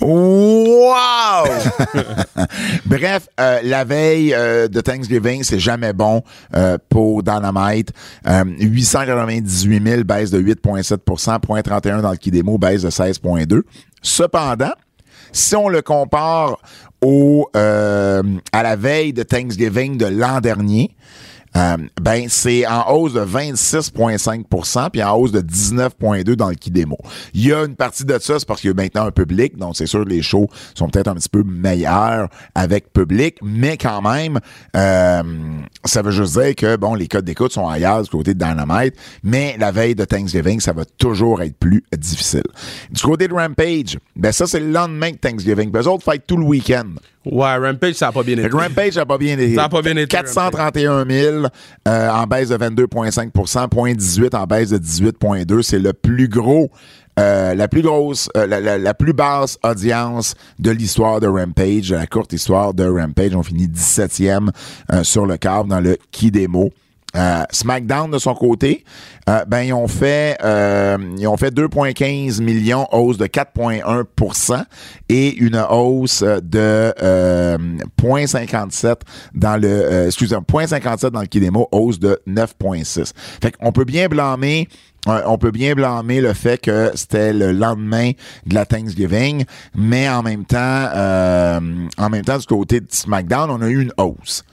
Wow! 0.00 1.44
Bref, 2.86 3.28
euh, 3.38 3.60
la 3.62 3.84
veille 3.84 4.32
euh, 4.34 4.66
de 4.66 4.80
Thanksgiving, 4.80 5.42
c'est 5.42 5.58
jamais 5.58 5.92
bon 5.92 6.22
euh, 6.56 6.78
pour 6.88 7.22
Dynamite. 7.22 7.92
Euh, 8.26 8.44
898 8.58 9.86
000 9.86 10.04
baisse 10.04 10.30
de 10.30 10.40
8,7% 10.40 11.40
0,31 11.40 12.00
dans 12.00 12.10
le 12.10 12.16
Kidemo, 12.16 12.56
baisse 12.58 12.82
de 12.82 12.90
16,2% 12.90 13.62
Cependant, 14.02 14.72
si 15.32 15.54
on 15.54 15.68
le 15.68 15.82
compare 15.82 16.56
au 17.02 17.48
euh, 17.54 18.22
à 18.52 18.62
la 18.62 18.76
veille 18.76 19.12
de 19.12 19.22
Thanksgiving 19.22 19.98
de 19.98 20.06
l'an 20.06 20.40
dernier, 20.40 20.96
euh, 21.56 21.76
ben 22.00 22.26
c'est 22.28 22.66
en 22.66 22.92
hausse 22.92 23.14
de 23.14 23.20
26,5% 23.20 24.90
puis 24.90 25.02
en 25.02 25.16
hausse 25.16 25.32
de 25.32 25.40
19,2 25.40 26.34
dans 26.34 26.48
le 26.48 26.54
Kidemo. 26.54 26.98
Il 27.34 27.46
y 27.46 27.52
a 27.52 27.64
une 27.64 27.74
partie 27.74 28.04
de 28.04 28.18
ça, 28.18 28.38
c'est 28.38 28.46
parce 28.46 28.60
qu'il 28.60 28.68
y 28.68 28.72
a 28.72 28.74
maintenant 28.74 29.06
un 29.06 29.10
public, 29.10 29.56
donc 29.56 29.76
c'est 29.76 29.86
sûr 29.86 30.04
les 30.04 30.22
shows 30.22 30.48
sont 30.74 30.88
peut-être 30.88 31.08
un 31.08 31.14
petit 31.14 31.28
peu 31.28 31.42
meilleurs 31.42 32.28
avec 32.54 32.92
public, 32.92 33.38
mais 33.42 33.76
quand 33.76 34.02
même, 34.02 34.38
euh, 34.76 35.22
ça 35.84 36.02
veut 36.02 36.12
juste 36.12 36.38
dire 36.38 36.54
que 36.54 36.76
bon, 36.76 36.94
les 36.94 37.08
codes 37.08 37.24
d'écoute 37.24 37.52
sont 37.52 37.68
ailleurs 37.68 38.02
du 38.02 38.10
côté 38.10 38.34
de 38.34 38.38
Dynamite, 38.38 38.94
mais 39.22 39.56
la 39.58 39.72
veille 39.72 39.94
de 39.94 40.04
Thanksgiving, 40.04 40.60
ça 40.60 40.72
va 40.72 40.84
toujours 40.84 41.42
être 41.42 41.56
plus 41.56 41.82
difficile. 41.96 42.44
Du 42.90 43.02
côté 43.02 43.26
de 43.26 43.34
Rampage, 43.34 43.98
ben 44.14 44.32
ça 44.32 44.46
c'est 44.46 44.60
le 44.60 44.70
lendemain 44.70 45.10
de 45.10 45.16
Thanksgiving. 45.16 45.70
Ben, 45.70 45.80
eux 45.80 45.88
autres 45.88 46.04
tout 46.26 46.36
le 46.36 46.44
week-end. 46.44 46.86
Ouais, 47.26 47.56
Rampage, 47.56 47.94
ça 47.94 48.08
a 48.08 48.12
pas 48.12 48.22
bien 48.22 48.38
été. 48.38 48.48
Rampage 48.48 48.96
n'a 48.96 49.04
pas 49.04 49.18
bien 49.18 49.38
été. 49.38 49.54
Ça 49.54 49.64
a 49.64 49.68
pas 49.68 49.82
bien 49.82 49.92
été, 49.96 50.06
431 50.06 51.04
000 51.06 51.46
euh, 51.86 52.08
en 52.10 52.26
baisse 52.26 52.48
de 52.48 52.56
22,5 52.56 53.68
point 53.68 53.92
18 53.92 54.34
en 54.34 54.46
baisse 54.46 54.70
de 54.70 54.78
18,2 54.78 55.60
C'est 55.62 55.78
le 55.78 55.92
plus 55.92 56.28
gros, 56.28 56.70
euh, 57.18 57.54
la 57.54 57.68
plus 57.68 57.82
grosse, 57.82 58.30
euh, 58.38 58.46
la, 58.46 58.60
la- 58.60 58.78
la 58.78 58.94
plus 58.94 59.12
basse 59.12 59.58
audience 59.62 60.34
de 60.58 60.70
l'histoire 60.70 61.20
de 61.20 61.26
Rampage, 61.26 61.90
la 61.92 62.06
courte 62.06 62.32
histoire 62.32 62.72
de 62.72 62.86
Rampage. 62.88 63.34
On 63.34 63.42
finit 63.42 63.66
17e 63.66 64.48
euh, 64.92 65.04
sur 65.04 65.26
le 65.26 65.36
câble 65.36 65.68
dans 65.68 65.80
le 65.80 65.98
qui 66.10 66.30
démo. 66.30 66.70
Euh, 67.16 67.42
SmackDown 67.50 68.10
de 68.10 68.18
son 68.18 68.34
côté, 68.34 68.84
euh, 69.28 69.44
ben 69.44 69.62
ils 69.62 69.72
ont 69.72 69.88
fait 69.88 70.38
euh, 70.44 70.96
ils 71.18 71.26
ont 71.26 71.36
fait 71.36 71.52
2,15 71.52 72.40
millions, 72.40 72.86
hausse 72.92 73.18
de 73.18 73.26
4,1% 73.26 74.64
et 75.08 75.34
une 75.34 75.56
hausse 75.70 76.22
de 76.22 76.94
euh, 77.02 77.58
0,57 78.00 78.94
dans 79.34 79.60
le 79.60 80.06
excusez-moi 80.06 80.44
0,57 80.48 81.10
dans 81.10 81.20
le 81.20 81.26
Kidemo, 81.26 81.68
hausse 81.72 81.98
de 81.98 82.20
9,6. 82.28 83.12
Fait 83.42 83.56
qu'on 83.56 83.72
peut 83.72 83.84
bien 83.84 84.06
blâmer 84.06 84.68
on 85.06 85.38
peut 85.38 85.50
bien 85.50 85.72
blâmer 85.72 86.20
le 86.20 86.34
fait 86.34 86.58
que 86.60 86.92
c'était 86.94 87.32
le 87.32 87.52
lendemain 87.52 88.10
de 88.44 88.54
la 88.54 88.66
Thanksgiving, 88.66 89.46
mais 89.74 90.06
en 90.10 90.22
même 90.22 90.44
temps, 90.44 90.88
en 91.96 92.10
même 92.10 92.22
temps 92.22 92.36
du 92.36 92.46
côté 92.46 92.80
de 92.80 92.86
SmackDown, 92.90 93.50
on 93.50 93.62
a 93.62 93.68
eu 93.68 93.80
une 93.80 93.94
hausse. 93.96 94.44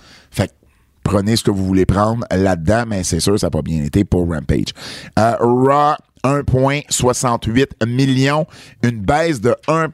Prenez 1.08 1.38
ce 1.38 1.44
que 1.46 1.52
vous 1.52 1.64
voulez 1.66 1.86
prendre 1.86 2.26
là-dedans, 2.32 2.84
mais 2.86 3.02
c'est 3.06 3.22
sûr, 3.22 3.40
ça 3.40 3.48
n'a 3.48 3.52
pas 3.52 3.62
bien 3.62 3.82
été 3.82 4.04
pour 4.04 4.28
Rampage. 4.28 4.74
Euh, 5.18 5.38
Raw, 5.40 5.96
1,68 6.26 7.86
millions, 7.88 8.46
une 8.84 9.00
baisse 9.00 9.40
de 9.40 9.56
1 9.70 9.88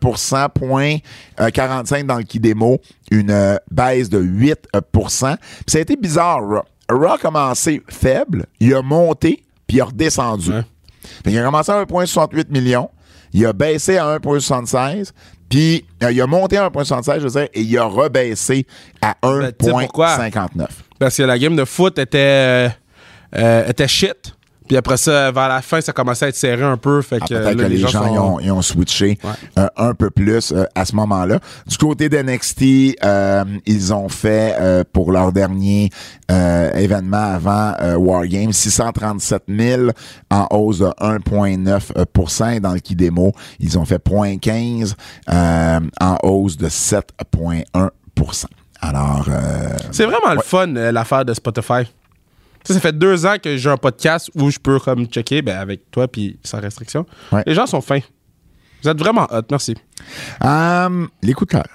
point 0.50 0.98
euh, 1.40 1.52
45 1.52 2.08
dans 2.08 2.18
le 2.18 2.24
Kidemo, 2.24 2.80
une 3.12 3.30
euh, 3.30 3.58
baisse 3.70 4.10
de 4.10 4.18
8 4.18 4.70
Puis 4.92 5.04
Ça 5.08 5.38
a 5.76 5.80
été 5.80 5.96
bizarre, 5.96 6.40
Raw. 6.40 6.64
Raw 6.90 7.14
a 7.14 7.18
commencé 7.20 7.84
faible, 7.90 8.48
il 8.60 8.74
a 8.74 8.82
monté, 8.82 9.44
puis 9.68 9.78
il 9.78 9.82
a 9.82 9.86
redescendu. 9.86 10.52
Qu'il 11.24 11.38
a 11.38 11.44
commencé 11.44 11.72
à 11.72 11.84
1,68 11.84 12.50
millions, 12.50 12.90
il 13.34 13.46
a 13.46 13.54
baissé 13.54 13.98
à 13.98 14.18
1,76, 14.18 15.12
puis 15.54 15.86
euh, 16.02 16.12
il 16.12 16.20
a 16.20 16.26
monté 16.26 16.58
à 16.58 16.68
1,76, 16.68 17.20
je 17.20 17.28
veux 17.28 17.30
dire, 17.30 17.48
et 17.54 17.62
il 17.62 17.78
a 17.78 17.84
rebaissé 17.84 18.66
à 19.04 19.16
Ben, 19.22 19.52
tu 19.52 19.66
sais 19.66 19.72
pourquoi? 19.72 20.18
1,59. 20.18 20.66
Parce 20.98 21.16
que 21.16 21.22
la 21.22 21.38
game 21.38 21.56
de 21.56 21.64
foot 21.64 22.00
était, 22.00 22.18
euh, 22.18 22.70
euh, 23.36 23.70
était 23.70 23.88
shit. 23.88 24.36
Puis 24.74 24.78
après 24.80 24.98
ça, 24.98 25.30
vers 25.32 25.50
la 25.50 25.62
fin, 25.62 25.82
ça 25.82 25.94
commençait 25.94 26.26
à 26.26 26.28
être 26.30 26.36
serré 26.36 26.64
un 26.64 26.78
peu. 26.78 27.04
Fait 27.04 27.20
Ah, 27.22 27.26
que 27.28 27.34
Peut-être 27.36 27.58
là, 27.60 27.64
que 27.66 27.70
les, 27.70 27.78
gens, 27.78 27.90
sont- 27.90 28.40
ils 28.40 28.50
ont, 28.52 28.58
ont 28.58 28.62
switché 28.64 29.20
Ouais. 29.24 29.30
euh, 29.60 29.68
un 29.78 29.94
peu 29.94 30.10
plus 30.10 30.52
euh, 30.52 30.64
à 30.74 30.84
ce 30.86 30.96
moment-là. 30.96 31.38
Du 31.68 31.78
côté 31.78 32.10
d'NXT, 32.10 32.96
euh, 33.04 33.44
ils 33.68 33.94
ont 33.94 34.10
fait 34.10 34.58
pour 34.92 35.12
leur 35.12 35.32
dernier 35.32 35.92
événement 36.74 37.36
avant 37.36 37.74
euh, 37.82 37.98
Wargame 37.98 38.52
637 38.52 39.44
000 39.48 39.92
en 40.32 40.48
hausse 40.50 40.80
de 40.80 40.86
1,9 41.00 42.56
et 42.56 42.60
dans 42.60 42.74
le 42.74 42.80
qui 42.80 42.96
démo, 42.96 43.32
ils 43.60 43.78
ont 43.78 43.86
fait 43.86 44.04
0,15 44.04 44.96
euh, 45.32 45.80
en 46.02 46.18
hausse 46.24 46.58
de 46.58 46.68
7,1 46.68 47.90
Alors, 48.82 49.26
euh, 49.30 49.70
C'est 49.92 50.06
vraiment 50.06 50.34
le 50.34 50.42
fun, 50.42 50.66
l'affaire 50.66 51.26
de 51.26 51.36
Spotify. 51.36 51.84
Ça, 52.64 52.74
ça 52.74 52.80
fait 52.80 52.98
deux 52.98 53.26
ans 53.26 53.36
que 53.44 53.58
j'ai 53.58 53.70
un 53.70 53.78
podcast 53.78 54.30
où 54.36 54.50
je 54.50 54.58
peux 54.60 54.80
comme 54.80 55.06
checker 55.08 55.42
ben, 55.42 55.58
avec 55.58 55.90
toi 55.92 56.08
puis 56.08 56.40
sans 56.44 56.60
restriction. 56.62 57.06
Ouais. 57.32 57.44
Les 57.46 57.54
gens 57.54 57.66
sont 57.66 57.82
fins. 57.82 58.00
Vous 58.82 58.90
êtes 58.90 59.00
vraiment 59.00 59.28
hot, 59.32 59.42
merci. 59.52 59.76
euh, 60.44 61.06
les 61.22 61.34
coups 61.34 61.54
de 61.54 61.60
cœur. 61.60 61.68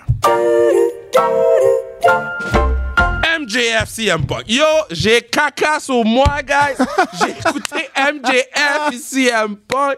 MJF 3.40 3.88
CM 3.88 4.26
Punk. 4.26 4.44
Yo, 4.48 4.64
j'ai 4.90 5.22
caca 5.22 5.80
sur 5.80 6.04
moi, 6.04 6.38
guys. 6.42 6.76
J'ai 7.20 7.30
écouté 7.30 7.88
MJF 7.96 9.00
CM 9.00 9.56
Punk. 9.56 9.96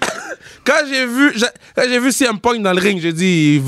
Quand 0.64 0.84
j'ai 0.88 1.06
vu, 1.06 1.32
j'ai- 1.34 1.46
quand 1.74 1.82
j'ai 1.88 1.98
vu 1.98 2.12
CM 2.12 2.38
Punk 2.38 2.62
dans 2.62 2.72
le 2.72 2.80
ring, 2.80 3.00
j'ai 3.00 3.12
dit, 3.12 3.60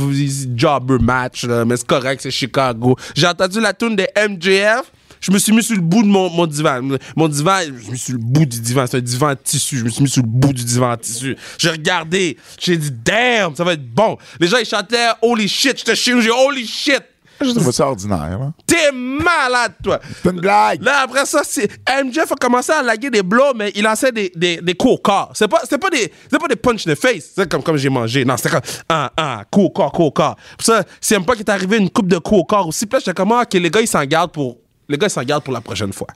jobber 0.57 0.99
match, 1.01 1.45
là, 1.45 1.65
mais 1.65 1.77
c'est 1.77 1.87
correct, 1.87 2.21
c'est 2.23 2.31
Chicago. 2.31 2.97
J'ai 3.17 3.27
entendu 3.27 3.61
la 3.61 3.73
tune 3.73 3.97
de 3.97 4.07
MJF. 4.29 4.83
Je 5.25 5.33
me 5.33 5.39
suis 5.39 5.53
mis 5.53 5.63
sur 5.63 5.75
le 5.75 5.81
bout 5.81 6.03
de 6.03 6.09
mon, 6.09 6.29
mon 6.29 6.47
divan. 6.47 6.83
Mon 7.17 7.29
divan, 7.29 7.61
je 7.65 7.71
me 7.73 7.81
suis 7.81 7.91
mis 7.93 7.99
sur 7.99 8.13
le 8.13 8.19
bout 8.19 8.45
du 8.45 8.61
divan. 8.61 8.85
C'est 8.87 8.99
un 8.99 9.01
divan 9.01 9.31
en 9.31 9.37
tissu. 9.37 9.79
Je 9.79 9.85
me 9.85 9.89
suis 9.89 10.03
mis 10.03 10.11
sur 10.11 10.23
le 10.23 10.29
bout 10.29 10.53
du 10.53 10.63
divan 10.65 10.93
en 10.93 10.97
tissu. 10.99 11.35
J'ai 11.57 11.71
regardé. 11.71 12.37
J'ai 12.61 12.77
dit, 12.77 12.91
damn, 12.91 13.57
ça 13.57 13.65
va 13.65 13.73
être 13.73 13.89
bon. 13.89 14.19
Les 14.39 14.49
gens, 14.49 14.59
ils 14.59 14.67
chantaient 14.67 15.09
Holy 15.23 15.49
shit. 15.49 15.79
J'étais 15.79 15.97
chez 15.97 16.13
nous, 16.13 16.21
j'ai 16.21 16.31
Holy 16.31 16.67
shit. 16.67 17.03
Je 17.41 17.51
trouve 17.53 17.73
ça 17.73 17.89
ordinaire. 17.89 18.39
là. 18.39 18.53
T'es 18.67 18.93
malade, 18.93 19.73
toi. 19.83 19.99
C'est 20.23 20.31
une 20.31 20.41
blague. 20.41 20.83
Là, 20.83 21.01
après 21.05 21.25
ça, 21.25 21.41
c'est 21.43 21.71
MJF 21.89 22.33
a 22.33 22.35
commencé 22.37 22.71
à 22.73 22.83
laguer 22.83 23.09
des 23.09 23.23
blows, 23.23 23.55
mais 23.57 23.73
il 23.75 23.83
lançait 23.83 24.13
des, 24.13 24.31
des, 24.37 24.59
des 24.59 24.75
coups 24.75 24.93
au 24.95 24.99
corps. 24.99 25.33
C'est 25.35 25.49
pas, 25.49 25.63
c'est 25.69 25.79
pas 25.79 25.91
des, 25.91 26.13
c'est 26.31 26.39
pas 26.39 26.49
des 26.49 26.57
punch 26.57 26.87
in 26.87 26.93
the 26.93 26.99
face. 26.99 27.31
C'est 27.35 27.51
comme, 27.51 27.63
comme 27.63 27.79
j'ai 27.79 27.89
mangé. 27.89 28.27
Non, 28.27 28.37
c'était 28.37 28.51
comme, 28.51 28.61
un, 28.91 29.09
un, 29.17 29.43
coup 29.51 29.63
au 29.63 29.71
corps, 29.71 29.91
coup 29.91 30.03
au 30.05 30.11
corps. 30.11 30.37
Pour 30.59 30.67
ça, 30.67 30.85
c'est 31.01 31.17
même 31.17 31.25
pas 31.25 31.33
qu'il 31.33 31.43
est 31.43 31.51
arrivé 31.51 31.79
une 31.79 31.89
coupe 31.91 32.09
de 32.09 32.19
coups 32.19 32.43
au 32.43 32.45
corps 32.45 32.69
aussi. 32.69 32.85
Puis 32.87 32.97
là, 32.97 32.99
j'étais 33.01 33.15
comme, 33.15 33.33
ah, 33.33 33.43
ok, 33.43 33.55
les 33.55 33.71
gars, 33.71 33.81
ils 33.81 33.89
s'en 33.89 34.05
gardent 34.05 34.33
pour, 34.33 34.59
les 34.89 34.99
gars, 34.99 35.07
ils 35.07 35.11
s'en 35.11 35.23
gardent 35.23 35.45
pour 35.45 35.53
la 35.55 35.61
prochaine 35.61 35.93
fois. 35.93 36.09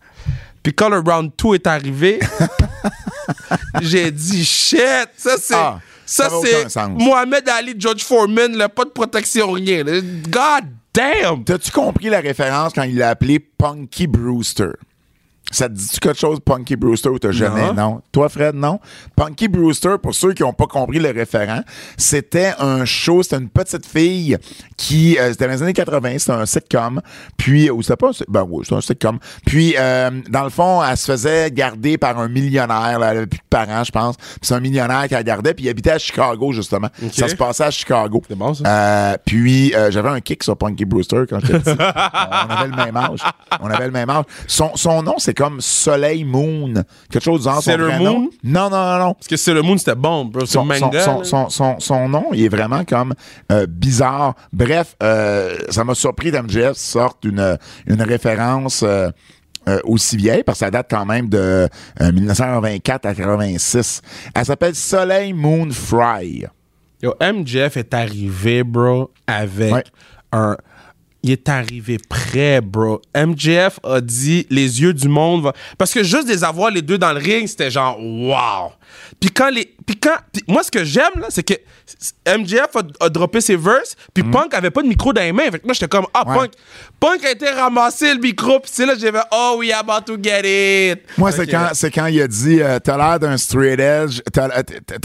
Puis 0.63 0.75
quand 0.75 0.89
le 0.89 0.99
round 0.99 1.31
2 1.43 1.55
est 1.55 1.67
arrivé, 1.67 2.19
j'ai 3.81 4.11
dit, 4.11 4.45
shit, 4.45 5.09
ça 5.17 5.37
c'est, 5.41 5.55
Ah, 5.55 5.81
ça, 6.05 6.29
c'est. 6.43 6.77
Mohamed 6.89 7.49
Ali, 7.49 7.75
George 7.79 8.03
Foreman, 8.03 8.57
là, 8.57 8.69
pas 8.69 8.85
de 8.85 8.91
protection, 8.91 9.53
rien. 9.53 9.85
là. 9.85 10.01
God 10.01 10.69
damn! 10.95 11.45
T'as-tu 11.45 11.71
compris 11.71 12.09
la 12.09 12.21
référence 12.21 12.73
quand 12.75 12.83
il 12.83 12.97
l'a 12.97 13.11
appelé 13.11 13.39
Punky 13.39 14.07
Brewster? 14.07 14.71
Ça 15.51 15.69
te 15.69 15.75
dit-tu 15.75 15.99
quelque 16.01 16.19
chose, 16.19 16.39
Punky 16.45 16.77
Brewster, 16.77 17.09
ou 17.09 17.19
t'as 17.19 17.31
jamais? 17.31 17.73
Non. 17.73 18.03
Toi, 18.13 18.29
Fred, 18.29 18.55
non? 18.55 18.81
Punky 19.17 19.49
Brewster, 19.49 19.97
pour 20.03 20.15
ceux 20.15 20.33
qui 20.35 20.43
n'ont 20.43 20.53
pas 20.53 20.67
compris 20.67 20.99
le 20.99 21.11
référent, 21.11 21.63
c'était 21.97 22.53
un 22.59 22.85
show, 22.85 23.23
c'était 23.23 23.37
une 23.39 23.49
petite 23.49 23.87
fille 23.87 24.37
qui, 24.77 25.19
euh, 25.19 25.31
c'était 25.33 25.47
dans 25.47 25.53
les 25.53 25.63
années 25.63 25.73
80, 25.73 26.19
c'était 26.19 26.33
un 26.33 26.45
sitcom, 26.47 27.01
puis, 27.37 27.71
ou 27.71 27.81
c'était 27.83 27.97
pas 27.97 28.09
un 28.09 28.13
sit- 28.13 28.27
ben 28.29 28.47
oui, 28.49 28.61
c'était 28.65 28.77
un 28.77 28.81
sitcom. 28.83 29.19
Puis, 29.47 29.75
euh, 29.79 30.11
dans 30.29 30.45
le 30.45 30.51
fond, 30.51 30.83
elle 30.85 30.97
se 30.97 31.11
faisait 31.13 31.51
garder 31.51 31.97
par 31.97 32.19
un 32.19 32.29
millionnaire, 32.29 32.99
là, 32.99 33.11
elle 33.13 33.17
avait 33.19 33.27
plus 33.27 33.39
de 33.39 33.43
parents, 33.49 33.85
je 33.85 33.91
pense. 33.93 34.17
Puis 34.17 34.27
c'est 34.43 34.55
un 34.55 34.61
millionnaire 34.61 35.09
qui 35.09 35.15
la 35.15 35.23
gardait, 35.23 35.55
puis 35.55 35.65
il 35.65 35.69
habitait 35.71 35.93
à 35.93 35.99
Chicago, 35.99 36.53
justement. 36.53 36.89
Ça 37.13 37.27
se 37.29 37.35
passait 37.37 37.65
à 37.65 37.71
Chicago. 37.71 38.23
C'est 38.29 38.37
bon, 38.37 38.53
ça. 38.55 38.65
Euh, 38.67 39.17
puis 39.25 39.73
j'avais 39.91 40.11
un 40.11 40.21
kick 40.21 40.43
sur 40.43 40.57
Punky 40.57 40.85
Brewster 40.85 41.23
quand 41.29 41.41
j'étais 41.41 41.59
petit. 41.59 41.71
on 41.81 42.51
avait 42.51 42.69
le 42.69 42.77
même 42.77 42.97
âge. 42.97 43.21
On 43.61 43.71
avait 43.71 43.87
le 43.87 43.93
même 43.93 44.11
âge. 44.11 44.25
Son, 44.47 44.73
son 44.77 45.03
nom, 45.03 45.15
c'est 45.19 45.35
comme 45.39 45.61
Soleil 45.61 46.25
Moon. 46.25 46.75
Quelque 47.11 47.23
chose 47.25 47.45
genre. 47.45 47.63
son 47.63 47.79
nom. 47.79 47.99
Moon? 47.99 48.31
Non, 48.45 48.69
non, 48.69 48.71
non, 48.71 48.99
non. 48.99 49.15
Parce 49.15 49.29
que 49.29 49.37
c'est 49.37 49.55
le 49.55 49.63
Moon, 49.63 49.79
c'était 49.79 49.95
bon, 49.95 50.25
bro. 50.25 50.41
Son, 50.45 50.47
son, 50.47 50.65
manga. 50.65 51.01
son, 51.01 51.19
là. 51.21 51.25
son, 51.25 51.49
son- 51.49 51.79
son 51.81 52.09
nom, 52.09 52.27
il 52.33 52.45
est 52.45 52.49
vraiment 52.49 52.85
comme 52.85 53.15
euh, 53.53 53.67
bizarre. 53.67 54.35
Bref, 54.53 54.97
euh, 55.03 55.57
ça 55.71 55.85
m'a 55.85 55.95
surpris 55.95 56.31
d'MGF 56.31 56.75
sorte 56.77 57.25
une, 57.25 57.57
une 57.87 58.03
référence 58.03 58.83
euh, 58.83 59.11
aussi 59.85 60.17
vieille, 60.17 60.43
parce 60.45 60.59
que 60.61 60.65
ça 60.65 60.71
date 60.71 60.89
quand 60.91 61.05
même 61.07 61.29
de 61.29 61.69
euh, 62.01 62.13
1924 62.13 63.07
à 63.07 63.15
86. 63.15 64.03
Elle 64.35 64.45
s'appelle 64.45 64.75
Soleil 64.75 65.33
Moon 65.33 65.69
Fry. 65.71 66.47
Yo, 67.03 67.15
MJF 67.21 67.77
est 67.77 67.95
arrivé, 67.95 68.65
bro, 68.65 69.11
avec 69.27 69.73
Ouais. 69.73 69.85
un. 70.33 70.57
Il 71.25 71.33
est 71.33 71.49
arrivé 71.49 71.99
prêt, 72.09 72.61
bro. 72.61 73.03
MJF 73.17 73.81
a 73.83 74.01
dit 74.01 74.47
les 74.51 74.81
yeux 74.81 74.95
du 74.95 75.09
monde. 75.09 75.43
va- 75.43 75.53
Parce 75.77 75.93
que 75.93 76.05
juste 76.05 76.29
de 76.29 76.33
les 76.33 76.45
avoir 76.45 76.71
les 76.71 76.81
deux 76.81 76.97
dans 76.97 77.13
le 77.13 77.19
ring, 77.19 77.49
c'était 77.49 77.71
genre 77.73 77.99
wow. 78.01 78.71
Puis 79.19 79.31
quand 79.31 79.51
les. 79.51 79.75
Puis 79.85 79.97
quand. 79.99 80.15
puis 80.33 80.45
moi, 80.47 80.63
ce 80.63 80.71
que 80.71 80.85
j'aime, 80.85 81.11
là, 81.21 81.27
c'est 81.29 81.43
que 81.43 81.55
MJF 82.27 82.77
a, 82.77 83.05
a 83.05 83.09
droppé 83.09 83.41
ses 83.41 83.57
verses, 83.57 83.97
puis 84.15 84.23
Punk 84.23 84.55
avait 84.55 84.71
pas 84.71 84.83
de 84.83 84.87
micro 84.89 85.13
dans 85.13 85.21
les 85.23 85.33
mains. 85.33 85.51
Fait 85.51 85.59
que 85.59 85.65
moi, 85.67 85.75
j'étais 85.75 85.89
comme, 85.89 86.07
ah, 86.15 86.23
Mm. 86.25 86.31
Ouais. 86.31 86.37
Punk. 86.39 86.51
Punk 87.01 87.25
a 87.25 87.31
été 87.33 87.49
ramassé 87.51 88.15
le 88.15 88.21
micro, 88.21 88.61
puis 88.61 88.71
c'est 88.73 88.87
là 88.87 88.95
j'ai 88.99 89.11
fait, 89.11 89.19
oh, 89.33 89.57
we 89.59 89.73
about 89.73 90.03
to 90.07 90.17
get 90.23 90.93
it. 90.93 91.01
Moi, 91.17 91.33
c'est 91.33 91.47
quand, 91.47 91.71
c'est 91.73 91.91
quand 91.91 92.07
il 92.07 92.21
a 92.23 92.29
dit 92.29 92.61
euh, 92.63 92.79
T'as 92.79 92.97
l'air 92.97 93.19
d'un 93.19 93.37
straight 93.37 93.81
edge. 93.81 94.21
T'as, 94.33 94.49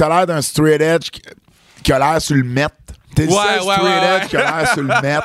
l'air 0.10 0.28
d'un 0.28 0.42
straight 0.42 0.82
edge 0.82 1.10
qui, 1.82 1.92
a 1.92 1.98
l'air 2.00 2.22
sur 2.22 2.36
le 2.36 2.44
met. 2.44 2.68
T'es 3.16 3.24
le 3.26 3.30
Ouais, 3.30 3.36
seul 3.36 3.68
ouais, 3.68 3.74
straight 3.76 3.84
ouais, 3.84 4.16
edge 4.16 4.22
ouais. 4.24 4.28
qui 4.30 4.38
a 4.38 4.58
l'air 4.60 4.68
sur 4.74 4.82
le 4.82 5.02
met. 5.02 5.18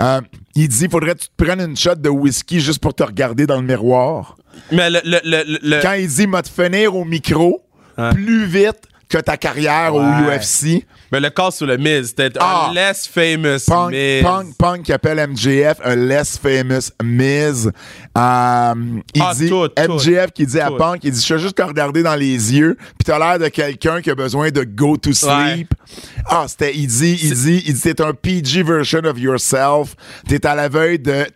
Euh, 0.00 0.20
il 0.54 0.68
dit 0.68 0.88
Faudrait 0.90 1.14
que 1.14 1.20
tu 1.20 1.28
te 1.28 1.44
prennes 1.44 1.60
une 1.60 1.76
shot 1.76 1.94
de 1.96 2.08
whisky 2.08 2.60
juste 2.60 2.80
pour 2.80 2.94
te 2.94 3.02
regarder 3.02 3.46
dans 3.46 3.60
le 3.60 3.66
miroir. 3.66 4.36
Mais 4.72 4.90
le. 4.90 5.00
le, 5.04 5.20
le, 5.24 5.58
le- 5.62 5.80
Quand 5.82 5.92
il 5.94 6.08
dit 6.08 6.26
M'a 6.26 6.42
te 6.42 6.48
finir 6.48 6.94
au 6.96 7.04
micro 7.04 7.62
plus 8.12 8.44
vite 8.46 8.82
que 9.08 9.18
ta 9.18 9.36
carrière 9.36 9.94
au. 9.94 10.00
UFC. 10.02 10.84
Mais 11.12 11.20
le 11.20 11.30
cas 11.30 11.50
sur 11.50 11.66
le 11.66 11.76
Miz, 11.76 12.08
c'était 12.08 12.30
Ah. 12.40 12.68
un 12.70 12.74
less 12.74 13.06
famous 13.06 13.64
Punk, 13.66 13.90
Miz. 13.92 14.22
Punk, 14.22 14.56
Punk 14.58 14.82
qui 14.82 14.92
appelle 14.92 15.18
MJF 15.28 15.78
un 15.84 15.96
less 15.96 16.38
famous 16.38 16.90
Miz. 17.02 17.70
Euh, 18.16 18.74
il 19.14 19.22
Ah, 19.22 19.32
dit 19.34 19.48
tout, 19.48 19.68
tout, 19.68 19.92
MJF 19.94 20.30
qui 20.32 20.46
dit 20.46 20.60
à 20.60 20.68
tout. 20.68 20.76
Punk, 20.76 21.00
il 21.04 21.10
dit 21.12 21.24
je 21.26 21.34
veux 21.34 21.40
juste 21.40 21.56
te 21.56 21.62
regarder 21.62 22.02
dans 22.02 22.14
les 22.14 22.54
yeux, 22.54 22.76
puis 22.78 23.04
t'as 23.04 23.18
l'air 23.18 23.38
de 23.38 23.48
quelqu'un 23.48 24.00
qui 24.00 24.10
a 24.10 24.14
besoin 24.14 24.50
de 24.50 24.62
go 24.64 24.96
to 24.96 25.12
sleep. 25.12 25.72
Ah, 26.26 26.44
c'était 26.48 26.74
il 26.74 26.86
dit 26.86 27.18
il 27.22 27.34
dit 27.34 27.62
il 27.66 27.74
dit 27.74 27.80
t'es 27.80 28.00
un 28.00 28.12
PG 28.14 28.62
version 28.62 29.00
of 29.04 29.18
yourself. 29.18 29.94
T'es 30.28 30.44
à 30.46 30.54
la 30.54 30.68
veille 30.68 30.98
de 30.98 31.26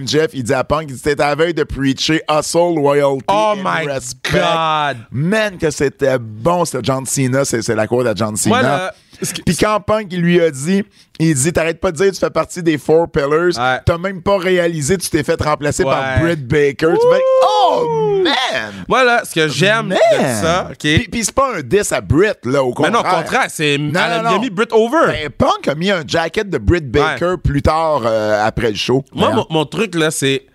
MJF, 0.00 0.30
il 0.34 0.42
dit 0.44 0.54
à 0.54 0.64
Punk, 0.64 0.86
il 0.88 0.96
dit 0.96 1.02
t'es 1.02 1.20
à 1.20 1.28
la 1.30 1.34
veille 1.34 1.54
de 1.54 1.64
preacher 1.64 2.20
hustle, 2.30 2.74
loyalty 2.76 3.24
Oh 3.28 3.54
my 3.56 3.86
respect. 3.86 4.32
God. 4.40 4.96
Man 5.12 5.56
que 5.58 5.70
c'était 5.70 6.18
bon, 6.18 6.64
c'était 6.64 6.80
John 6.82 7.06
Cena, 7.06 7.44
c'est 7.44 7.66
la 7.68 7.86
cour 7.86 8.04
de 8.04 8.12
John 8.16 8.36
Cena. 8.36 8.92
Ce 9.12 9.13
Puis 9.46 9.56
quand 9.56 9.80
Punk 9.80 10.08
il 10.10 10.20
lui 10.20 10.40
a 10.40 10.50
dit, 10.50 10.84
il 11.18 11.34
dit 11.34 11.52
t'arrêtes 11.52 11.80
pas 11.80 11.92
de 11.92 11.96
dire 11.96 12.12
tu 12.12 12.18
fais 12.18 12.30
partie 12.30 12.62
des 12.62 12.78
Four 12.78 13.08
Pillars, 13.10 13.56
Ouais. 13.58 13.80
t'as 13.84 13.98
même 13.98 14.22
pas 14.22 14.36
réalisé 14.38 14.96
tu 14.98 15.08
t'es 15.10 15.22
fait 15.22 15.40
remplacer 15.42 15.84
par. 15.84 16.20
Britt 16.20 16.46
Baker. 16.46 16.94
Tu 17.00 17.08
fais 17.16 17.22
oh 17.68 18.20
man, 18.24 18.72
Moi, 18.88 19.04
là, 19.04 19.22
ce 19.24 19.34
que 19.34 19.48
j'aime 19.48 19.90
de 19.90 19.96
ça, 20.42 20.68
OK? 20.70 20.78
Puis, 20.78 21.08
puis 21.10 21.24
c'est 21.24 21.34
pas 21.34 21.56
un 21.56 21.62
diss 21.62 21.92
à 21.92 22.00
Britt 22.00 22.38
là 22.44 22.62
au 22.62 22.68
mais 22.68 22.74
contraire. 22.74 22.92
non, 22.92 23.00
au 23.00 23.02
contraire, 23.22 23.46
c'est. 23.48 23.78
Non, 23.78 24.00
elle 24.04 24.26
a- 24.26 24.38
mis 24.38 24.50
Britt 24.50 24.72
over. 24.72 25.06
Ben, 25.08 25.30
Punk 25.30 25.68
a 25.68 25.74
mis 25.74 25.90
un 25.90 26.02
jacket 26.06 26.48
de 26.48 26.58
Britt 26.58 26.90
Baker 26.90 27.34
plus 27.42 27.62
tard 27.62 28.02
euh, 28.04 28.44
après 28.46 28.70
le 28.70 28.76
show. 28.76 29.04
Moi, 29.14 29.30
mon, 29.32 29.46
mon 29.50 29.64
truc, 29.66 29.94
là, 29.94 30.10
c'est. 30.10 30.46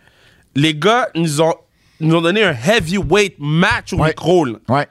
Les 0.55 0.73
gars 0.73 1.07
nous 1.15 1.41
ont, 1.41 1.53
nous 1.99 2.15
ont 2.15 2.21
donné 2.21 2.43
un 2.43 2.53
heavyweight 2.55 3.35
match 3.39 3.93
au 3.93 4.03
micro, 4.03 4.45
là. 4.45 4.53
ouais. 4.67 4.87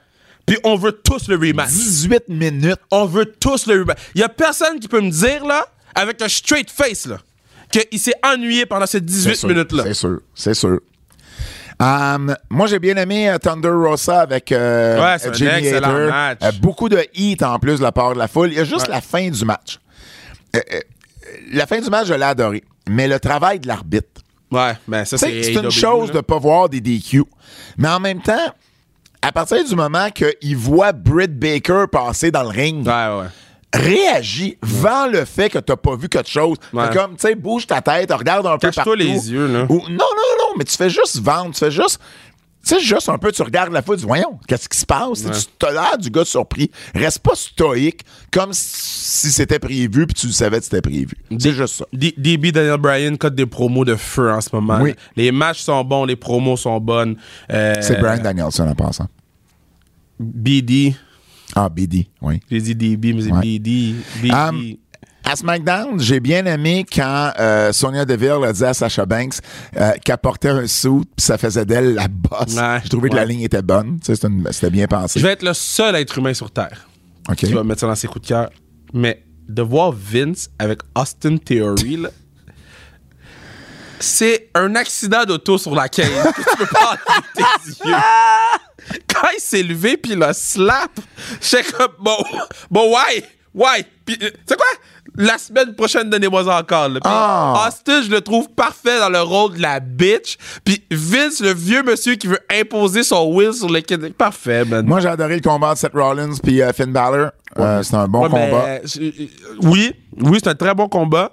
Puis 0.49 0.57
on 0.63 0.75
veut 0.75 0.91
tous 0.91 1.27
le 1.27 1.35
rematch. 1.35 1.69
18 1.69 2.29
minutes. 2.29 2.79
On 2.91 3.05
veut 3.05 3.25
tous 3.25 3.67
le 3.67 3.81
rematch. 3.81 3.99
Il 4.15 4.21
y 4.21 4.23
a 4.23 4.29
personne 4.29 4.79
qui 4.79 4.87
peut 4.87 5.01
me 5.01 5.11
dire, 5.11 5.45
là, 5.45 5.65
avec 5.95 6.21
un 6.21 6.27
straight 6.27 6.69
face, 6.69 7.05
là, 7.05 7.17
qu'il 7.71 7.99
s'est 7.99 8.15
ennuyé 8.23 8.65
pendant 8.65 8.85
ces 8.85 8.97
C'est 8.97 9.05
18 9.05 9.35
sûr, 9.35 9.49
minutes-là. 9.49 9.83
C'est 9.85 9.93
sûr, 9.93 10.19
c'est 10.33 10.53
sûr. 10.53 10.79
Um, 11.81 12.35
moi, 12.49 12.67
j'ai 12.67 12.79
bien 12.79 12.97
aimé 12.97 13.29
euh, 13.29 13.37
Thunder 13.37 13.69
Rosa 13.69 14.19
avec 14.19 14.51
euh, 14.51 15.01
Ouais, 15.01 15.17
c'est 15.17 15.29
un 15.29 15.55
excellent 15.57 16.07
match. 16.09 16.39
Euh, 16.43 16.51
beaucoup 16.59 16.89
de 16.89 17.05
heat 17.13 17.41
en 17.41 17.57
plus 17.57 17.77
de 17.77 17.83
la 17.83 17.93
part 17.93 18.13
de 18.15 18.19
la 18.19 18.27
foule. 18.27 18.49
Il 18.51 18.57
y 18.57 18.59
a 18.59 18.65
juste 18.65 18.89
la 18.89 18.99
fin 18.99 19.29
du 19.29 19.45
match. 19.45 19.79
Euh, 20.57 20.59
la 21.53 21.65
fin 21.67 21.79
du 21.79 21.89
match, 21.89 22.07
je 22.07 22.15
l'ai 22.15 22.23
adoré. 22.23 22.63
Mais 22.89 23.07
le 23.07 23.19
travail 23.19 23.59
de 23.59 23.67
l'arbitre. 23.67 24.07
Ouais, 24.51 24.73
ben 24.87 25.05
ça, 25.05 25.17
c'est. 25.17 25.53
une 25.53 25.69
chose 25.69 26.07
là. 26.07 26.13
de 26.13 26.17
ne 26.17 26.21
pas 26.21 26.39
voir 26.39 26.67
des 26.67 26.81
DQ. 26.81 27.23
Mais 27.77 27.87
en 27.87 27.99
même 27.99 28.21
temps, 28.21 28.53
à 29.21 29.31
partir 29.31 29.63
du 29.63 29.75
moment 29.75 30.09
qu'il 30.11 30.57
voit 30.57 30.91
Britt 30.91 31.37
Baker 31.37 31.85
passer 31.91 32.31
dans 32.31 32.43
le 32.43 32.49
ring, 32.49 32.85
Ouais, 32.87 32.93
ouais. 32.93 33.27
réagis, 33.73 34.57
vends 34.61 35.07
le 35.07 35.25
fait 35.25 35.49
que 35.49 35.59
t'as 35.59 35.75
pas 35.75 35.95
vu 35.95 36.09
quelque 36.09 36.29
chose. 36.29 36.57
Ouais. 36.73 36.89
Comme, 36.93 37.11
tu 37.15 37.21
sais, 37.21 37.35
bouge 37.35 37.67
ta 37.67 37.81
tête, 37.81 38.11
regarde 38.11 38.45
un 38.47 38.57
peu 38.57 38.67
Cache-toi 38.67 38.83
partout. 38.83 38.97
les 38.99 39.31
yeux, 39.31 39.47
là. 39.47 39.65
Ou- 39.69 39.81
non, 39.89 39.89
non, 39.89 39.97
non, 40.39 40.55
mais 40.57 40.63
tu 40.63 40.75
fais 40.75 40.89
juste 40.89 41.19
vendre, 41.21 41.51
tu 41.53 41.59
fais 41.59 41.71
juste... 41.71 41.99
Tu 42.61 42.75
sais, 42.75 42.81
juste 42.81 43.07
un 43.09 43.17
peu, 43.17 43.31
tu 43.31 43.41
regardes 43.41 43.71
la 43.71 43.81
foule, 43.81 43.95
tu 43.95 44.01
dis, 44.01 44.07
voyons, 44.07 44.37
qu'est-ce 44.47 44.67
qui 44.67 44.77
se 44.77 44.85
passe? 44.85 45.23
Tu 45.57 45.65
as 45.65 45.71
l'air 45.71 45.97
du 45.97 46.09
gars 46.09 46.25
surpris. 46.25 46.69
Reste 46.93 47.19
pas 47.19 47.33
stoïque, 47.33 48.01
comme 48.31 48.51
si 48.51 49.31
c'était 49.31 49.59
prévu, 49.59 50.05
puis 50.05 50.13
tu 50.13 50.27
le 50.27 50.33
savais 50.33 50.57
que 50.59 50.65
c'était 50.65 50.81
prévu. 50.81 51.15
C'est 51.39 51.53
juste 51.53 51.75
ça. 51.75 51.85
D- 51.93 52.13
DB 52.17 52.51
Daniel 52.51 52.77
Bryan 52.77 53.17
code 53.17 53.33
des 53.35 53.45
promos 53.45 53.85
de 53.85 53.95
feu 53.95 54.29
en 54.31 54.41
ce 54.41 54.49
moment. 54.53 54.79
Oui. 54.81 54.93
Les 55.15 55.31
matchs 55.31 55.61
sont 55.61 55.83
bons, 55.85 56.03
les 56.05 56.17
promos 56.17 56.57
sont 56.57 56.79
bonnes. 56.81 57.15
Euh, 57.51 57.75
C'est 57.81 57.97
Brian 57.99 58.21
Danielson 58.21 58.67
en 58.67 58.75
passant. 58.75 59.07
BD. 60.19 60.95
Ah, 61.55 61.69
BD, 61.69 62.07
oui. 62.21 62.39
J'ai 62.51 62.61
dit 62.61 62.75
DB, 62.75 63.13
mais 63.13 63.21
c'est 63.23 63.31
Ouais. 63.31 63.41
BD. 63.41 63.95
BD. 64.21 64.31
Um, 64.33 64.73
à 65.29 65.35
SmackDown, 65.35 65.99
j'ai 65.99 66.19
bien 66.19 66.43
aimé 66.45 66.85
quand 66.91 67.31
euh, 67.39 67.71
Sonia 67.71 68.03
Deville 68.03 68.43
a 68.43 68.51
dit 68.51 68.63
à 68.63 68.73
Sasha 68.73 69.05
Banks 69.05 69.35
euh, 69.77 69.91
qu'elle 70.03 70.17
portait 70.17 70.49
un 70.49 70.65
suit 70.65 71.03
puis 71.15 71.25
ça 71.25 71.37
faisait 71.37 71.65
d'elle 71.65 71.93
la 71.93 72.07
bosse. 72.07 72.55
Ouais, 72.55 72.79
j'ai 72.81 72.89
trouvé 72.89 73.09
que 73.09 73.15
la 73.15 73.25
ligne 73.25 73.41
était 73.41 73.61
bonne. 73.61 73.99
C'était 74.01 74.69
bien 74.71 74.87
pensé. 74.87 75.19
Je 75.19 75.25
vais 75.25 75.33
être 75.33 75.43
le 75.43 75.53
seul 75.53 75.95
être 75.95 76.17
humain 76.17 76.33
sur 76.33 76.49
Terre 76.49 76.89
OK. 77.29 77.35
qui 77.35 77.53
va 77.53 77.63
mettre 77.63 77.81
ça 77.81 77.87
dans 77.87 77.95
ses 77.95 78.07
coups 78.07 78.23
de 78.23 78.27
cœur. 78.27 78.49
Mais 78.93 79.23
de 79.47 79.61
voir 79.61 79.91
Vince 79.91 80.49
avec 80.57 80.79
Austin 80.95 81.37
Theory, 81.37 82.05
c'est 83.99 84.49
un 84.55 84.73
accident 84.75 85.25
d'auto 85.25 85.59
sur 85.59 85.75
la 85.75 85.89
caisse 85.89 86.09
que 86.09 86.49
tu 86.49 86.57
peux 86.57 86.65
pas 86.65 86.97
tes 87.35 87.87
yeux. 87.87 87.95
Quand 89.13 89.27
il 89.37 89.41
s'est 89.41 89.61
levé 89.61 89.95
puis 89.97 90.13
il 90.13 90.23
a 90.23 90.33
slap, 90.33 90.99
j'étais 91.39 91.71
comme, 91.71 91.91
bon, 91.99 92.17
bon, 92.71 92.95
why? 92.95 93.23
Why? 93.53 93.83
Puis, 94.05 94.17
euh, 94.21 94.29
tu 94.29 94.37
sais 94.47 94.55
quoi? 94.55 94.65
La 95.15 95.37
semaine 95.37 95.73
prochaine, 95.75 96.09
donnez-moi 96.09 96.43
ça 96.45 96.59
encore. 96.59 96.89
là. 96.89 96.99
Puis 96.99 97.11
Ah. 97.11 97.65
Austin, 97.67 98.01
je 98.03 98.09
le 98.09 98.21
trouve 98.21 98.49
parfait 98.49 98.99
dans 98.99 99.09
le 99.09 99.21
rôle 99.21 99.55
de 99.57 99.61
la 99.61 99.79
bitch. 99.79 100.37
Puis 100.63 100.83
Vince, 100.91 101.39
le 101.41 101.53
vieux 101.53 101.83
monsieur 101.83 102.15
qui 102.15 102.27
veut 102.27 102.39
imposer 102.51 103.03
son 103.03 103.33
will 103.33 103.53
sur 103.53 103.69
le 103.69 103.81
kid. 103.81 104.13
Parfait, 104.13 104.65
man. 104.65 104.85
Moi, 104.85 104.99
j'ai 104.99 105.07
adoré 105.09 105.35
le 105.35 105.41
combat 105.41 105.73
de 105.73 105.79
Seth 105.79 105.93
Rollins 105.93 106.35
puis 106.43 106.61
euh, 106.61 106.71
Finn 106.73 106.91
Balor. 106.91 107.31
Euh, 107.57 107.83
C'était 107.83 107.97
un 107.97 108.07
bon 108.07 108.23
Ouais, 108.23 108.29
combat. 108.29 108.63
mais, 108.65 108.81
euh, 109.01 109.11
oui, 109.63 109.91
oui, 110.17 110.39
c'est 110.43 110.49
un 110.49 110.55
très 110.55 110.73
bon 110.75 110.87
combat. 110.87 111.31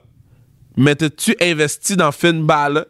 Mais 0.77 0.95
t'es-tu 0.95 1.37
investi 1.41 1.97
dans 1.97 2.13
Finn 2.13 2.45
Balor? 2.45 2.85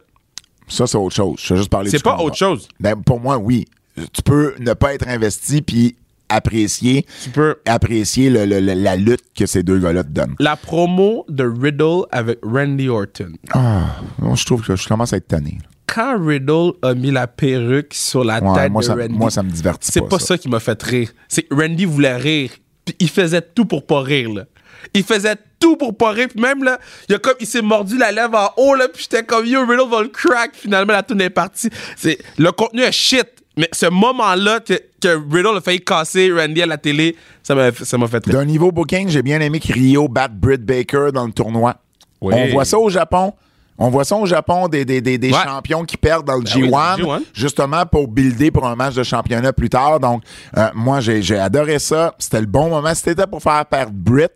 Ça, 0.67 0.85
c'est 0.87 0.97
autre 0.97 1.15
chose. 1.15 1.37
Je 1.41 1.53
vais 1.53 1.57
juste 1.59 1.69
parler 1.69 1.89
C'est 1.89 2.03
pas 2.03 2.11
combat. 2.11 2.23
autre 2.23 2.35
chose. 2.35 2.67
Ben, 2.79 2.95
pour 3.01 3.19
moi, 3.19 3.37
oui. 3.37 3.65
Tu 4.13 4.21
peux 4.21 4.53
ne 4.59 4.73
pas 4.73 4.93
être 4.93 5.07
investi 5.07 5.61
puis 5.61 5.95
apprécier, 6.29 7.05
Tu 7.23 7.29
peux. 7.29 7.55
apprécier 7.65 8.29
le- 8.29 8.45
le- 8.45 8.59
le- 8.59 8.73
la 8.73 8.95
lutte 8.95 9.23
que 9.35 9.45
ces 9.45 9.63
deux 9.63 9.79
gars-là 9.79 10.03
te 10.03 10.09
donnent. 10.09 10.35
La 10.39 10.55
promo 10.55 11.25
de 11.29 11.43
Riddle 11.43 12.05
avec 12.11 12.39
Randy 12.43 12.89
Orton. 12.89 13.33
Ah, 13.53 13.95
moi, 14.19 14.35
je 14.35 14.45
trouve 14.45 14.61
que 14.65 14.75
je 14.75 14.87
commence 14.87 15.13
à 15.13 15.17
être 15.17 15.27
tanné. 15.27 15.57
Quand 15.87 16.17
Riddle 16.23 16.73
a 16.81 16.93
mis 16.93 17.11
la 17.11 17.27
perruque 17.27 17.93
sur 17.93 18.23
la 18.23 18.41
Ouais, 18.43 18.61
tête 18.63 18.71
moi, 18.71 18.81
de 18.81 18.87
ça, 18.87 18.95
Randy, 18.95 19.13
moi, 19.15 19.29
ça 19.31 19.41
me 19.43 19.49
divertit 19.49 19.89
c'est 19.91 20.01
pas. 20.01 20.07
pas 20.07 20.19
ça. 20.19 20.25
ça 20.27 20.37
qui 20.37 20.49
m'a 20.49 20.59
fait 20.59 20.81
rire. 20.83 21.11
C'est 21.29 21.47
Randy 21.49 21.85
voulait 21.85 22.17
rire. 22.17 22.51
Puis 22.85 22.95
il 22.99 23.09
faisait 23.09 23.41
tout 23.41 23.65
pour 23.65 23.85
pas 23.85 24.01
rire, 24.01 24.29
là. 24.33 24.45
Il 24.93 25.03
faisait 25.03 25.35
tout 25.59 25.75
pour 25.75 25.95
pas 25.97 26.11
rire. 26.11 26.27
Puis 26.29 26.39
même, 26.41 26.63
là, 26.63 26.77
il, 27.09 27.15
a 27.15 27.19
comme, 27.19 27.33
il 27.39 27.47
s'est 27.47 27.61
mordu 27.61 27.97
la 27.97 28.11
lèvre 28.11 28.37
en 28.57 28.61
haut, 28.61 28.75
là. 28.75 28.87
Puis 28.93 29.03
j'étais 29.09 29.23
comme, 29.25 29.45
yo, 29.45 29.61
Riddle 29.65 29.89
va 29.89 30.01
le 30.03 30.09
crack. 30.09 30.51
Finalement, 30.53 30.93
la 30.93 31.03
tune 31.03 31.19
est 31.21 31.29
partie. 31.29 31.69
C'est, 31.95 32.17
le 32.37 32.51
contenu 32.51 32.81
est 32.81 32.91
shit. 32.91 33.25
Mais 33.57 33.67
ce 33.73 33.87
moment-là 33.87 34.59
que, 34.59 34.73
que 35.01 35.17
Riddle 35.33 35.57
a 35.57 35.61
failli 35.61 35.81
casser 35.81 36.31
Randy 36.31 36.61
à 36.61 36.65
la 36.67 36.77
télé, 36.77 37.15
ça 37.43 37.55
m'a, 37.55 37.71
ça 37.71 37.97
m'a 37.97 38.07
fait 38.07 38.23
rire. 38.25 38.35
D'un 38.35 38.45
niveau 38.45 38.71
booking, 38.71 39.09
j'ai 39.09 39.21
bien 39.23 39.41
aimé 39.41 39.59
que 39.59 39.73
Rio 39.73 40.07
batte 40.07 40.33
Britt 40.35 40.63
Baker 40.63 41.09
dans 41.13 41.25
le 41.25 41.31
tournoi. 41.31 41.75
Oui. 42.21 42.33
On 42.37 42.47
voit 42.51 42.65
ça 42.65 42.77
au 42.79 42.89
Japon. 42.89 43.33
On 43.79 43.89
voit 43.91 44.05
ça 44.05 44.15
au 44.15 44.25
Japon, 44.25 44.67
des, 44.67 44.85
des, 44.85 45.01
des, 45.01 45.19
des 45.19 45.31
Ouais. 45.31 45.37
champions 45.43 45.83
qui 45.83 45.97
perdent 45.97 46.25
dans 46.25 46.37
le 46.37 46.41
Ben 46.43 46.51
oui, 46.55 46.63
G1, 46.69 46.97
le 46.97 47.03
G1. 47.05 47.21
justement 47.33 47.85
pour 47.85 48.07
builder 48.07 48.49
pour 48.49 48.65
un 48.65 48.75
match 48.75 48.95
de 48.95 49.03
championnat 49.03 49.53
plus 49.53 49.69
tard. 49.69 49.99
Donc, 49.99 50.23
euh, 50.57 50.67
moi, 50.73 50.99
j'ai 50.99 51.21
j'ai 51.21 51.37
adoré 51.37 51.77
ça. 51.77 52.15
C'était 52.17 52.39
le 52.39 52.47
bon 52.47 52.69
moment. 52.69 52.93
C'était 52.95 53.27
pour 53.27 53.41
faire 53.41 53.63
perdre 53.67 53.91
Britt. 53.93 54.31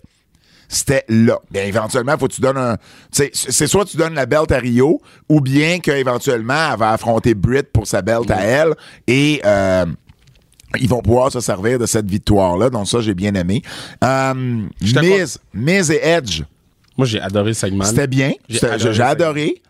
C'était 0.74 1.04
là. 1.10 1.38
Bien, 1.52 1.64
éventuellement, 1.66 2.18
faut 2.18 2.28
que 2.28 2.34
tu 2.34 2.42
donnes 2.42 2.58
un. 2.58 2.78
C'est 3.12 3.68
soit 3.68 3.84
tu 3.86 3.98
donnes 3.98 4.14
la 4.14 4.26
belt 4.26 4.52
à 4.52 4.58
Rio, 4.58 5.02
ou 5.28 5.42
bien 5.42 5.80
qu'éventuellement, 5.80 6.72
elle 6.72 6.80
va 6.80 6.92
affronter 6.92 7.34
Britt 7.34 7.72
pour 7.74 7.86
sa 7.88 8.02
belt 8.02 8.32
à 8.32 8.42
elle. 8.42 8.74
Et. 9.08 9.42
euh, 9.46 9.86
ils 10.80 10.88
vont 10.88 11.02
pouvoir 11.02 11.30
se 11.30 11.42
servir 11.42 11.78
de 11.80 11.86
cette 11.86 12.10
victoire-là. 12.10 12.70
Donc, 12.70 12.88
ça, 12.88 13.02
j'ai 13.02 13.14
bien 13.14 13.34
aimé. 13.36 13.62
Euh, 14.06 14.34
Miz, 14.82 15.38
Miz 15.54 15.92
et 15.92 16.00
Edge. 16.02 16.44
Moi, 16.98 17.08
j'ai 17.08 17.20
adoré 17.20 17.48
le 17.50 17.54
segment. 17.54 17.84
C'était 17.84 18.08
bien. 18.08 18.32
J'ai 18.48 19.02
adoré 19.02 19.62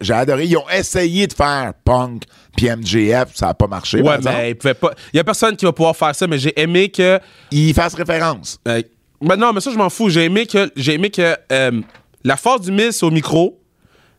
J'ai 0.00 0.12
adoré. 0.14 0.44
Ils 0.44 0.56
ont 0.56 0.68
essayé 0.70 1.26
de 1.26 1.32
faire 1.32 1.72
Punk 1.84 2.22
puis 2.56 2.68
MJF. 2.70 3.34
Ça 3.34 3.46
n'a 3.46 3.54
pas 3.54 3.66
marché. 3.66 4.00
Ouais, 4.00 4.18
mais 4.22 4.74
pas. 4.74 4.92
Il 5.12 5.16
y 5.16 5.20
a 5.20 5.24
personne 5.24 5.56
qui 5.56 5.64
va 5.64 5.72
pouvoir 5.72 5.96
faire 5.96 6.14
ça, 6.14 6.26
mais 6.26 6.38
j'ai 6.38 6.58
aimé 6.60 6.88
que. 6.88 7.18
Ils 7.50 7.74
fassent 7.74 7.94
référence. 7.94 8.58
Euh, 8.66 8.82
ben 9.20 9.36
non, 9.36 9.52
mais 9.52 9.60
ça, 9.60 9.70
je 9.70 9.76
m'en 9.76 9.90
fous. 9.90 10.08
J'ai 10.10 10.24
aimé 10.24 10.46
que, 10.46 10.70
j'ai 10.76 10.94
aimé 10.94 11.10
que 11.10 11.36
euh, 11.52 11.80
la 12.24 12.36
force 12.36 12.62
du 12.62 12.72
Miz, 12.72 12.92
c'est 12.96 13.06
au 13.06 13.10
micro. 13.10 13.58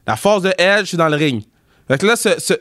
La 0.07 0.15
force 0.15 0.41
de 0.43 0.53
Edge, 0.57 0.87
c'est 0.91 0.97
dans 0.97 1.09
le 1.09 1.15
ring. 1.15 1.43
Fait 1.87 1.97
que 1.97 2.05
là, 2.05 2.15
ce, 2.15 2.29
ce, 2.37 2.53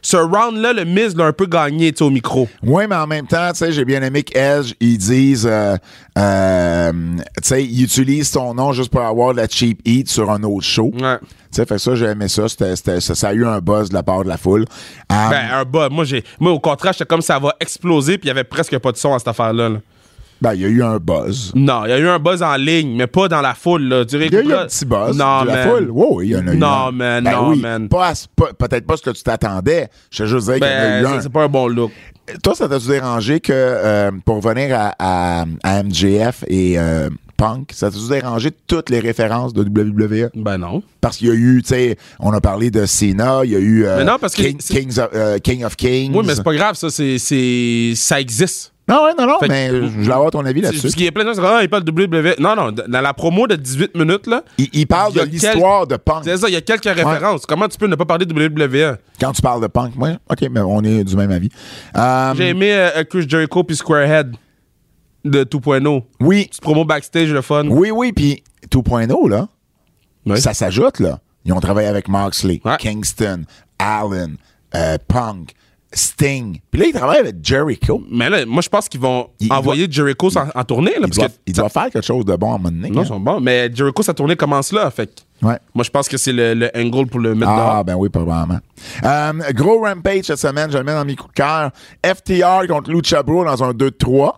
ce- 0.00 0.16
round-là, 0.16 0.72
le 0.72 0.84
Miz 0.86 1.14
l'a 1.14 1.26
un 1.26 1.32
peu 1.34 1.44
gagné, 1.46 1.92
au 2.00 2.08
micro. 2.08 2.48
Oui, 2.62 2.84
mais 2.88 2.96
en 2.96 3.06
même 3.06 3.26
temps, 3.26 3.50
tu 3.52 3.58
sais, 3.58 3.72
j'ai 3.72 3.84
bien 3.84 4.02
aimé 4.02 4.22
qu'Edge, 4.22 4.72
ils 4.80 4.96
disent, 4.96 5.46
euh, 5.46 5.76
euh, 6.16 6.92
tu 6.92 7.22
sais, 7.42 7.64
ils 7.64 7.82
utilisent 7.84 8.30
ton 8.30 8.54
nom 8.54 8.72
juste 8.72 8.90
pour 8.90 9.02
avoir 9.02 9.32
de 9.32 9.38
la 9.38 9.48
cheap 9.48 9.80
heat 9.84 10.08
sur 10.08 10.30
un 10.30 10.42
autre 10.44 10.64
show. 10.64 10.90
Ouais. 10.98 11.18
Tu 11.20 11.26
sais, 11.50 11.66
fait 11.66 11.74
que 11.74 11.78
ça, 11.80 11.94
j'ai 11.94 12.06
aimé 12.06 12.28
ça. 12.28 12.48
C'était, 12.48 12.74
c'était- 12.76 13.00
ça. 13.00 13.14
Ça 13.14 13.28
a 13.28 13.32
eu 13.34 13.44
un 13.44 13.58
buzz 13.60 13.88
de 13.90 13.94
la 13.94 14.02
part 14.02 14.22
de 14.24 14.28
la 14.28 14.36
foule. 14.38 14.64
Euh, 15.12 15.28
Ben, 15.30 15.50
un 15.52 15.64
bas. 15.64 15.88
Moi, 15.90 16.04
j'ai, 16.04 16.24
moi, 16.38 16.52
au 16.52 16.60
contraire, 16.60 16.92
j'étais 16.92 17.06
comme 17.06 17.22
ça 17.22 17.38
va 17.38 17.54
exploser, 17.60 18.16
puis 18.18 18.26
il 18.26 18.28
y 18.28 18.30
avait 18.30 18.44
presque 18.44 18.78
pas 18.78 18.92
de 18.92 18.96
son 18.96 19.12
à 19.14 19.18
cette 19.18 19.28
affaire-là. 19.28 19.68
là. 19.68 19.78
Ben, 20.40 20.54
il 20.54 20.60
y 20.60 20.64
a 20.64 20.68
eu 20.68 20.82
un 20.82 20.96
buzz. 20.98 21.52
Non, 21.54 21.84
il 21.84 21.90
y 21.90 21.92
a 21.92 21.98
eu 21.98 22.08
un 22.08 22.18
buzz 22.18 22.42
en 22.42 22.56
ligne, 22.56 22.96
mais 22.96 23.06
pas 23.06 23.28
dans 23.28 23.40
la 23.40 23.54
foule, 23.54 23.82
là. 23.82 24.04
Il 24.10 24.32
y 24.32 24.36
a 24.36 24.40
eu 24.42 24.52
un 24.54 24.66
petit 24.66 24.84
buzz 24.86 25.16
Non, 25.16 25.42
de 25.42 25.46
la 25.48 25.54
man. 25.54 25.68
foule. 25.68 25.90
Wow, 25.90 26.22
il 26.22 26.28
y 26.30 26.36
en 26.36 26.46
a 26.48 26.52
eu 26.54 26.56
Non, 26.56 26.66
un. 26.88 26.92
man, 26.92 27.24
Ben 27.24 27.30
non, 27.32 27.48
oui, 27.50 27.60
man. 27.60 27.88
Peut-être 27.88 28.86
pas 28.86 28.96
ce 28.96 29.02
que 29.02 29.10
tu 29.10 29.22
t'attendais. 29.22 29.88
Je 30.10 30.22
te 30.24 30.28
juste 30.28 30.46
dire 30.46 30.54
qu'il 30.54 30.64
y 30.64 30.66
en 30.66 30.72
a 30.72 30.80
Ben, 30.80 31.02
eu 31.02 31.04
ça, 31.04 31.12
un. 31.12 31.20
c'est 31.20 31.32
pas 31.32 31.42
un 31.44 31.48
bon 31.48 31.68
look. 31.68 31.90
Toi, 32.42 32.54
ça 32.54 32.68
t'a-tu 32.68 32.86
dérangé 32.88 33.40
que, 33.40 33.52
euh, 33.52 34.10
pour 34.24 34.42
revenir 34.42 34.74
à, 34.78 34.94
à, 34.98 35.44
à 35.64 35.82
MJF 35.82 36.44
et 36.46 36.78
euh, 36.78 37.08
Punk, 37.36 37.70
ça 37.72 37.90
t'a-tu 37.90 38.08
dérangé 38.08 38.50
toutes 38.68 38.88
les 38.88 39.00
références 39.00 39.52
de 39.52 39.62
WWE? 39.62 40.30
Ben 40.36 40.56
non. 40.58 40.82
Parce 41.00 41.16
qu'il 41.16 41.26
y 41.28 41.30
a 41.30 41.34
eu, 41.34 41.60
tu 41.62 41.70
sais, 41.70 41.96
on 42.20 42.30
a 42.32 42.40
parlé 42.40 42.70
de 42.70 42.86
Cena, 42.86 43.40
il 43.44 43.50
y 43.50 43.56
a 43.56 43.58
eu 43.58 43.84
euh, 43.84 43.98
Mais 43.98 44.04
non, 44.04 44.16
parce 44.20 44.34
que 44.34 44.42
King, 44.42 44.58
Kings 44.58 44.98
of, 45.00 45.40
King 45.42 45.64
of 45.64 45.74
Kings. 45.76 46.14
Oui, 46.14 46.22
mais 46.24 46.34
c'est 46.36 46.44
pas 46.44 46.54
grave, 46.54 46.76
ça, 46.76 46.88
c'est, 46.88 47.18
c'est, 47.18 47.94
ça 47.96 48.20
existe. 48.20 48.72
Non, 48.88 49.04
ouais, 49.04 49.12
non, 49.16 49.24
non, 49.26 49.38
Fait 49.38 49.46
que- 49.46 49.52
mais 49.52 49.68
je 49.68 49.86
voulais 49.86 50.12
avoir 50.12 50.30
ton 50.32 50.44
avis 50.44 50.62
là-dessus. 50.62 50.88
Qu'il 50.88 51.04
y 51.04 51.08
a 51.08 51.12
plein 51.12 51.22
de 51.24 51.32
gens 51.32 51.40
qui 51.40 51.46
ah, 51.46 51.60
il 51.62 51.68
parle 51.68 51.84
de 51.84 51.92
WWE. 51.92 52.34
Non, 52.40 52.56
non, 52.56 52.72
dans 52.72 53.00
la 53.00 53.14
promo 53.14 53.46
de 53.46 53.54
18 53.54 53.94
minutes, 53.96 54.26
là, 54.26 54.42
Il, 54.58 54.68
il 54.72 54.86
parle 54.86 55.12
Il 55.14 55.20
de 55.20 55.24
l'histoire 55.26 55.86
de 55.86 55.96
Punk. 55.96 56.24
c'est 56.24 56.36
ça, 56.36 56.48
il 56.48 56.54
y 56.54 56.56
a 56.56 56.60
quelques 56.60 56.84
références. 56.86 57.46
Comment 57.46 57.68
tu 57.68 57.78
peux 57.78 57.86
ne 57.86 57.94
pas 57.94 58.04
parler 58.04 58.26
de 58.26 58.34
WWE? 58.34 58.96
Quand 59.20 59.30
tu 59.32 59.42
parles 59.42 59.62
de 59.62 59.68
Punk, 59.68 59.94
moi, 59.94 60.10
OK, 60.28 60.40
mais 60.50 60.60
on 60.60 60.82
est 60.82 61.04
du 61.04 61.14
même 61.14 61.30
avis. 61.30 61.50
Euh, 61.96 62.34
J'ai 62.36 62.48
aimé 62.48 62.72
euh, 62.72 63.04
Chris 63.04 63.26
Jericho 63.28 63.62
puis 63.62 63.76
Squarehead 63.76 64.34
de 65.24 65.44
2.0. 65.44 66.02
oui, 66.20 66.46
Petite 66.46 66.60
promo 66.62 66.84
backstage, 66.84 67.30
le 67.32 67.42
fun. 67.42 67.68
oui, 67.68 67.92
oui, 67.92 68.12
puis 68.12 68.42
2.0, 68.72 69.28
là, 69.28 69.46
ça 70.36 70.52
s'ajoute, 70.54 70.98
là. 70.98 71.20
Ils 71.44 71.52
ont 71.52 71.60
travaillé 71.60 71.86
avec 71.88 72.08
Moxley, 72.08 72.60
Ouais. 72.64 72.76
Kingston, 72.78 73.44
Allen, 73.78 74.36
euh, 74.74 74.96
Punk, 75.08 75.52
Sting. 75.92 76.60
Puis 76.70 76.80
là, 76.80 76.86
ils 76.86 76.92
travaillent 76.92 77.18
avec 77.18 77.36
Jericho. 77.42 78.02
Mais 78.10 78.30
là, 78.30 78.46
moi, 78.46 78.62
je 78.62 78.68
pense 78.68 78.88
qu'ils 78.88 79.00
vont 79.00 79.30
Il- 79.40 79.48
il 79.48 79.52
envoyer 79.52 79.88
Jericho 79.90 80.28
en, 80.36 80.46
en 80.54 80.64
tournée. 80.64 80.92
Là, 81.00 81.08
parce 81.08 81.18
que 81.46 81.52
doivent 81.52 81.72
faire 81.72 81.90
quelque 81.90 82.04
chose 82.06 82.24
de 82.24 82.36
bon 82.36 82.52
à 82.52 82.54
un 82.54 82.58
moment 82.58 82.70
donné. 82.70 82.90
Non, 82.90 83.00
hein. 83.00 83.04
ils 83.04 83.08
sont 83.08 83.18
bons. 83.20 83.40
Mais 83.40 83.70
Jericho, 83.74 84.02
sa 84.02 84.14
tournée 84.14 84.36
commence 84.36 84.72
là. 84.72 84.90
Fait 84.90 85.10
Ouais. 85.42 85.56
moi, 85.74 85.82
je 85.84 85.90
pense 85.90 86.06
que 86.08 86.16
c'est 86.18 86.32
le, 86.34 86.52
le 86.54 86.70
angle 86.76 87.06
pour 87.08 87.18
le 87.18 87.34
mettre 87.34 87.50
Ah, 87.50 87.56
dehors. 87.56 87.84
ben 87.84 87.94
oui, 87.96 88.08
probablement. 88.10 88.60
Euh, 89.04 89.32
gros 89.52 89.80
Rampage 89.82 90.24
cette 90.24 90.38
semaine, 90.38 90.70
je 90.70 90.76
le 90.78 90.84
mets 90.84 90.92
dans 90.92 91.04
mes 91.04 91.16
coups 91.16 91.30
de 91.30 91.34
cœur. 91.34 91.70
FTR 92.04 92.66
contre 92.68 92.90
Lucha 92.90 93.22
Bro 93.22 93.44
dans 93.46 93.64
un 93.64 93.72
2-3. 93.72 94.34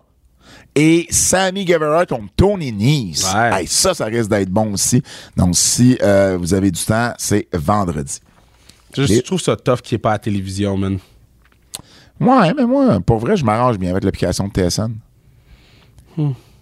Et 0.75 1.05
Sammy 1.11 1.65
Guevara 1.65 2.05
contre 2.07 2.33
Tony 2.35 2.71
Nese. 2.71 3.31
Ouais. 3.31 3.61
Hey, 3.61 3.67
ça, 3.67 3.93
ça 3.93 4.05
risque 4.05 4.29
d'être 4.29 4.49
bon 4.49 4.73
aussi. 4.73 5.03
Donc, 5.37 5.55
si 5.55 5.99
euh, 6.01 6.35
vous 6.39 6.53
avez 6.55 6.71
du 6.71 6.83
temps, 6.83 7.13
c'est 7.19 7.47
vendredi. 7.53 8.19
Je, 8.95 9.03
je 9.05 9.19
trouve 9.21 9.39
ça 9.41 9.55
tough 9.55 9.81
qu'il 9.81 9.95
n'y 9.95 9.99
ait 9.99 10.01
pas 10.01 10.09
à 10.09 10.13
la 10.13 10.19
télévision, 10.19 10.75
man. 10.77 10.97
Ouais, 12.19 12.53
mais 12.53 12.65
moi, 12.65 12.99
pour 13.01 13.17
vrai, 13.19 13.35
je 13.37 13.43
m'arrange 13.43 13.77
bien 13.77 13.91
avec 13.91 14.03
l'application 14.03 14.47
de 14.47 14.69
TSN. 14.69 14.93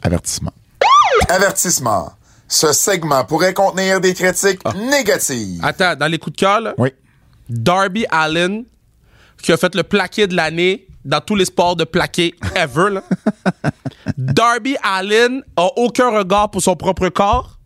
Avertissement. 0.01 0.53
Avertissement. 1.29 2.11
Ce 2.47 2.73
segment 2.73 3.23
pourrait 3.23 3.53
contenir 3.53 4.01
des 4.01 4.13
critiques 4.13 4.59
négatives. 4.75 5.59
Attends, 5.63 5.95
dans 5.95 6.07
les 6.07 6.17
coups 6.17 6.35
de 6.35 6.39
cœur, 6.41 6.59
là, 6.61 6.73
Oui. 6.77 6.89
Darby 7.49 8.05
Allen, 8.09 8.65
qui 9.41 9.51
a 9.51 9.57
fait 9.57 9.75
le 9.75 9.83
plaqué 9.83 10.27
de 10.27 10.35
l'année 10.35 10.87
dans 11.03 11.19
tous 11.21 11.35
les 11.35 11.45
sports 11.45 11.75
de 11.75 11.83
plaqué 11.83 12.33
ever. 12.55 12.89
là. 12.91 13.03
Darby 14.17 14.75
Allen 14.83 15.43
a 15.57 15.67
aucun 15.77 16.09
regard 16.17 16.49
pour 16.51 16.61
son 16.61 16.75
propre 16.75 17.09
corps. 17.09 17.57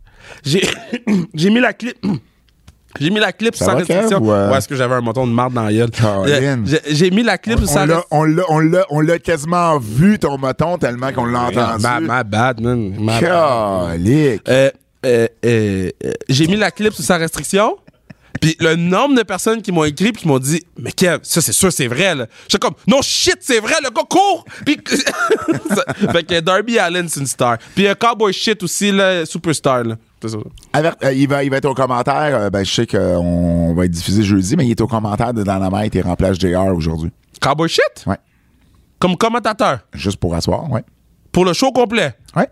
J'ai 0.43 0.67
j'ai 1.33 1.49
mis 1.49 1.59
la 1.59 1.73
clip. 1.73 1.97
J'ai 2.99 3.09
mis 3.09 3.19
la 3.19 3.31
clip 3.31 3.55
sans 3.55 3.75
restriction. 3.75 4.19
Ouais, 4.19 4.57
est-ce 4.57 4.67
que 4.67 4.75
j'avais 4.75 4.95
un 4.95 5.01
menton 5.01 5.27
de 5.27 5.31
marde 5.31 5.53
dans 5.53 5.63
la 5.63 5.73
gueule? 5.73 5.89
J'ai 6.89 7.11
mis 7.11 7.23
la 7.23 7.37
clip 7.37 7.59
On 7.61 7.65
sans 7.65 7.85
l'a, 7.85 8.03
on, 8.11 9.01
l'a, 9.01 9.19
quasiment 9.19 9.77
vu, 9.79 10.19
ton 10.19 10.37
moton, 10.37 10.77
tellement 10.77 11.11
qu'on 11.11 11.25
l'a 11.25 11.41
entendu. 11.41 11.83
Ma, 11.83 11.99
ma 11.99 12.23
bad, 12.23 12.61
man. 12.61 12.95
Ma. 12.99 13.19
Euh, 13.19 14.71
euh, 15.05 15.27
euh, 15.45 15.89
j'ai 16.29 16.47
mis 16.47 16.55
la 16.55 16.71
clip 16.71 16.93
sous 16.93 17.03
sa 17.03 17.17
restriction. 17.17 17.77
Puis 18.41 18.57
le 18.59 18.75
nombre 18.75 19.15
de 19.15 19.23
personnes 19.23 19.61
qui 19.61 19.71
m'ont 19.71 19.85
écrit 19.85 20.11
puis 20.11 20.23
qui 20.23 20.27
m'ont 20.27 20.39
dit 20.39 20.63
Mais 20.77 20.91
Kev, 20.91 21.19
ça 21.23 21.41
c'est 21.41 21.53
sûr, 21.53 21.71
c'est 21.71 21.87
vrai. 21.87 22.15
J'étais 22.47 22.59
comme 22.59 22.75
Non 22.87 23.01
shit, 23.01 23.37
c'est 23.39 23.59
vrai, 23.59 23.75
le 23.83 23.89
gars 23.89 24.03
court! 24.09 24.45
Puis. 24.65 24.77
Fait 26.11 26.23
que 26.23 26.39
Darby 26.41 26.77
Allen, 26.77 27.07
c'est 27.07 27.21
une 27.21 27.27
star. 27.27 27.57
Puis 27.75 27.87
un 27.87 27.95
Cowboy 27.95 28.33
shit 28.33 28.61
aussi, 28.63 28.91
là, 28.91 29.25
superstar. 29.25 29.83
Là. 29.83 29.95
C'est 30.27 30.37
ça. 30.37 30.43
Avert- 30.73 30.95
euh, 31.03 31.13
il, 31.13 31.27
va, 31.27 31.43
il 31.43 31.49
va 31.49 31.57
être 31.57 31.65
au 31.65 31.73
commentaire. 31.73 32.35
euh, 32.35 32.49
ben, 32.49 32.63
je 32.63 32.71
sais 32.73 32.87
qu'on 32.87 33.73
va 33.75 33.85
être 33.85 33.91
diffusé 33.91 34.23
jeudi, 34.23 34.55
mais 34.55 34.65
il 34.65 34.71
est 34.71 34.81
au 34.81 34.87
commentaire 34.87 35.33
de 35.33 35.43
Dynamite 35.43 35.95
et 35.95 36.01
remplace 36.01 36.39
JR 36.39 36.65
aujourd'hui. 36.73 37.11
Cowboy 37.41 37.69
shit? 37.69 38.03
Ouais. 38.07 38.17
Comme 38.99 39.17
commentateur? 39.17 39.79
Juste 39.93 40.17
pour 40.17 40.33
asseoir, 40.35 40.69
ouais. 40.71 40.83
Pour 41.31 41.45
le 41.45 41.53
show 41.53 41.71
complet? 41.71 42.15
Ouais. 42.35 42.47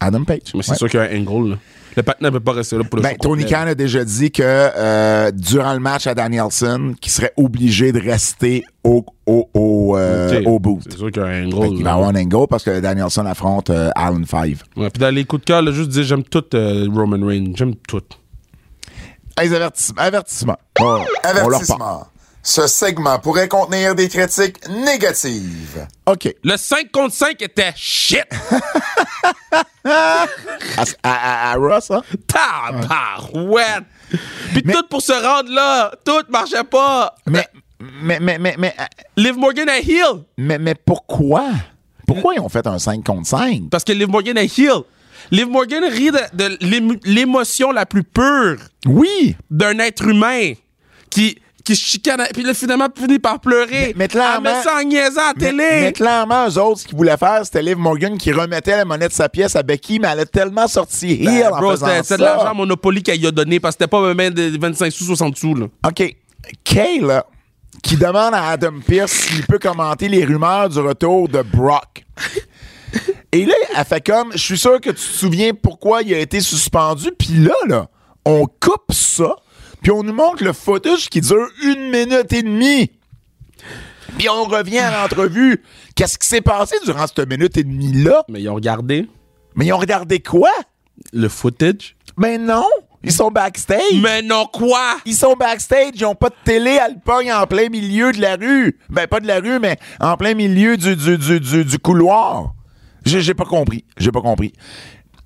Adam 0.00 0.24
Page. 0.24 0.52
Mais 0.54 0.62
c'est 0.62 0.72
Ouais. 0.72 0.76
sûr 0.78 0.88
qu'il 0.90 0.98
y 0.98 1.02
a 1.02 1.06
un 1.10 1.26
angle. 1.26 1.50
Là. 1.50 1.56
Le 1.96 2.02
patin 2.02 2.24
ne 2.26 2.30
peut 2.30 2.40
pas 2.40 2.52
rester 2.52 2.76
là 2.78 2.84
pour 2.84 2.96
le 2.96 3.02
Ben, 3.02 3.16
Tony. 3.20 3.44
Khan 3.44 3.66
a 3.66 3.74
déjà 3.74 4.04
dit 4.04 4.30
que 4.30 4.42
euh, 4.42 5.30
durant 5.30 5.74
le 5.74 5.78
match 5.80 6.06
à 6.06 6.14
Danielson, 6.14 6.94
qu'il 7.00 7.12
serait 7.12 7.32
obligé 7.36 7.92
de 7.92 8.00
rester 8.00 8.64
au, 8.82 9.04
au, 9.26 9.48
au, 9.52 9.96
euh, 9.96 10.42
au 10.44 10.58
boot. 10.58 10.80
C'est 10.88 10.96
sûr 10.96 11.10
qu'il 11.10 11.22
y 11.22 11.24
a 11.24 11.28
un 11.28 11.52
angle. 11.52 11.78
là. 11.78 11.84
va 11.84 11.92
avoir 11.94 12.08
un 12.08 12.14
angle 12.16 12.46
parce 12.48 12.64
que 12.64 12.80
Danielson 12.80 13.26
affronte 13.26 13.70
euh, 13.70 13.90
Allen 13.94 14.24
5. 14.24 14.56
Ouais, 14.76 14.88
puis 14.90 15.00
dans 15.00 15.14
les 15.14 15.24
coups 15.24 15.42
de 15.42 15.46
cœur, 15.46 15.60
là, 15.62 15.70
juste 15.72 15.90
dire 15.90 16.04
j'aime 16.04 16.22
tout 16.22 16.44
euh, 16.54 16.88
Roman 16.92 17.24
Reigns. 17.26 17.52
J'aime 17.54 17.74
tout. 17.88 18.00
Avertissement. 19.36 20.00
Avertissement. 20.02 20.56
Oh, 20.80 20.84
on 20.84 20.88
leur 20.88 21.06
parle. 21.22 21.36
Avertissement. 21.46 22.06
Ce 22.44 22.66
segment 22.66 23.18
pourrait 23.20 23.46
contenir 23.48 23.94
des 23.94 24.08
critiques 24.08 24.66
négatives. 24.68 25.86
OK. 26.06 26.34
Le 26.42 26.56
5 26.56 26.90
contre 26.90 27.14
5 27.14 27.40
était 27.42 27.72
shit. 27.76 28.24
À, 29.84 30.26
à, 31.02 31.50
à, 31.50 31.52
à 31.52 31.54
Raw, 31.56 31.80
ça? 31.80 32.02
Tabarouette. 32.26 33.84
Puis 34.52 34.62
tout 34.62 34.84
pour 34.88 35.02
se 35.02 35.12
rendre 35.12 35.50
là, 35.50 35.92
tout 36.04 36.22
marchait 36.30 36.64
pas. 36.64 37.14
Mais, 37.26 37.46
mais, 37.80 38.20
mais, 38.20 38.38
mais, 38.38 38.54
mais, 38.58 38.74
Liv 39.16 39.36
Morgan 39.36 39.68
est 39.68 39.82
heel. 39.88 40.22
mais, 40.38 40.58
mais 40.58 40.74
pourquoi? 40.74 41.46
Pourquoi 42.06 42.34
ils 42.34 42.40
ont 42.40 42.48
fait 42.48 42.66
un 42.66 42.78
5 42.78 43.04
contre 43.04 43.26
5? 43.28 43.70
Parce 43.70 43.84
que 43.84 43.92
Liv 43.92 44.08
Morgan 44.08 44.36
est 44.38 44.58
heel. 44.58 44.82
Liv 45.30 45.48
Morgan 45.48 45.84
rit 45.84 46.10
de, 46.10 46.18
de 46.36 46.56
l'émo- 46.60 47.00
l'émotion 47.04 47.72
la 47.72 47.86
plus 47.86 48.04
pure 48.04 48.58
Oui! 48.86 49.36
d'un 49.50 49.78
être 49.78 50.04
humain 50.04 50.52
qui, 51.10 51.38
qui 51.64 51.76
se 51.76 51.98
puis 52.34 52.42
là, 52.42 52.54
finalement, 52.54 52.88
finit 52.96 53.18
par 53.18 53.40
pleurer. 53.40 53.68
Mais- 53.88 53.92
mais 53.96 54.08
clairement- 54.08 54.50
Elle 54.50 54.56
met 54.56 54.62
ça 54.62 54.76
en 54.80 54.82
niaisant 54.84 55.20
à 55.20 55.26
la 55.28 55.32
Mais, 55.36 55.46
télé. 55.46 55.80
mais 55.82 55.92
clairement, 55.92 56.48
eux 56.48 56.58
autres, 56.58 56.80
ce 56.80 56.86
qu'ils 56.86 56.96
voulaient 56.96 57.16
faire, 57.16 57.40
c'était 57.44 57.62
Liv 57.62 57.76
Morgan 57.76 58.18
qui 58.18 58.32
remettait 58.32 58.76
la 58.76 58.84
monnaie 58.84 59.08
de 59.08 59.12
sa 59.12 59.28
pièce 59.28 59.54
à 59.56 59.62
Becky, 59.62 59.98
mais 59.98 60.08
elle 60.12 60.20
a 60.20 60.26
tellement 60.26 60.66
sorti 60.68 61.16
Ben, 61.24 61.52
en 61.52 61.60
faisant 61.70 61.86
ça. 61.86 62.02
c'était 62.02 62.16
de 62.18 62.22
l'argent 62.22 62.54
Monopoly 62.54 63.02
qu'elle 63.02 63.20
y 63.20 63.26
a 63.26 63.30
donné 63.30 63.60
parce 63.60 63.76
que 63.76 63.84
c'était 63.84 63.90
pas 63.90 64.14
même 64.14 64.34
des 64.34 64.50
25 64.58 64.90
sous, 64.92 65.04
60 65.04 65.36
sous. 65.36 65.54
Là. 65.54 65.66
OK. 65.86 66.16
Kay, 66.64 66.98
là, 67.00 67.24
qui 67.82 67.96
demande 67.96 68.34
à 68.34 68.48
Adam 68.50 68.74
Pierce 68.86 69.12
s'il 69.12 69.46
peut 69.46 69.58
commenter 69.58 70.08
les 70.08 70.24
rumeurs 70.24 70.68
du 70.68 70.78
retour 70.80 71.28
de 71.28 71.42
Brock. 71.42 72.04
Et 73.32 73.46
là, 73.46 73.54
elle 73.76 73.84
fait 73.84 74.04
comme, 74.04 74.32
je 74.32 74.38
suis 74.38 74.58
sûr 74.58 74.78
que 74.80 74.90
tu 74.90 74.96
te 74.96 75.00
souviens 75.00 75.52
pourquoi 75.54 76.02
il 76.02 76.12
a 76.12 76.18
été 76.18 76.40
suspendu. 76.40 77.10
Puis 77.18 77.34
là, 77.38 77.54
là, 77.66 77.88
on 78.26 78.46
coupe 78.46 78.92
ça, 78.92 79.34
puis 79.82 79.90
on 79.90 80.02
nous 80.02 80.12
montre 80.12 80.42
le 80.44 80.52
footage 80.52 81.08
qui 81.08 81.20
dure 81.20 81.48
une 81.64 81.90
minute 81.90 82.32
et 82.32 82.42
demie. 82.42 82.90
Puis 84.18 84.28
on 84.28 84.44
revient 84.44 84.78
à 84.78 85.02
l'entrevue. 85.02 85.62
Qu'est-ce 85.94 86.18
qui 86.18 86.26
s'est 86.28 86.40
passé 86.40 86.76
durant 86.84 87.06
cette 87.06 87.28
minute 87.28 87.56
et 87.56 87.64
demie-là? 87.64 88.24
Mais 88.28 88.40
ils 88.42 88.48
ont 88.48 88.54
regardé 88.54 89.08
Mais 89.54 89.66
ils 89.66 89.72
ont 89.72 89.78
regardé 89.78 90.20
quoi? 90.20 90.50
le 91.12 91.28
footage? 91.28 91.96
Mais 92.16 92.38
non! 92.38 92.66
Ils 93.02 93.12
sont 93.12 93.30
backstage! 93.30 94.00
Mais 94.00 94.22
non, 94.22 94.46
quoi? 94.46 94.98
Ils 95.04 95.14
sont 95.16 95.34
backstage, 95.34 95.92
ils 95.94 96.04
ont 96.04 96.14
pas 96.14 96.28
de 96.28 96.34
télé, 96.44 96.78
elle 96.86 97.00
pogne 97.00 97.32
en 97.32 97.46
plein 97.46 97.68
milieu 97.68 98.12
de 98.12 98.20
la 98.20 98.36
rue. 98.36 98.78
Ben, 98.90 99.08
pas 99.08 99.18
de 99.18 99.26
la 99.26 99.40
rue, 99.40 99.58
mais 99.58 99.76
en 99.98 100.16
plein 100.16 100.34
milieu 100.34 100.76
du, 100.76 100.94
du, 100.94 101.18
du, 101.18 101.40
du, 101.40 101.64
du 101.64 101.78
couloir. 101.78 102.54
J'ai 103.04 103.20
j'ai 103.20 103.34
pas 103.34 103.46
compris. 103.46 103.84
J'ai 103.96 104.12
pas 104.12 104.20
compris. 104.20 104.52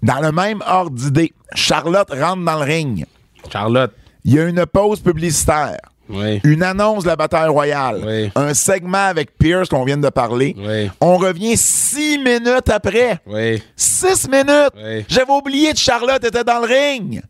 Dans 0.03 0.21
le 0.21 0.33
même 0.33 0.63
ordre 0.67 0.93
d'idée, 0.97 1.35
Charlotte 1.55 2.09
rentre 2.11 2.43
dans 2.45 2.55
le 2.59 2.65
ring. 2.65 3.05
Charlotte. 3.53 3.93
Il 4.27 4.35
y 4.35 4.41
a 4.41 4.45
une 4.49 4.67
pause 4.67 4.99
publicitaire. 4.99 5.79
Oui. 6.09 6.41
Une 6.43 6.65
annonce 6.65 7.05
de 7.05 7.09
la 7.09 7.17
bataille 7.17 7.49
royale. 7.49 8.03
Oui. 8.05 8.33
Un 8.35 8.55
segment 8.55 9.07
avec 9.07 9.39
Pierce 9.39 9.69
qu'on 9.69 9.85
vient 9.85 9.97
de 9.97 10.09
parler. 10.09 10.55
Oui. 10.59 10.91
On 11.01 11.17
revient 11.17 11.57
six 11.57 12.19
minutes 12.19 12.69
après. 12.69 13.21
Oui. 13.25 13.63
Six 13.77 14.29
minutes! 14.29 14.73
Oui. 14.77 15.05
J'avais 15.09 15.33
oublié 15.33 15.73
que 15.73 15.79
Charlotte 15.79 16.25
était 16.25 16.43
dans 16.43 16.59
le 16.59 16.67
ring! 16.67 17.23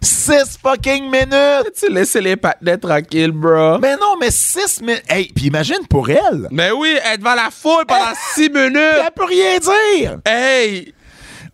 Six 0.00 0.58
fucking 0.62 1.10
minutes! 1.10 1.72
Tu 1.76 1.92
laissez 1.92 2.20
les 2.20 2.36
patinets 2.36 2.78
tranquilles, 2.78 3.32
bro? 3.32 3.78
Mais 3.80 3.96
non, 3.96 4.16
mais 4.20 4.30
six 4.30 4.80
minutes. 4.80 5.02
Hey, 5.08 5.32
puis 5.34 5.46
imagine 5.46 5.84
pour 5.90 6.08
elle. 6.08 6.46
Mais 6.52 6.70
oui, 6.70 6.96
être 7.04 7.18
devant 7.18 7.34
la 7.34 7.50
foule 7.50 7.84
pendant 7.86 8.14
6 8.34 8.48
minutes. 8.48 8.76
Elle 8.76 9.10
peut 9.14 9.24
rien 9.24 9.58
dire. 9.58 10.18
Hey! 10.24 10.94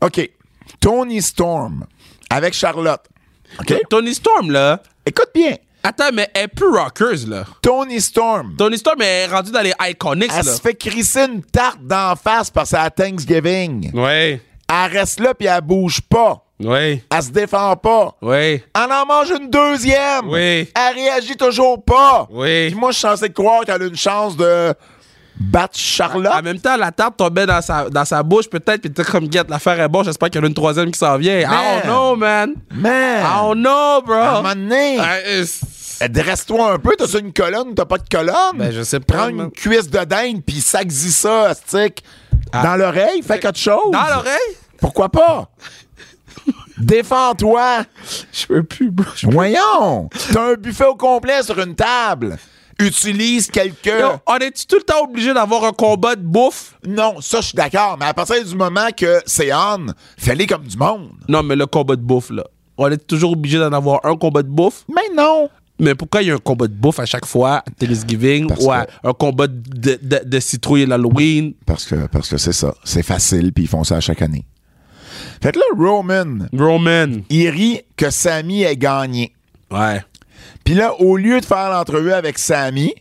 OK. 0.03 0.31
Tony 0.79 1.23
Storm 1.23 1.87
avec 2.29 2.53
Charlotte. 2.53 3.01
Tony 3.89 4.15
Storm, 4.15 4.51
là. 4.51 4.83
Écoute 5.07 5.31
bien. 5.35 5.55
Attends, 5.83 6.11
mais 6.13 6.29
elle 6.35 6.45
est 6.45 6.49
plus 6.49 6.67
rockers, 6.69 7.27
là. 7.29 7.45
Tony 7.63 8.01
Storm. 8.01 8.55
Tony 8.59 8.77
Storm 8.79 9.01
est 9.01 9.27
rendu 9.27 9.51
dans 9.53 9.61
les 9.63 9.73
Iconics, 9.81 10.31
Elle 10.37 10.45
là. 10.45 10.53
se 10.53 10.61
fait 10.61 10.75
crisser 10.75 11.25
une 11.27 11.43
tarte 11.43 11.81
d'en 11.83 12.15
face 12.17 12.51
parce 12.51 12.71
que 12.71 12.77
c'est 12.77 12.83
à 12.83 12.91
Thanksgiving. 12.91 13.91
Oui. 13.95 14.41
Elle 14.71 14.93
reste 14.93 15.21
là 15.21 15.35
puis 15.35 15.47
elle 15.47 15.61
bouge 15.63 16.01
pas. 16.03 16.45
Oui. 16.61 17.01
Elle 17.11 17.23
se 17.23 17.31
défend 17.31 17.77
pas. 17.77 18.17
Oui. 18.21 18.37
Elle 18.75 18.93
en 18.93 19.07
mange 19.07 19.31
une 19.31 19.49
deuxième. 19.49 20.29
Oui. 20.29 20.69
Elle 20.75 20.95
réagit 20.97 21.37
toujours 21.37 21.83
pas. 21.83 22.27
Oui. 22.31 22.67
Puis 22.71 22.75
moi, 22.79 22.91
je 22.91 22.99
suis 22.99 23.03
censé 23.09 23.31
croire 23.33 23.65
qu'elle 23.65 23.81
a 23.83 23.87
une 23.87 23.97
chance 23.97 24.37
de 24.37 24.75
battre 25.41 25.79
Charlotte. 25.79 26.33
En 26.33 26.43
même 26.43 26.59
temps, 26.59 26.77
la 26.77 26.91
tarte 26.91 27.17
tombait 27.17 27.47
dans 27.47 27.61
sa, 27.63 27.89
dans 27.89 28.05
sa 28.05 28.23
bouche, 28.23 28.49
peut-être, 28.49 28.81
puis 28.83 28.91
t'es 28.93 29.05
comme, 29.05 29.29
guette, 29.29 29.49
l'affaire 29.49 29.81
est 29.81 29.89
bonne, 29.89 30.05
j'espère 30.05 30.31
qu'il 30.31 30.41
y 30.41 30.43
en 30.43 30.45
a 30.45 30.49
une 30.49 30.55
troisième 30.55 30.91
qui 30.91 30.99
s'en 30.99 31.17
vient. 31.17 31.39
I 31.41 31.45
Man. 31.47 31.81
don't 31.83 31.85
know, 31.85 32.17
man. 32.17 32.55
Man. 32.71 33.21
I 33.23 33.39
don't 33.41 33.55
know, 33.63 34.03
bro. 34.05 34.15
À 34.15 34.29
un 34.31 34.43
moment 34.43 34.55
donné, 34.55 34.99
Euh, 35.01 35.45
c'est- 35.47 36.09
dresse-toi 36.09 36.73
un 36.75 36.79
peu. 36.79 36.95
T'as 36.99 37.07
une 37.19 37.33
colonne, 37.33 37.75
t'as 37.75 37.85
pas 37.85 37.99
de 37.99 38.09
colonne? 38.09 38.57
Ben, 38.57 38.73
je 38.73 38.83
sais 38.83 39.01
pas, 39.01 39.15
Prends 39.15 39.27
man. 39.33 39.47
une 39.47 39.51
cuisse 39.51 39.89
de 39.91 40.05
dinde 40.05 40.43
puis 40.47 40.61
saxis 40.61 41.13
ça, 41.13 41.55
stick, 41.55 42.03
Ah. 42.53 42.63
dans 42.63 42.77
l'oreille, 42.77 43.23
fais 43.23 43.39
quelque 43.39 43.59
chose. 43.59 43.91
Dans 43.93 44.07
l'oreille? 44.15 44.57
Pourquoi 44.81 45.09
pas? 45.09 45.49
Défends-toi. 46.79 47.83
Je 48.33 48.47
peux 48.47 48.63
plus, 48.63 48.91
bro. 48.91 49.07
Voyons. 49.25 50.09
T'as 50.33 50.53
un 50.53 50.55
buffet 50.55 50.85
au 50.87 50.95
complet 50.95 51.43
sur 51.43 51.59
une 51.59 51.75
table. 51.75 52.39
Utilise 52.81 53.49
quelqu'un. 53.49 54.21
On 54.27 54.37
est 54.37 54.67
tout 54.69 54.77
le 54.77 54.83
temps 54.83 55.03
obligé 55.03 55.35
d'avoir 55.35 55.65
un 55.65 55.73
combat 55.73 56.15
de 56.15 56.23
bouffe? 56.23 56.75
Non, 56.87 57.21
ça, 57.21 57.41
je 57.41 57.47
suis 57.49 57.57
d'accord. 57.57 57.97
Mais 57.99 58.07
à 58.07 58.15
partir 58.15 58.45
du 58.45 58.55
moment 58.55 58.89
que 58.97 59.21
c'est 59.27 59.53
on, 59.53 59.87
fais-les 60.17 60.47
comme 60.47 60.63
du 60.65 60.77
monde. 60.77 61.11
Non, 61.29 61.43
mais 61.43 61.57
le 61.57 61.67
combat 61.67 61.97
de 61.97 62.03
bouffe, 62.03 62.31
là. 62.31 62.45
On 62.77 62.89
est 62.91 63.05
toujours 63.07 63.33
obligé 63.33 63.59
d'en 63.59 63.73
avoir 63.73 64.01
un 64.07 64.17
combat 64.17 64.43
de 64.45 64.49
bouffe? 64.49 64.85
Mais 64.89 65.13
non. 65.17 65.49
Mais 65.81 65.95
pourquoi 65.97 66.23
il 66.23 66.29
y 66.29 66.31
a 66.31 66.35
un 66.35 66.39
combat 66.39 66.69
de 66.69 66.73
bouffe 66.75 67.01
à 67.01 67.07
chaque 67.07 67.27
fois 67.27 67.57
à 67.59 67.65
Thanksgiving 67.79 68.47
Parce 68.49 68.65
ou 68.65 68.71
à 68.71 68.85
que- 68.87 69.09
un 69.09 69.13
combat 69.13 69.47
de, 69.49 69.99
de, 70.01 70.21
de 70.25 70.41
citrouille 70.41 70.83
et 70.83 70.87
l'Halloween? 70.87 71.55
Parce 71.67 71.85
que 71.85 72.07
parce 72.07 72.29
que 72.29 72.37
c'est 72.37 72.53
ça. 72.53 72.75
C'est 72.85 73.03
facile, 73.03 73.53
puis 73.53 73.65
ils 73.65 73.69
font 73.69 73.83
ça 73.85 73.97
à 73.97 74.01
chaque 74.01 74.23
année. 74.23 74.45
Fait 75.43 75.53
que 75.53 75.59
là, 75.59 75.65
Roman, 75.77 76.47
Roman. 76.57 77.23
il 77.31 77.49
rit 77.49 77.81
que 77.97 78.11
Sammy 78.11 78.63
ait 78.63 78.77
gagné. 78.77 79.33
Ouais. 79.71 80.01
Puis 80.69 80.77
là, 80.77 81.01
au 81.01 81.17
lieu 81.17 81.41
de 81.41 81.47
faire 81.47 81.71
l'entrevue 81.71 82.13
avec 82.13 82.39
Sammy, 82.39 82.93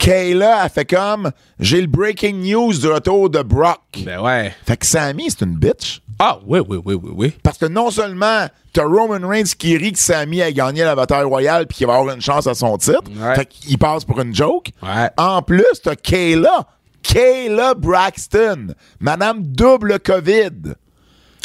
Kayla 0.00 0.62
a 0.62 0.68
fait 0.68 0.84
comme 0.84 1.30
j'ai 1.60 1.80
le 1.80 1.86
breaking 1.86 2.34
news 2.34 2.72
du 2.72 2.88
retour 2.88 3.30
de 3.30 3.42
Brock. 3.42 3.78
Ben 4.04 4.20
ouais. 4.20 4.52
Fait 4.66 4.76
que 4.76 4.84
Sammy, 4.84 5.26
c'est 5.30 5.44
une 5.44 5.54
bitch. 5.54 6.02
Ah, 6.18 6.40
oui, 6.44 6.58
oui, 6.68 6.80
oui, 6.84 6.94
oui, 7.00 7.10
oui. 7.14 7.32
Parce 7.44 7.58
que 7.58 7.66
non 7.66 7.92
seulement 7.92 8.48
t'as 8.72 8.82
Roman 8.82 9.24
Reigns 9.24 9.54
qui 9.56 9.76
rit 9.76 9.92
que 9.92 10.00
Sammy 10.00 10.42
a 10.42 10.50
gagné 10.50 10.82
la 10.82 10.96
bataille 10.96 11.22
royale 11.22 11.68
puis 11.68 11.78
qu'il 11.78 11.86
va 11.86 11.94
avoir 11.94 12.12
une 12.12 12.20
chance 12.20 12.48
à 12.48 12.54
son 12.54 12.76
titre. 12.76 13.04
Ouais. 13.16 13.36
Fait 13.36 13.46
qu'il 13.46 13.78
passe 13.78 14.04
pour 14.04 14.20
une 14.20 14.34
joke. 14.34 14.72
Ouais. 14.82 15.10
En 15.16 15.42
plus, 15.42 15.80
t'as 15.80 15.94
Kayla. 15.94 16.66
Kayla 17.04 17.74
Braxton. 17.74 18.74
Madame 18.98 19.44
double 19.44 20.00
COVID. 20.00 20.74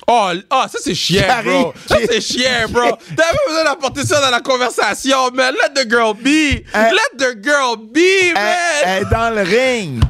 Oh, 0.07 0.31
ah, 0.49 0.67
ça 0.69 0.79
c'est 0.81 1.29
arrive, 1.29 1.51
bro. 1.51 1.73
Ça 1.87 1.97
c'est 2.09 2.21
chiant, 2.21 2.67
bro. 2.69 2.97
T'as 3.15 3.23
pas 3.23 3.37
besoin 3.47 3.63
d'apporter 3.63 4.05
ça 4.05 4.21
dans 4.21 4.31
la 4.31 4.41
conversation, 4.41 5.31
man. 5.33 5.53
Let 5.53 5.81
the 5.83 5.89
girl 5.89 6.13
be. 6.13 6.63
Hein? 6.73 6.91
Let 6.91 7.17
the 7.17 7.43
girl 7.43 7.77
be, 7.77 7.99
Elle, 7.99 8.33
man. 8.33 8.55
elle 8.85 9.01
est 9.03 9.09
dans 9.09 9.35
le 9.35 9.41
ring. 9.41 10.03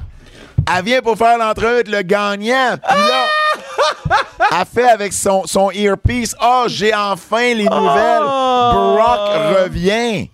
Elle 0.75 0.85
vient 0.85 1.01
pour 1.01 1.17
faire 1.17 1.37
l'entrevue 1.37 1.73
avec 1.75 1.87
le 1.89 2.01
gagnant. 2.01 2.77
Puis 2.87 2.97
là, 2.97 4.19
elle 4.51 4.65
fait 4.73 4.89
avec 4.89 5.13
son, 5.13 5.45
son 5.45 5.71
earpiece 5.71 6.35
Ah, 6.39 6.65
j'ai 6.67 6.93
enfin 6.95 7.53
les 7.53 7.65
nouvelles. 7.65 8.23
Brock 8.23 9.29
revient. 9.61 10.29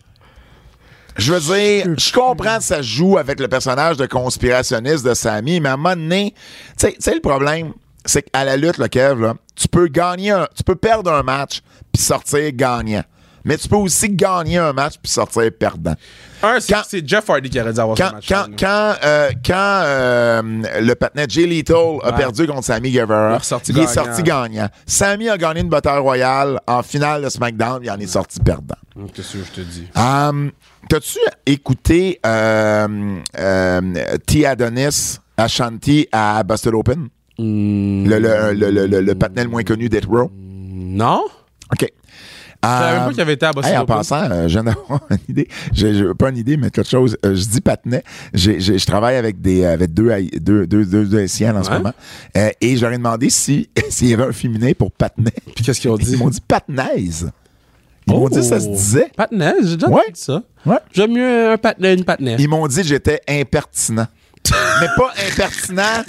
Je 1.17 1.33
veux 1.33 1.39
dire, 1.55 1.85
je 1.97 2.13
comprends 2.13 2.57
que 2.59 2.63
ça 2.63 2.81
joue 2.81 3.17
avec 3.17 3.41
le 3.41 3.49
personnage 3.49 3.97
de 3.97 4.05
conspirationniste 4.05 5.03
de 5.05 5.13
Sammy, 5.13 5.59
mais 5.59 5.67
à 5.67 5.73
un 5.73 5.77
moment 5.77 5.95
donné, 5.95 6.33
tu 6.79 6.87
sais, 6.97 7.13
le 7.13 7.19
problème, 7.19 7.73
c'est 8.05 8.23
qu'à 8.23 8.43
la 8.43 8.57
lutte, 8.57 8.77
le 8.77 8.87
Kev, 8.87 9.21
là, 9.21 9.33
tu 9.55 9.67
peux 9.67 9.87
gagner 9.87 10.31
un, 10.31 10.47
tu 10.55 10.63
peux 10.63 10.75
perdre 10.75 11.11
un 11.11 11.23
match 11.23 11.61
puis 11.91 12.01
sortir 12.01 12.51
gagnant. 12.53 13.03
Mais 13.45 13.57
tu 13.57 13.69
peux 13.69 13.77
aussi 13.77 14.09
gagner 14.09 14.57
un 14.57 14.73
match 14.73 14.95
puis 15.01 15.09
sortir 15.11 15.49
perdant. 15.57 15.95
Un, 16.43 16.59
c'est 16.59 16.73
Quand- 16.73 16.81
c'est 16.87 17.07
Jeff 17.07 17.29
Hardy 17.29 17.49
qui 17.49 17.59
aurait 17.59 17.71
dû 17.73 17.79
avoir 17.79 17.97
ce 17.97 18.03
Quand, 18.03 18.11
match. 18.13 18.25
quand, 18.27 18.45
quand, 18.59 18.93
euh, 19.03 19.29
quand 19.45 19.81
euh, 19.85 20.41
le 20.81 20.93
patinet 20.93 21.25
Jay 21.29 21.45
Lethal 21.45 21.75
a 22.03 22.11
Ouais. 22.11 22.17
perdu 22.17 22.45
contre 22.47 22.65
Sammy 22.65 22.91
Guevara, 22.91 23.31
Il 23.69 23.77
est 23.79 23.83
il 23.83 23.87
sorti 23.87 24.23
gagnant. 24.23 24.67
Sammy 24.85 25.29
a 25.29 25.37
gagné 25.37 25.61
une 25.61 25.69
bataille 25.69 25.99
royale 25.99 26.59
en 26.67 26.83
finale 26.83 27.23
de 27.23 27.29
SmackDown, 27.29 27.79
il 27.81 27.89
en 27.89 27.97
est 27.97 28.07
sorti 28.07 28.39
perdant. 28.41 28.75
Qu'est-ce 29.13 29.33
que 29.37 29.39
je 29.45 29.51
te 29.51 29.61
dis? 29.61 29.87
Um, 29.95 30.51
T'as-tu 30.89 31.19
écouté 31.45 32.19
euh, 32.25 32.87
euh, 33.37 34.17
T. 34.25 34.45
Adonis 34.45 35.17
Ashanti 35.37 36.07
à 36.11 36.43
Busted 36.43 36.73
Open? 36.73 37.07
Le, 37.39 38.19
le, 38.19 38.53
le, 38.53 38.69
le, 38.71 38.87
le, 39.01 39.13
le 39.13 39.47
moins 39.47 39.63
connu 39.63 39.87
d'Hit 39.89 40.05
Row? 40.05 40.29
Non? 40.35 41.23
OK. 41.71 41.87
Je 42.61 42.67
savais 42.67 42.91
même 42.91 43.01
Euh, 43.03 43.05
pas 43.05 43.11
qu'il 43.13 43.21
avait 43.21 43.33
été 43.33 43.45
à 43.45 43.53
Boston 43.53 43.71
Hey, 43.71 43.77
en 43.77 43.83
Open. 43.83 43.95
passant, 43.95 44.29
euh, 44.31 44.43
je 44.49 44.53
viens 44.59 44.63
d'avoir 44.65 44.99
une 45.09 45.17
idée. 45.29 45.47
J'ai, 45.71 45.93
j'ai- 45.93 46.13
pas 46.13 46.29
une 46.29 46.35
idée, 46.37 46.57
mais 46.57 46.69
quelque 46.69 46.89
chose. 46.89 47.15
Euh, 47.25 47.33
je 47.33 47.45
dis 47.47 47.61
patinet. 47.61 48.03
J'ai, 48.33 48.59
j'ai- 48.59 48.77
je 48.77 48.85
travaille 48.85 49.15
avec 49.15 49.39
des 49.39 49.63
avec 49.63 49.93
deux, 49.93 50.11
haï- 50.11 50.29
deux, 50.41 50.67
deux, 50.67 50.83
deux, 50.85 51.05
deux 51.05 51.19
Haïtiennes 51.19 51.55
en 51.55 51.63
ce 51.63 51.69
Ouais. 51.69 51.77
moment. 51.77 51.93
Euh, 52.35 52.49
et 52.59 52.75
je 52.75 52.81
leur 52.81 52.91
ai 52.91 52.97
demandé 52.97 53.29
si, 53.29 53.69
s'il 53.89 54.09
y 54.09 54.13
avait 54.13 54.23
un 54.25 54.33
féminin 54.33 54.71
pour 54.77 54.91
patinet. 54.91 55.31
Puis 55.55 55.63
qu'est-ce 55.63 55.79
qu'ils 55.79 55.89
ont 55.89 55.95
dit? 55.95 56.11
Ils 56.11 56.17
m'ont 56.17 56.29
dit 56.29 56.41
patnaise. 56.45 57.31
Ils 58.07 58.13
m'ont 58.13 58.27
dit 58.27 58.35
que 58.39 58.41
ça 58.41 58.59
se 58.59 58.67
disait. 58.67 59.09
Patinet, 59.15 59.53
j'ai 59.63 59.77
déjà 59.77 59.89
Ouais. 59.89 60.01
dit 60.13 60.19
ça. 60.19 60.43
Ouais. 60.65 60.79
J'aime 60.91 61.13
mieux 61.13 61.51
un 61.53 61.57
patinet, 61.57 61.93
une 61.93 62.03
patinet. 62.03 62.35
Ils 62.39 62.49
m'ont 62.49 62.67
dit 62.67 62.77
que 62.81 62.87
j'étais 62.87 63.21
impertinent. 63.29 64.07
Mais 64.81 64.87
pas 64.97 65.11
impertinent, 65.27 66.03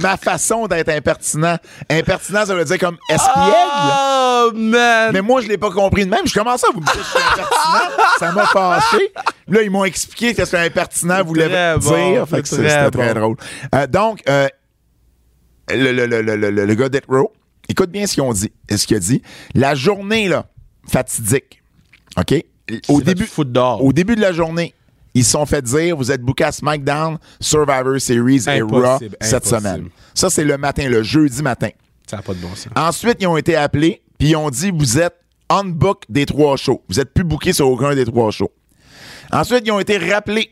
ma 0.00 0.16
façon 0.16 0.66
d'être 0.66 0.88
impertinent. 0.88 1.58
Impertinent, 1.90 2.46
ça 2.46 2.54
veut 2.54 2.64
dire 2.64 2.78
comme 2.78 2.96
espiègle. 3.08 3.36
Oh, 3.48 4.50
man! 4.54 5.10
Mais 5.12 5.22
moi, 5.22 5.40
je 5.40 5.48
l'ai 5.48 5.58
pas 5.58 5.70
compris 5.70 6.04
de 6.04 6.10
même. 6.10 6.26
Je 6.26 6.34
commençais 6.34 6.66
à 6.68 6.72
vous 6.74 6.80
me 6.80 6.84
dire 6.86 6.94
que 6.94 6.98
j'étais 7.00 7.24
impertinent. 7.42 8.04
Ça 8.18 8.32
m'a 8.32 8.46
fâché. 8.46 9.12
Là, 9.48 9.62
ils 9.62 9.70
m'ont 9.70 9.84
expliqué 9.84 10.34
qu'est-ce 10.34 10.50
qu'un 10.52 10.62
impertinent 10.62 11.22
voulait 11.24 11.48
dire. 11.48 11.78
bon, 11.80 12.26
Fait 12.26 12.42
que 12.42 12.48
c'est 12.48 12.56
c'est- 12.56 12.62
très 12.62 12.84
c'était 12.84 12.98
très 12.98 13.14
drôle. 13.14 13.36
Euh, 13.74 13.86
donc, 13.86 14.22
euh, 14.28 14.48
le, 15.70 15.92
le, 15.92 16.06
le, 16.06 16.22
le, 16.22 16.36
le, 16.36 16.50
le 16.64 16.74
gars 16.74 16.88
Death 16.88 17.06
Row, 17.08 17.32
écoute 17.68 17.90
bien 17.90 18.06
ce 18.06 18.14
qu'ils 18.14 18.22
ont 18.22 18.32
dit. 18.32 18.52
Ce 18.70 18.86
qu'il 18.86 18.96
a 18.96 19.00
dit. 19.00 19.22
La 19.54 19.74
journée, 19.74 20.28
là, 20.28 20.46
fatidique. 20.88 21.62
OK? 22.16 22.34
Début, 22.68 23.28
au 23.80 23.92
début 23.92 24.16
de 24.16 24.20
la 24.20 24.32
journée, 24.32 24.74
ils 25.16 25.24
se 25.24 25.30
sont 25.30 25.46
fait 25.46 25.62
dire 25.62 25.96
vous 25.96 26.12
êtes 26.12 26.20
booké 26.20 26.44
à 26.44 26.52
SmackDown, 26.52 27.16
Survivor 27.40 27.98
Series 27.98 28.44
et 28.48 28.60
Raw 28.60 28.98
cette 28.98 29.46
impossible. 29.46 29.46
semaine. 29.46 29.88
Ça, 30.14 30.28
c'est 30.28 30.44
le 30.44 30.58
matin, 30.58 30.88
le 30.90 31.02
jeudi 31.02 31.42
matin. 31.42 31.70
Ça 32.06 32.16
n'a 32.18 32.22
pas 32.22 32.34
de 32.34 32.38
bon 32.38 32.54
sens. 32.54 32.68
Ensuite, 32.76 33.16
ils 33.20 33.26
ont 33.26 33.38
été 33.38 33.56
appelés, 33.56 34.02
puis 34.18 34.28
ils 34.30 34.36
ont 34.36 34.50
dit 34.50 34.70
vous 34.70 34.98
êtes 34.98 35.16
on 35.48 35.64
book 35.64 36.02
des 36.10 36.26
trois 36.26 36.58
shows. 36.58 36.82
Vous 36.90 37.00
êtes 37.00 37.14
plus 37.14 37.24
booké 37.24 37.54
sur 37.54 37.66
aucun 37.66 37.94
des 37.94 38.04
trois 38.04 38.30
shows. 38.30 38.50
Ensuite, 39.32 39.62
ils 39.64 39.70
ont 39.70 39.80
été 39.80 39.96
rappelés, 39.96 40.50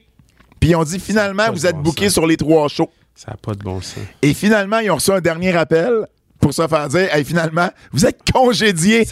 puis 0.61 0.71
ils 0.71 0.77
ont 0.77 0.85
dit 0.85 0.99
finalement 0.99 1.53
vous 1.53 1.67
êtes 1.67 1.77
bon 1.77 1.83
booké 1.83 2.09
sur 2.09 2.27
les 2.27 2.39
trois 2.39 2.69
shows. 2.69 2.91
Ça 3.15 3.33
n'a 3.33 3.37
pas 3.37 3.53
de 3.55 3.63
bon 3.63 3.83
sens. 3.83 4.03
Et 4.23 4.33
finalement, 4.33 4.79
ils 4.79 4.91
ont 4.91 4.95
reçu 4.97 5.11
un 5.13 5.21
dernier 5.21 5.55
appel 5.55 6.07
pour 6.45 6.53
se 6.53 6.69
faire 6.69 6.89
dire 6.89 7.09
hey, 7.15 7.25
finalement, 7.25 7.71
vous 7.91 8.05
êtes 8.05 8.21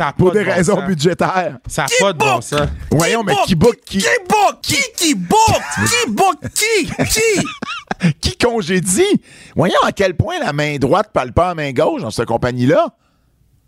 a 0.01 0.13
pour 0.13 0.33
de 0.33 0.39
des 0.39 0.45
bon 0.45 0.53
raisons 0.53 0.77
sens. 0.77 0.85
budgétaires. 0.85 1.59
Ça 1.67 1.83
n'a 1.85 1.89
pas 1.99 2.13
de 2.13 2.19
bon 2.19 2.41
sens. 2.43 2.69
Voyons, 2.91 3.23
mais 3.23 3.33
qui 3.47 3.55
book 3.55 3.79
qui? 3.87 3.99
Qui 3.99 4.05
book? 4.29 4.61
Qui 4.61 4.77
qui 4.95 5.15
book? 5.15 5.39
Qui 5.89 6.11
book? 6.11 6.37
Qui? 6.55 7.05
Qui? 7.07 8.13
qui 8.21 8.37
congédie? 8.37 9.23
Voyons 9.57 9.81
à 9.83 9.93
quel 9.93 10.15
point 10.15 10.41
la 10.41 10.53
main 10.53 10.77
droite 10.77 11.09
parle 11.15 11.33
pas 11.33 11.47
à 11.47 11.49
la 11.49 11.55
main 11.55 11.73
gauche 11.73 12.03
dans 12.03 12.11
cette 12.11 12.29
compagnie-là. 12.29 12.89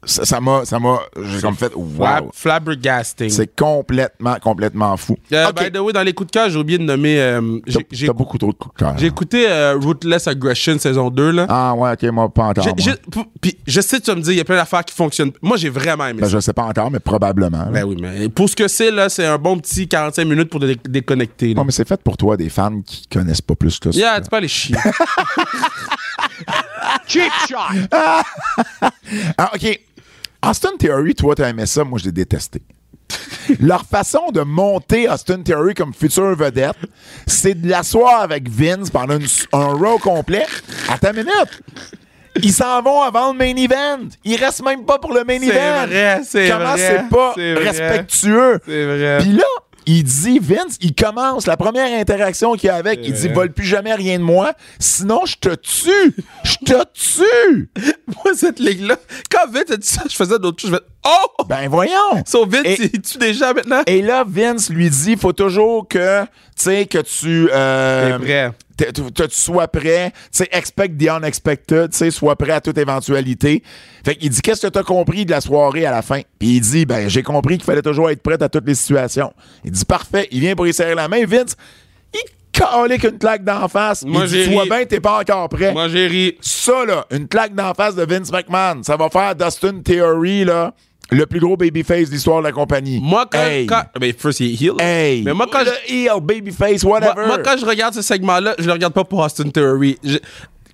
Ça 0.07 0.41
m'a, 0.41 0.65
ça 0.65 0.79
m'a, 0.79 0.99
j'ai 1.33 1.41
comme 1.41 1.55
fait, 1.57 1.73
wow. 1.75 2.31
Flabbergasting. 2.33 3.31
C'est 3.31 3.55
complètement, 3.57 4.37
complètement 4.43 4.97
fou. 4.97 5.17
Euh. 5.33 5.53
By 5.53 5.71
the 5.71 5.79
way, 5.79 5.93
dans 5.93 6.03
les 6.03 6.13
coups 6.13 6.31
de 6.31 6.33
cœur, 6.33 6.51
j'ai 6.51 6.59
oublié 6.59 6.79
de 6.79 6.85
nommer. 6.85 7.21
euh, 7.21 7.59
j'ai- 7.91 8.09
beaucoup 8.13 8.39
trop 8.39 8.53
de 8.53 8.57
coups 8.57 8.75
de 8.75 8.79
cœur. 8.81 8.95
j'ai 8.99 9.07
écouté 9.07 9.47
euh, 9.49 9.77
Ruthless 9.81 10.27
Aggression 10.29 10.79
saison 10.79 11.11
2. 11.11 11.31
Là. 11.33 11.47
Ah 11.49 11.75
ouais, 11.75 11.93
ok, 11.93 12.03
moi 12.13 12.29
pas 12.29 12.45
encore. 12.45 12.67
Puis 13.41 13.57
je 13.67 13.81
sais, 13.81 14.01
tu 14.01 14.11
vas 14.11 14.17
me 14.17 14.21
dire, 14.23 14.33
il 14.33 14.39
y 14.39 14.41
a 14.41 14.45
plein 14.45 14.57
d'affaires 14.57 14.85
qui 14.85 14.95
fonctionnent. 14.95 15.33
Moi, 15.43 15.57
j'ai 15.57 15.69
vraiment 15.71 16.07
aimé 16.07 16.21
Ben, 16.21 16.27
ça. 16.29 16.33
je 16.37 16.41
sais 16.41 16.53
pas 16.53 16.65
encore, 16.65 16.91
mais 16.91 17.01
probablement. 17.01 17.59
là. 17.59 17.71
Ben 17.73 17.85
oui, 17.85 17.97
mais 18.01 18.29
pour 18.29 18.49
ce 18.49 18.57
que 18.57 18.69
c'est, 18.69 18.91
là, 18.91 19.09
c'est 19.09 19.27
un 19.27 19.39
bon 19.39 19.59
petit 19.59 19.89
45 19.89 20.25
minutes 20.25 20.51
pour 20.51 20.61
dé- 20.61 20.79
déconnecter. 20.89 21.49
là. 21.49 21.55
Non, 21.55 21.65
mais 21.65 21.73
c'est 21.73 21.87
fait 21.89 22.01
pour 22.03 22.17
toi, 22.17 22.37
des 22.37 22.49
fans 22.49 22.81
qui 22.85 23.07
connaissent 23.09 23.41
pas 23.41 23.55
plus 23.55 23.79
que 23.79 23.91
ça. 23.93 23.99
Yeah, 23.99 24.21
tu 24.21 24.29
peux 24.29 24.37
aller 24.37 24.49
chier. 24.49 24.77
Cheap 27.07 27.33
shot. 27.49 27.57
Ah, 29.39 29.51
OK. 29.55 29.81
Austin 30.49 30.77
Theory, 30.79 31.15
toi, 31.15 31.35
t'as 31.35 31.49
aimé 31.49 31.67
ça, 31.67 31.85
moi, 31.85 31.99
je 31.99 32.05
l'ai 32.07 32.13
détesté. 32.13 32.63
Leur 33.61 33.85
façon 33.85 34.31
de 34.33 34.41
monter 34.41 35.09
Austin 35.09 35.43
Theory 35.43 35.75
comme 35.75 35.93
future 35.93 36.35
vedette, 36.35 36.77
c'est 37.27 37.55
de 37.61 37.69
l'asseoir 37.69 38.23
avec 38.23 38.49
Vince 38.49 38.91
pendant 38.91 39.19
une- 39.19 39.27
un 39.53 39.67
row 39.75 39.99
complet. 39.99 40.47
Attends 40.89 41.11
une 41.11 41.19
minute. 41.19 41.63
Ils 42.43 42.53
s'en 42.53 42.83
vont 42.83 43.03
avant 43.03 43.33
le 43.33 43.39
main 43.39 43.55
event. 43.57 44.09
Ils 44.25 44.37
restent 44.37 44.65
même 44.65 44.85
pas 44.85 44.99
pour 44.99 45.13
le 45.13 45.23
main 45.25 45.39
C'est 45.39 45.47
event. 45.49 45.87
vrai, 45.87 46.21
c'est 46.25 46.49
Comment 46.49 46.65
vrai, 46.73 46.79
c'est 46.79 47.09
pas 47.09 47.33
c'est 47.37 47.55
vrai. 47.55 47.65
respectueux? 47.71 48.61
C'est 48.67 48.85
vrai. 48.87 49.19
Puis 49.21 49.33
là, 49.33 49.45
il 49.87 50.05
dit, 50.05 50.39
Vince, 50.39 50.77
il 50.81 50.95
commence 50.95 51.47
la 51.47 51.57
première 51.57 51.99
interaction 51.99 52.53
qu'il 52.55 52.67
y 52.67 52.71
a 52.71 52.77
avec, 52.77 53.01
il 53.03 53.13
dit, 53.13 53.27
vrai. 53.27 53.35
vole 53.35 53.53
plus 53.53 53.65
jamais 53.65 53.95
rien 53.95 54.19
de 54.19 54.25
moi, 54.25 54.53
sinon 54.79 55.25
je 55.27 55.37
te 55.37 55.55
tue. 55.55 56.15
Je 56.45 56.57
te 56.65 56.83
tue. 56.95 57.71
Moi, 58.07 58.35
cette 58.35 58.59
ligue-là, 58.59 58.97
quand 59.31 59.51
Vince 59.51 59.71
a 59.71 59.77
dit 59.77 59.87
ça, 59.87 60.03
je 60.09 60.15
faisais 60.15 60.39
d'autres 60.39 60.61
choses. 60.61 60.71
Je 60.71 60.77
fais 60.77 60.83
Oh! 61.07 61.45
Ben 61.47 61.69
voyons. 61.69 62.23
So 62.27 62.47
Vince, 62.47 62.65
Et- 62.65 62.91
il 62.95 63.01
tue 63.03 63.19
gens 63.35 63.53
maintenant? 63.55 63.83
Et 63.87 64.01
là, 64.03 64.25
Vince 64.27 64.71
lui 64.71 64.89
dit, 64.91 65.17
faut 65.17 65.33
toujours 65.33 65.87
que, 65.89 66.23
tu 66.23 66.29
sais, 66.57 66.87
que 66.87 66.99
tu... 66.99 67.49
Euh, 67.53 68.19
T'es 68.19 68.25
prêt. 68.25 68.53
Tu- 68.77 69.03
que 69.13 69.23
tu 69.25 69.37
sois 69.37 69.69
prêt, 69.69 70.11
tu 70.13 70.19
sais, 70.33 70.49
expect 70.53 70.97
the 70.99 71.09
unexpected, 71.09 71.91
tu 71.91 71.99
sais, 71.99 72.11
sois 72.11 72.37
prêt 72.37 72.53
à 72.53 72.61
toute 72.61 72.79
éventualité. 72.79 73.63
Fait 74.05 74.17
qu'il 74.17 74.31
dit, 74.31 74.41
qu'est-ce 74.41 74.63
que 74.67 74.73
t'as 74.73 74.83
compris 74.83 75.25
de 75.25 75.31
la 75.31 75.41
soirée 75.41 75.87
à 75.87 75.91
la 75.91 76.03
fin? 76.03 76.21
Puis 76.39 76.57
il 76.57 76.61
dit, 76.61 76.85
ben, 76.87 77.09
j'ai 77.09 77.23
compris 77.23 77.57
qu'il 77.57 77.65
fallait 77.65 77.83
toujours 77.83 78.11
être 78.11 78.23
prêt 78.23 78.43
à 78.43 78.49
toutes 78.49 78.67
les 78.67 78.75
situations. 78.75 79.33
Il 79.65 79.71
dit, 79.71 79.85
parfait. 79.85 80.29
Il 80.31 80.41
vient 80.41 80.55
pour 80.55 80.67
y 80.67 80.73
serrer 80.75 80.95
la 80.95 81.09
main. 81.09 81.25
Vince, 81.25 81.57
il 82.13 82.21
calait 82.53 82.99
qu'une 82.99 83.19
claque 83.19 83.45
d'en 83.45 83.67
face. 83.69 84.05
Moi, 84.05 84.23
il 84.25 84.29
j'ai 84.29 84.45
dit, 84.47 84.51
tu 84.53 84.59
ri. 84.61 84.69
bien, 84.69 84.85
t'es 84.85 85.01
pas 85.01 85.21
encore 85.21 85.49
prêt. 85.49 85.73
Moi, 85.73 85.89
j'ai 85.89 86.07
ri. 86.07 86.37
Ça, 86.41 86.85
là, 86.85 87.07
une 87.11 87.27
claque 87.29 87.55
d'en 87.55 87.75
face 87.75 87.95
de 87.97 88.05
Vince 88.05 88.31
McMahon, 88.31 88.83
ça 88.83 88.97
va 88.97 89.09
faire 89.09 89.35
Dustin 89.35 89.81
Theory, 89.85 90.45
là, 90.45 90.75
le 91.11 91.27
plus 91.27 91.41
gros 91.41 91.57
babyface 91.57 92.09
de 92.09 92.15
l'histoire 92.15 92.39
de 92.39 92.45
la 92.45 92.53
compagnie. 92.53 92.99
Moi, 93.03 93.27
quand. 93.31 93.39
Hey. 93.45 93.67
quand 93.67 93.85
ben, 94.01 94.13
first, 94.17 94.41
il 94.41 94.53
est 94.53 94.63
heel. 94.67 94.73
Hey! 94.81 95.23
Mais 95.23 95.35
moi, 95.35 95.47
quand 95.51 95.61
le 95.65 95.71
je- 95.87 95.93
heel, 95.95 96.21
babyface, 96.23 96.83
whatever. 96.83 97.27
moi, 97.27 97.39
quand 97.45 97.57
je 97.59 97.67
regarde 97.67 97.95
ce 97.95 98.03
segment-là, 98.03 98.55
je 98.59 98.65
le 98.67 98.73
regarde 98.73 98.95
pas 98.95 99.05
pour 99.05 99.21
Austin 99.21 99.49
Theory. 99.51 99.99
Je- 100.03 100.19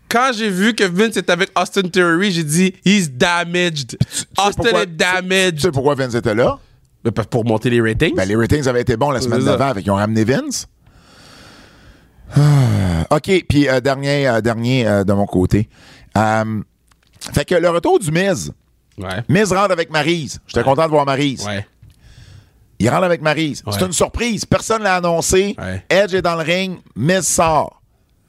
quand 0.09 0.31
j'ai 0.35 0.49
vu 0.51 0.75
que 0.75 0.85
Vince 0.85 1.17
était 1.17 1.31
avec 1.33 1.51
Austin 1.59 1.83
Theory, 1.83 2.33
j'ai 2.33 2.45
dit, 2.45 2.75
he's 2.85 3.11
damaged. 3.11 3.97
Austin 4.39 4.63
pourquoi- 4.63 4.83
est 4.83 4.87
damaged. 4.97 5.55
Tu 5.57 5.61
sais 5.63 5.71
pourquoi 5.71 5.95
Vince 5.95 6.15
était 6.15 6.35
là? 6.35 6.59
Pour 7.31 7.45
monter 7.45 7.71
les 7.71 7.81
ratings. 7.81 8.15
Ben, 8.15 8.27
les 8.29 8.37
ratings 8.37 8.67
avaient 8.69 8.83
été 8.83 8.97
bons 8.97 9.11
la 9.11 9.21
semaine 9.21 9.45
d'avant, 9.45 9.73
fait 9.75 9.83
qu'ils 9.83 9.91
ont 9.93 9.97
ramené 9.97 10.25
Vince. 10.25 10.67
Ah, 12.37 13.07
OK, 13.17 13.45
puis 13.49 13.69
euh, 13.69 13.81
dernier, 13.81 14.29
euh, 14.29 14.41
dernier 14.41 14.87
euh, 14.87 15.05
de 15.05 15.13
mon 15.13 15.27
côté. 15.27 15.69
Fait 16.15 17.45
que 17.45 17.55
le 17.55 17.69
retour 17.71 17.99
du 17.99 18.11
Miz. 18.11 18.53
Ouais. 19.01 19.23
Miz 19.29 19.53
rentre 19.53 19.73
avec 19.73 19.91
Maryse. 19.91 20.41
J'étais 20.47 20.63
content 20.63 20.85
de 20.85 20.91
voir 20.91 21.05
Maryse. 21.07 21.45
Ouais. 21.47 21.67
Il 22.79 22.89
rentre 22.89 23.05
avec 23.05 23.21
Maryse. 23.21 23.63
C'est 23.71 23.81
Ouais. 23.81 23.87
une 23.87 23.93
surprise. 23.93 24.45
Personne 24.47 24.83
l'a 24.83 24.97
annoncé. 24.97 25.55
Ouais. 25.59 25.85
Edge 25.91 26.15
est 26.15 26.23
dans 26.23 26.37
le 26.37 26.43
ring. 26.43 26.79
Miz 26.97 27.27
sort. 27.27 27.77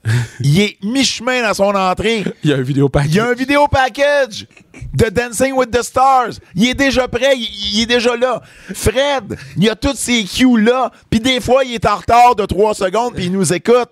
il 0.40 0.60
est 0.60 0.78
mi-chemin 0.84 1.44
dans 1.44 1.54
son 1.54 1.76
entrée. 1.76 2.24
Il 2.44 2.50
y 2.50 2.54
a 2.54 2.58
un 2.58 2.62
vidéo 2.62 2.90
pack. 2.90 3.06
Il 3.06 3.14
y 3.16 3.20
a 3.20 3.28
un 3.28 3.34
vidéo 3.36 3.68
package 3.68 4.48
de 4.96 5.10
Dancing 5.10 5.54
with 5.54 5.70
the 5.70 5.84
Stars. 5.84 6.32
Il 6.56 6.68
est 6.70 6.74
déjà 6.74 7.08
prêt, 7.08 7.34
il, 7.38 7.76
il 7.76 7.82
est 7.84 7.86
déjà 7.86 8.16
là. 8.18 8.42
Fred, 8.74 9.38
il 9.58 9.64
y 9.64 9.70
a 9.70 9.76
tous 9.76 9.96
ces 9.96 10.24
cues 10.24 10.60
là, 10.60 10.92
puis 11.10 11.20
des 11.20 11.40
fois 11.40 11.64
il 11.64 11.76
est 11.76 11.86
en 11.86 11.98
retard 11.98 12.36
de 12.36 12.46
3 12.48 12.74
secondes 12.74 13.14
puis 13.14 13.26
il 13.26 13.32
nous 13.32 13.54
écoute. 13.54 13.92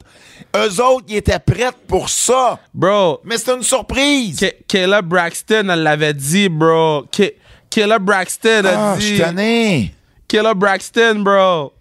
Eux 0.56 0.82
autres, 0.82 1.06
ils 1.10 1.18
étaient 1.18 1.38
prêts 1.40 1.72
pour 1.88 2.10
ça. 2.10 2.60
Bro, 2.74 3.20
Mais 3.24 3.38
c'est 3.38 3.54
une 3.56 3.62
surprise. 3.64 4.40
Ke- 4.40 4.56
Kayla 4.68 5.02
Braxton, 5.04 5.70
elle 5.70 5.84
l'avait 5.84 6.14
dit, 6.14 6.50
bro. 6.50 7.04
Ke- 7.12 7.34
Kayla 7.70 8.00
Braxton 8.00 8.64
a 8.66 8.92
Ah, 8.94 8.96
je 8.98 9.02
suis 9.06 9.14
dit. 9.16 9.20
tanné. 9.22 9.94
Kayla 10.28 10.54
Braxton, 10.56 11.20
bro. 11.20 11.72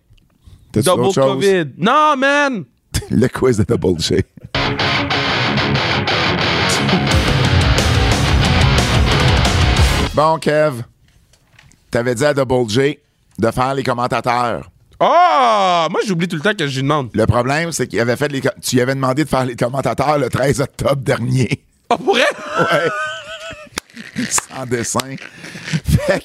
Double? 0.74 1.14
COVID. 1.14 1.64
Non, 1.78 2.14
man. 2.16 2.64
Le 3.10 3.26
quiz 3.28 3.56
de 3.56 3.64
Double 3.64 3.98
J. 4.00 4.16
bon, 10.14 10.38
Kev, 10.38 10.82
t'avais 11.90 12.14
dit 12.14 12.24
à 12.24 12.34
Double 12.34 12.68
J 12.68 12.98
de 13.38 13.50
faire 13.50 13.74
les 13.74 13.82
commentateurs. 13.82 14.70
Oh, 15.00 15.86
moi, 15.90 16.00
j'oublie 16.06 16.26
tout 16.26 16.36
le 16.36 16.42
temps 16.42 16.54
que 16.54 16.66
je 16.66 16.74
lui 16.76 16.82
demande. 16.82 17.10
Le 17.14 17.24
problème, 17.26 17.70
c'est 17.72 17.86
qu'il 17.86 18.00
avait 18.00 18.16
fait 18.16 18.28
les. 18.32 18.40
Tu 18.40 18.76
lui 18.76 18.80
avais 18.82 18.94
demandé 18.94 19.24
de 19.24 19.28
faire 19.28 19.44
les 19.44 19.54
commentateurs 19.54 20.18
le 20.18 20.28
13 20.28 20.60
octobre 20.60 20.96
dernier. 20.96 21.62
Oh, 21.90 21.96
pour 21.96 22.14
vrai? 22.14 22.24
Ouais. 22.60 24.24
Sans 24.28 24.66
dessin. 24.66 24.98
Fait 25.84 26.20
que, 26.20 26.24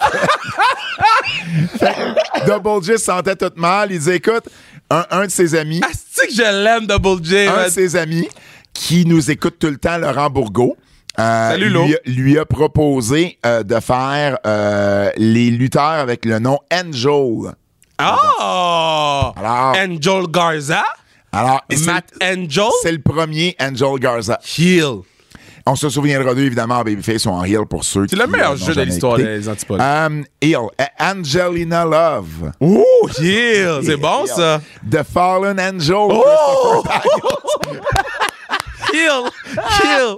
Fait 1.78 1.94
que 1.94 2.46
Double 2.48 2.84
J 2.84 2.92
se 2.94 2.98
sentait 2.98 3.36
tout 3.36 3.52
mal. 3.56 3.92
Il 3.92 4.00
disait 4.00 4.16
écoute, 4.18 4.46
un, 4.90 5.06
un 5.12 5.26
de 5.26 5.32
ses 5.32 5.56
amis, 5.56 5.82
Asti 5.88 6.28
que 6.28 6.34
je 6.34 6.64
l'aime, 6.64 6.88
Double 6.88 7.24
J. 7.24 7.48
un 7.48 7.66
de 7.66 7.70
ses 7.70 7.96
amis 7.96 8.28
qui 8.74 9.06
nous 9.06 9.30
écoute 9.30 9.58
tout 9.60 9.68
le 9.70 9.78
temps, 9.78 9.98
Laurent 9.98 10.30
Bourgault. 10.30 10.76
euh, 11.20 11.52
Salut, 11.52 11.70
Lo. 11.70 11.86
lui, 11.86 11.96
lui 12.08 12.40
a 12.40 12.46
proposé 12.46 13.38
euh, 13.46 13.62
de 13.64 13.80
faire 13.80 14.38
euh, 14.48 15.12
les 15.18 15.52
lutteurs 15.52 15.84
avec 15.84 16.26
le 16.26 16.40
nom 16.40 16.58
Angel. 16.72 17.54
Oh! 18.02 19.32
Alors- 19.36 19.76
Angel 19.78 20.24
Garza? 20.30 20.84
Alors, 21.32 21.62
c'est- 21.70 21.86
Matt 21.86 22.06
Angel? 22.22 22.66
c'est 22.82 22.92
le 22.92 23.02
premier 23.02 23.56
Angel 23.60 24.00
Garza. 24.00 24.40
Heel. 24.58 25.02
On 25.66 25.76
se 25.78 25.90
souviendra 25.90 26.34
d'eux, 26.36 26.44
évidemment, 26.44 26.80
en 26.80 26.84
Babyface 26.84 27.26
ou 27.26 27.30
en 27.30 27.44
Heel 27.46 27.66
pour 27.70 27.86
ceux 27.86 28.02
C'est 28.02 28.16
qui 28.18 28.22
le 28.22 28.28
meilleur 28.28 28.58
jeu 28.58 28.76
de 28.76 28.82
l'histoire 28.82 29.16
des 29.18 29.48
Antipodes. 29.48 29.80
Um, 29.80 30.26
Heel. 30.42 30.58
Angelina 31.00 31.86
Love. 31.86 32.52
Ouh, 32.60 32.84
heel. 33.18 33.80
C'est 33.84 33.96
bon, 33.96 34.26
ça. 34.26 34.60
The 34.92 35.04
Fallen 35.04 35.58
Angel. 35.60 35.96
Oh! 35.96 36.84
Heel. 38.94 39.30
Heel. 39.82 40.18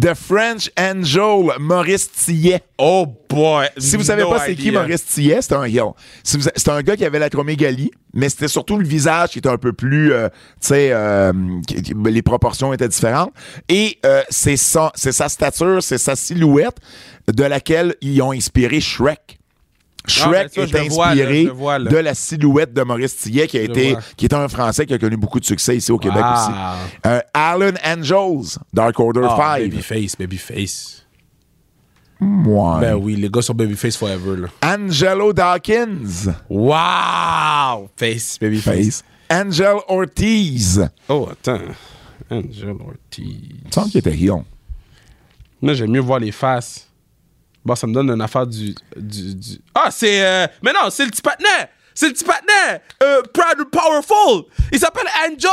The 0.00 0.14
French 0.14 0.70
Angel, 0.78 1.52
Maurice 1.58 2.10
Tillet. 2.12 2.62
Oh 2.78 3.06
boy. 3.28 3.66
Si 3.76 3.96
vous 3.96 4.04
savez 4.04 4.22
No 4.22 4.30
pas 4.30 4.44
c'est 4.46 4.54
qui. 4.54 4.70
Maurice 4.70 5.04
Tillet, 5.04 5.42
c'est 5.42 5.54
un 5.54 5.66
C'est 6.22 6.68
un 6.68 6.82
gars 6.82 6.96
qui 6.96 7.04
avait 7.04 7.18
l'acromégalie, 7.18 7.90
mais 8.14 8.28
c'était 8.28 8.48
surtout 8.48 8.78
le 8.78 8.86
visage 8.86 9.30
qui 9.30 9.38
était 9.38 9.48
un 9.48 9.58
peu 9.58 9.72
plus, 9.72 10.12
euh, 10.12 10.28
tu 10.60 10.68
sais, 10.68 10.90
euh, 10.92 11.32
les 12.04 12.22
proportions 12.22 12.72
étaient 12.72 12.88
différentes. 12.88 13.32
Et 13.68 13.98
euh, 14.06 14.22
c'est 14.30 14.56
sa 14.56 14.92
stature, 15.28 15.82
c'est 15.82 15.98
sa 15.98 16.16
silhouette 16.16 16.76
de 17.32 17.44
laquelle 17.44 17.94
ils 18.00 18.22
ont 18.22 18.32
inspiré 18.32 18.80
Shrek. 18.80 19.39
Shrek 20.06 20.46
Ah, 20.50 20.54
ça, 20.54 20.60
est 20.62 20.86
inspiré 20.86 21.46
vois, 21.46 21.78
là. 21.78 21.90
de 21.90 21.96
la 21.96 22.14
silhouette 22.14 22.72
de 22.72 22.82
Maurice 22.82 23.16
Tillet, 23.16 23.46
qui 23.46 23.58
a 23.58 23.60
Je 23.64 23.70
été, 23.70 23.92
vois. 23.92 24.00
qui 24.16 24.24
est 24.24 24.34
un 24.34 24.48
Français 24.48 24.86
qui 24.86 24.94
a 24.94 24.98
connu 24.98 25.16
beaucoup 25.16 25.38
de 25.40 25.44
succès 25.44 25.76
ici 25.76 25.92
au 25.92 25.98
Québec 25.98 26.22
Wow. 26.22 26.32
aussi. 26.32 26.50
Euh, 27.06 27.20
Alan 27.34 27.72
Angels, 27.84 28.58
Dark 28.72 28.98
Order 28.98 29.20
Ah, 29.24 29.36
5. 29.58 29.62
Babyface, 29.70 30.16
Babyface. 30.16 31.06
Ouais. 32.20 32.80
Ben 32.80 32.94
oui, 32.96 33.16
les 33.16 33.30
gars 33.30 33.40
sont 33.42 33.54
Babyface 33.54 33.96
forever, 33.96 34.36
là. 34.42 34.48
Angelo 34.76 35.32
Dawkins. 35.32 36.32
Wow! 36.50 37.88
Face, 37.96 38.38
Babyface. 38.38 38.74
Face. 38.74 39.04
Angel 39.30 39.76
Ortiz. 39.88 40.86
Oh, 41.08 41.28
attends. 41.30 41.60
Angel 42.30 42.76
Ortiz. 42.86 43.24
Il 43.62 43.66
me 43.66 43.72
semble 43.72 43.90
qu'il 43.90 43.98
était 44.00 44.14
heel. 44.16 44.42
Moi, 45.62 45.74
j'aime 45.74 45.90
mieux 45.90 46.00
voir 46.00 46.18
les 46.18 46.32
faces. 46.32 46.86
Bon, 47.64 47.74
ça 47.74 47.86
me 47.86 47.92
donne 47.92 48.10
une 48.10 48.22
affaire 48.22 48.46
du. 48.46 48.74
du, 48.96 49.34
du- 49.34 49.58
Ah, 49.74 49.88
c'est. 49.90 50.24
euh, 50.24 50.46
Mais 50.62 50.72
non, 50.72 50.88
c'est 50.90 51.04
le 51.04 51.10
petit 51.10 51.22
patinet! 51.22 51.68
C'est 51.94 52.06
le 52.08 52.12
petit 52.14 52.24
patinet! 52.24 52.80
Euh, 53.02 53.20
Proud 53.34 53.60
and 53.60 53.64
Powerful! 53.70 54.44
Il 54.72 54.78
s'appelle 54.78 55.08
Angel! 55.26 55.50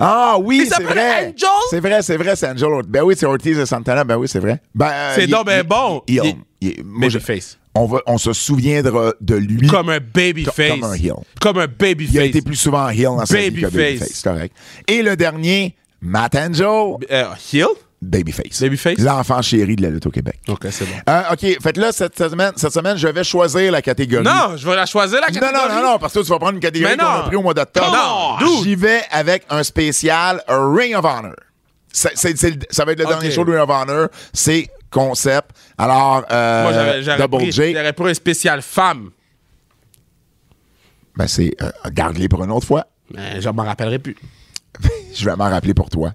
Ah 0.00 0.36
oui, 0.40 0.58
Il 0.58 0.62
c'est 0.64 0.70
s'appelle 0.70 0.86
vrai. 0.88 1.26
Angel? 1.28 1.48
C'est 1.70 1.80
vrai, 1.80 2.02
c'est 2.02 2.16
vrai, 2.16 2.34
c'est 2.36 2.48
Angel. 2.48 2.68
Ben 2.88 3.02
oui, 3.02 3.14
c'est 3.16 3.26
Ortiz 3.26 3.56
et 3.58 3.66
Santana. 3.66 4.02
Ben 4.04 4.16
oui, 4.16 4.26
c'est 4.26 4.40
vrai. 4.40 4.60
Ben, 4.74 4.88
euh, 4.90 5.12
C'est 5.14 5.26
donc 5.28 5.46
ben 5.46 5.60
il- 5.62 5.68
bon. 5.68 6.02
il- 6.08 6.14
Il- 6.60 6.68
il- 6.78 6.84
moi, 6.84 7.08
je- 7.08 7.18
Babyface. 7.18 7.58
on, 7.74 7.86
va, 7.86 8.00
on 8.06 8.18
se 8.18 8.32
souviendra 8.32 9.12
de 9.20 9.36
lui. 9.36 9.68
Comme 9.68 9.90
un 9.90 10.00
Babyface. 10.00 10.70
Comme 10.70 10.84
un 10.90 10.94
heel. 10.94 11.12
Comme 11.40 11.58
un 11.58 11.66
Babyface. 11.68 12.14
Il 12.14 12.18
a 12.20 12.24
été 12.24 12.42
plus 12.42 12.56
souvent 12.56 12.88
heel 12.88 13.04
dans 13.04 13.24
sa 13.26 13.36
vie 13.38 13.52
que 13.62 13.66
Babyface. 13.68 14.08
C'est 14.14 14.24
correct. 14.28 14.56
Et 14.88 15.02
le 15.02 15.14
dernier, 15.16 15.76
Matt 16.00 16.34
Angel, 16.34 16.96
Euh, 17.12 17.26
heel? 17.52 17.66
Babyface. 18.00 18.62
Babyface? 18.62 18.98
L'enfant 18.98 19.42
chéri 19.42 19.74
de 19.74 19.82
la 19.82 19.90
lutte 19.90 20.06
au 20.06 20.10
Québec. 20.10 20.40
Ok, 20.48 20.66
c'est 20.70 20.84
bon. 20.84 20.94
Euh, 21.08 21.22
OK, 21.32 21.40
fait 21.60 21.72
que 21.72 21.80
là, 21.80 21.90
cette 21.90 22.16
semaine, 22.16 22.52
cette 22.54 22.72
semaine, 22.72 22.96
je 22.96 23.08
vais 23.08 23.24
choisir 23.24 23.72
la 23.72 23.82
catégorie. 23.82 24.24
Non, 24.24 24.56
je 24.56 24.68
vais 24.68 24.76
la 24.76 24.86
choisir, 24.86 25.20
la 25.20 25.26
Non, 25.26 25.34
catégorie. 25.40 25.68
non, 25.68 25.74
non, 25.82 25.92
non, 25.92 25.98
parce 25.98 26.12
que 26.14 26.20
tu 26.20 26.26
vas 26.28 26.38
prendre 26.38 26.54
une 26.54 26.60
catégorie 26.60 26.96
qu'on 26.96 27.04
a 27.04 27.18
non. 27.22 27.26
pris 27.26 27.36
au 27.36 27.42
mois 27.42 27.54
d'octobre. 27.54 28.38
Non. 28.40 28.62
J'y 28.62 28.76
vais 28.76 29.02
avec 29.10 29.44
un 29.50 29.62
spécial 29.64 30.40
Ring 30.48 30.94
of 30.94 31.04
Honor. 31.04 31.34
Ça 31.92 32.10
va 32.84 32.92
être 32.92 32.98
le 33.00 33.04
dernier 33.06 33.30
show 33.32 33.44
de 33.44 33.50
Ring 33.50 33.62
of 33.62 33.70
Honor. 33.70 34.08
C'est 34.32 34.68
concept. 34.90 35.50
Alors, 35.76 36.24
euh, 36.30 37.02
Moi, 37.04 37.16
Double 37.18 37.36
pris, 37.38 37.52
J, 37.52 37.72
j'aurais 37.74 37.92
pris 37.92 38.10
un 38.10 38.14
spécial 38.14 38.62
femme. 38.62 39.10
ben 41.16 41.26
c'est, 41.26 41.52
euh, 41.60 41.70
garde-les 41.90 42.28
pour 42.28 42.44
une 42.44 42.52
autre 42.52 42.66
fois. 42.66 42.86
Mais 43.12 43.40
je 43.40 43.48
m'en 43.48 43.64
rappellerai 43.64 43.98
plus. 43.98 44.16
Je 45.14 45.24
vais 45.24 45.34
m'en 45.34 45.48
rappeler 45.50 45.74
pour 45.74 45.90
toi. 45.90 46.12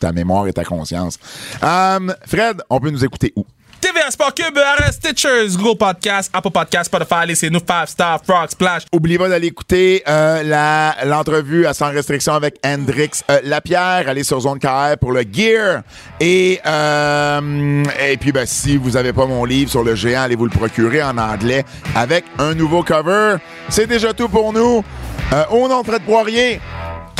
Ta 0.00 0.12
mémoire 0.12 0.46
et 0.46 0.52
ta 0.52 0.64
conscience. 0.64 1.18
Euh, 1.62 2.14
Fred, 2.26 2.62
on 2.70 2.80
peut 2.80 2.90
nous 2.90 3.04
écouter 3.04 3.32
où? 3.36 3.44
TVA 3.80 4.10
Sport 4.10 4.34
Cube, 4.34 4.58
RS 4.58 4.92
Stitchers, 4.92 5.56
Google 5.56 5.78
Podcast, 5.78 6.30
Apple 6.34 6.50
Podcast, 6.50 6.84
Spotify, 6.84 7.26
laissez-nous 7.26 7.60
5 7.66 7.88
Star, 7.88 8.20
Frog 8.22 8.50
Splash. 8.50 8.82
Oubliez 8.92 9.16
pas 9.16 9.30
d'aller 9.30 9.46
écouter 9.46 10.02
euh, 10.06 10.92
l'entrevue 11.06 11.64
à 11.64 11.72
Sans 11.72 11.88
Restriction 11.88 12.34
avec 12.34 12.56
Hendrix 12.62 13.10
euh, 13.30 13.38
Lapierre. 13.42 14.04
Allez 14.06 14.22
sur 14.22 14.38
Zone 14.40 14.58
KR 14.58 14.98
pour 15.00 15.12
le 15.12 15.22
gear. 15.22 15.82
Et, 16.20 16.60
euh, 16.66 17.84
et 18.06 18.18
puis, 18.18 18.32
ben, 18.32 18.44
si 18.44 18.76
vous 18.76 18.98
avez 18.98 19.14
pas 19.14 19.24
mon 19.24 19.46
livre 19.46 19.70
sur 19.70 19.82
le 19.82 19.94
géant, 19.94 20.22
allez 20.22 20.36
vous 20.36 20.44
le 20.44 20.50
procurer 20.50 21.02
en 21.02 21.16
anglais 21.16 21.64
avec 21.96 22.26
un 22.38 22.54
nouveau 22.54 22.82
cover. 22.82 23.36
C'est 23.70 23.86
déjà 23.86 24.12
tout 24.12 24.28
pour 24.28 24.52
nous. 24.52 24.84
Euh, 25.32 25.44
au 25.52 25.68
nom 25.68 25.80
de 25.82 25.86
Fred 25.86 26.02
Poirier, 26.02 26.60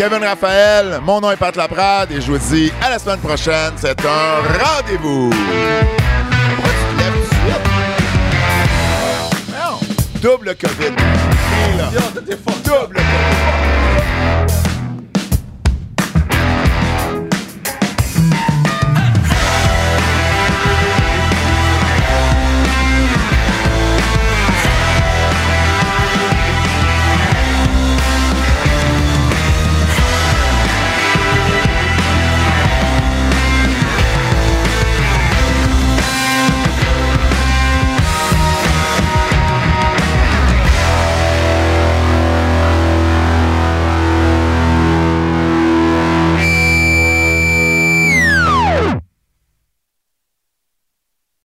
Kevin 0.00 0.24
Raphaël, 0.24 0.98
mon 1.02 1.20
nom 1.20 1.30
est 1.30 1.36
Pat 1.36 1.54
Laprade 1.54 2.10
et 2.10 2.22
je 2.22 2.32
vous 2.32 2.38
dis 2.38 2.72
à 2.80 2.88
la 2.88 2.98
semaine 2.98 3.18
prochaine. 3.18 3.74
C'est 3.76 4.00
un 4.02 4.40
rendez-vous. 4.58 5.30
Double 10.22 10.56
COVID. 10.56 10.96
Double. 12.64 12.96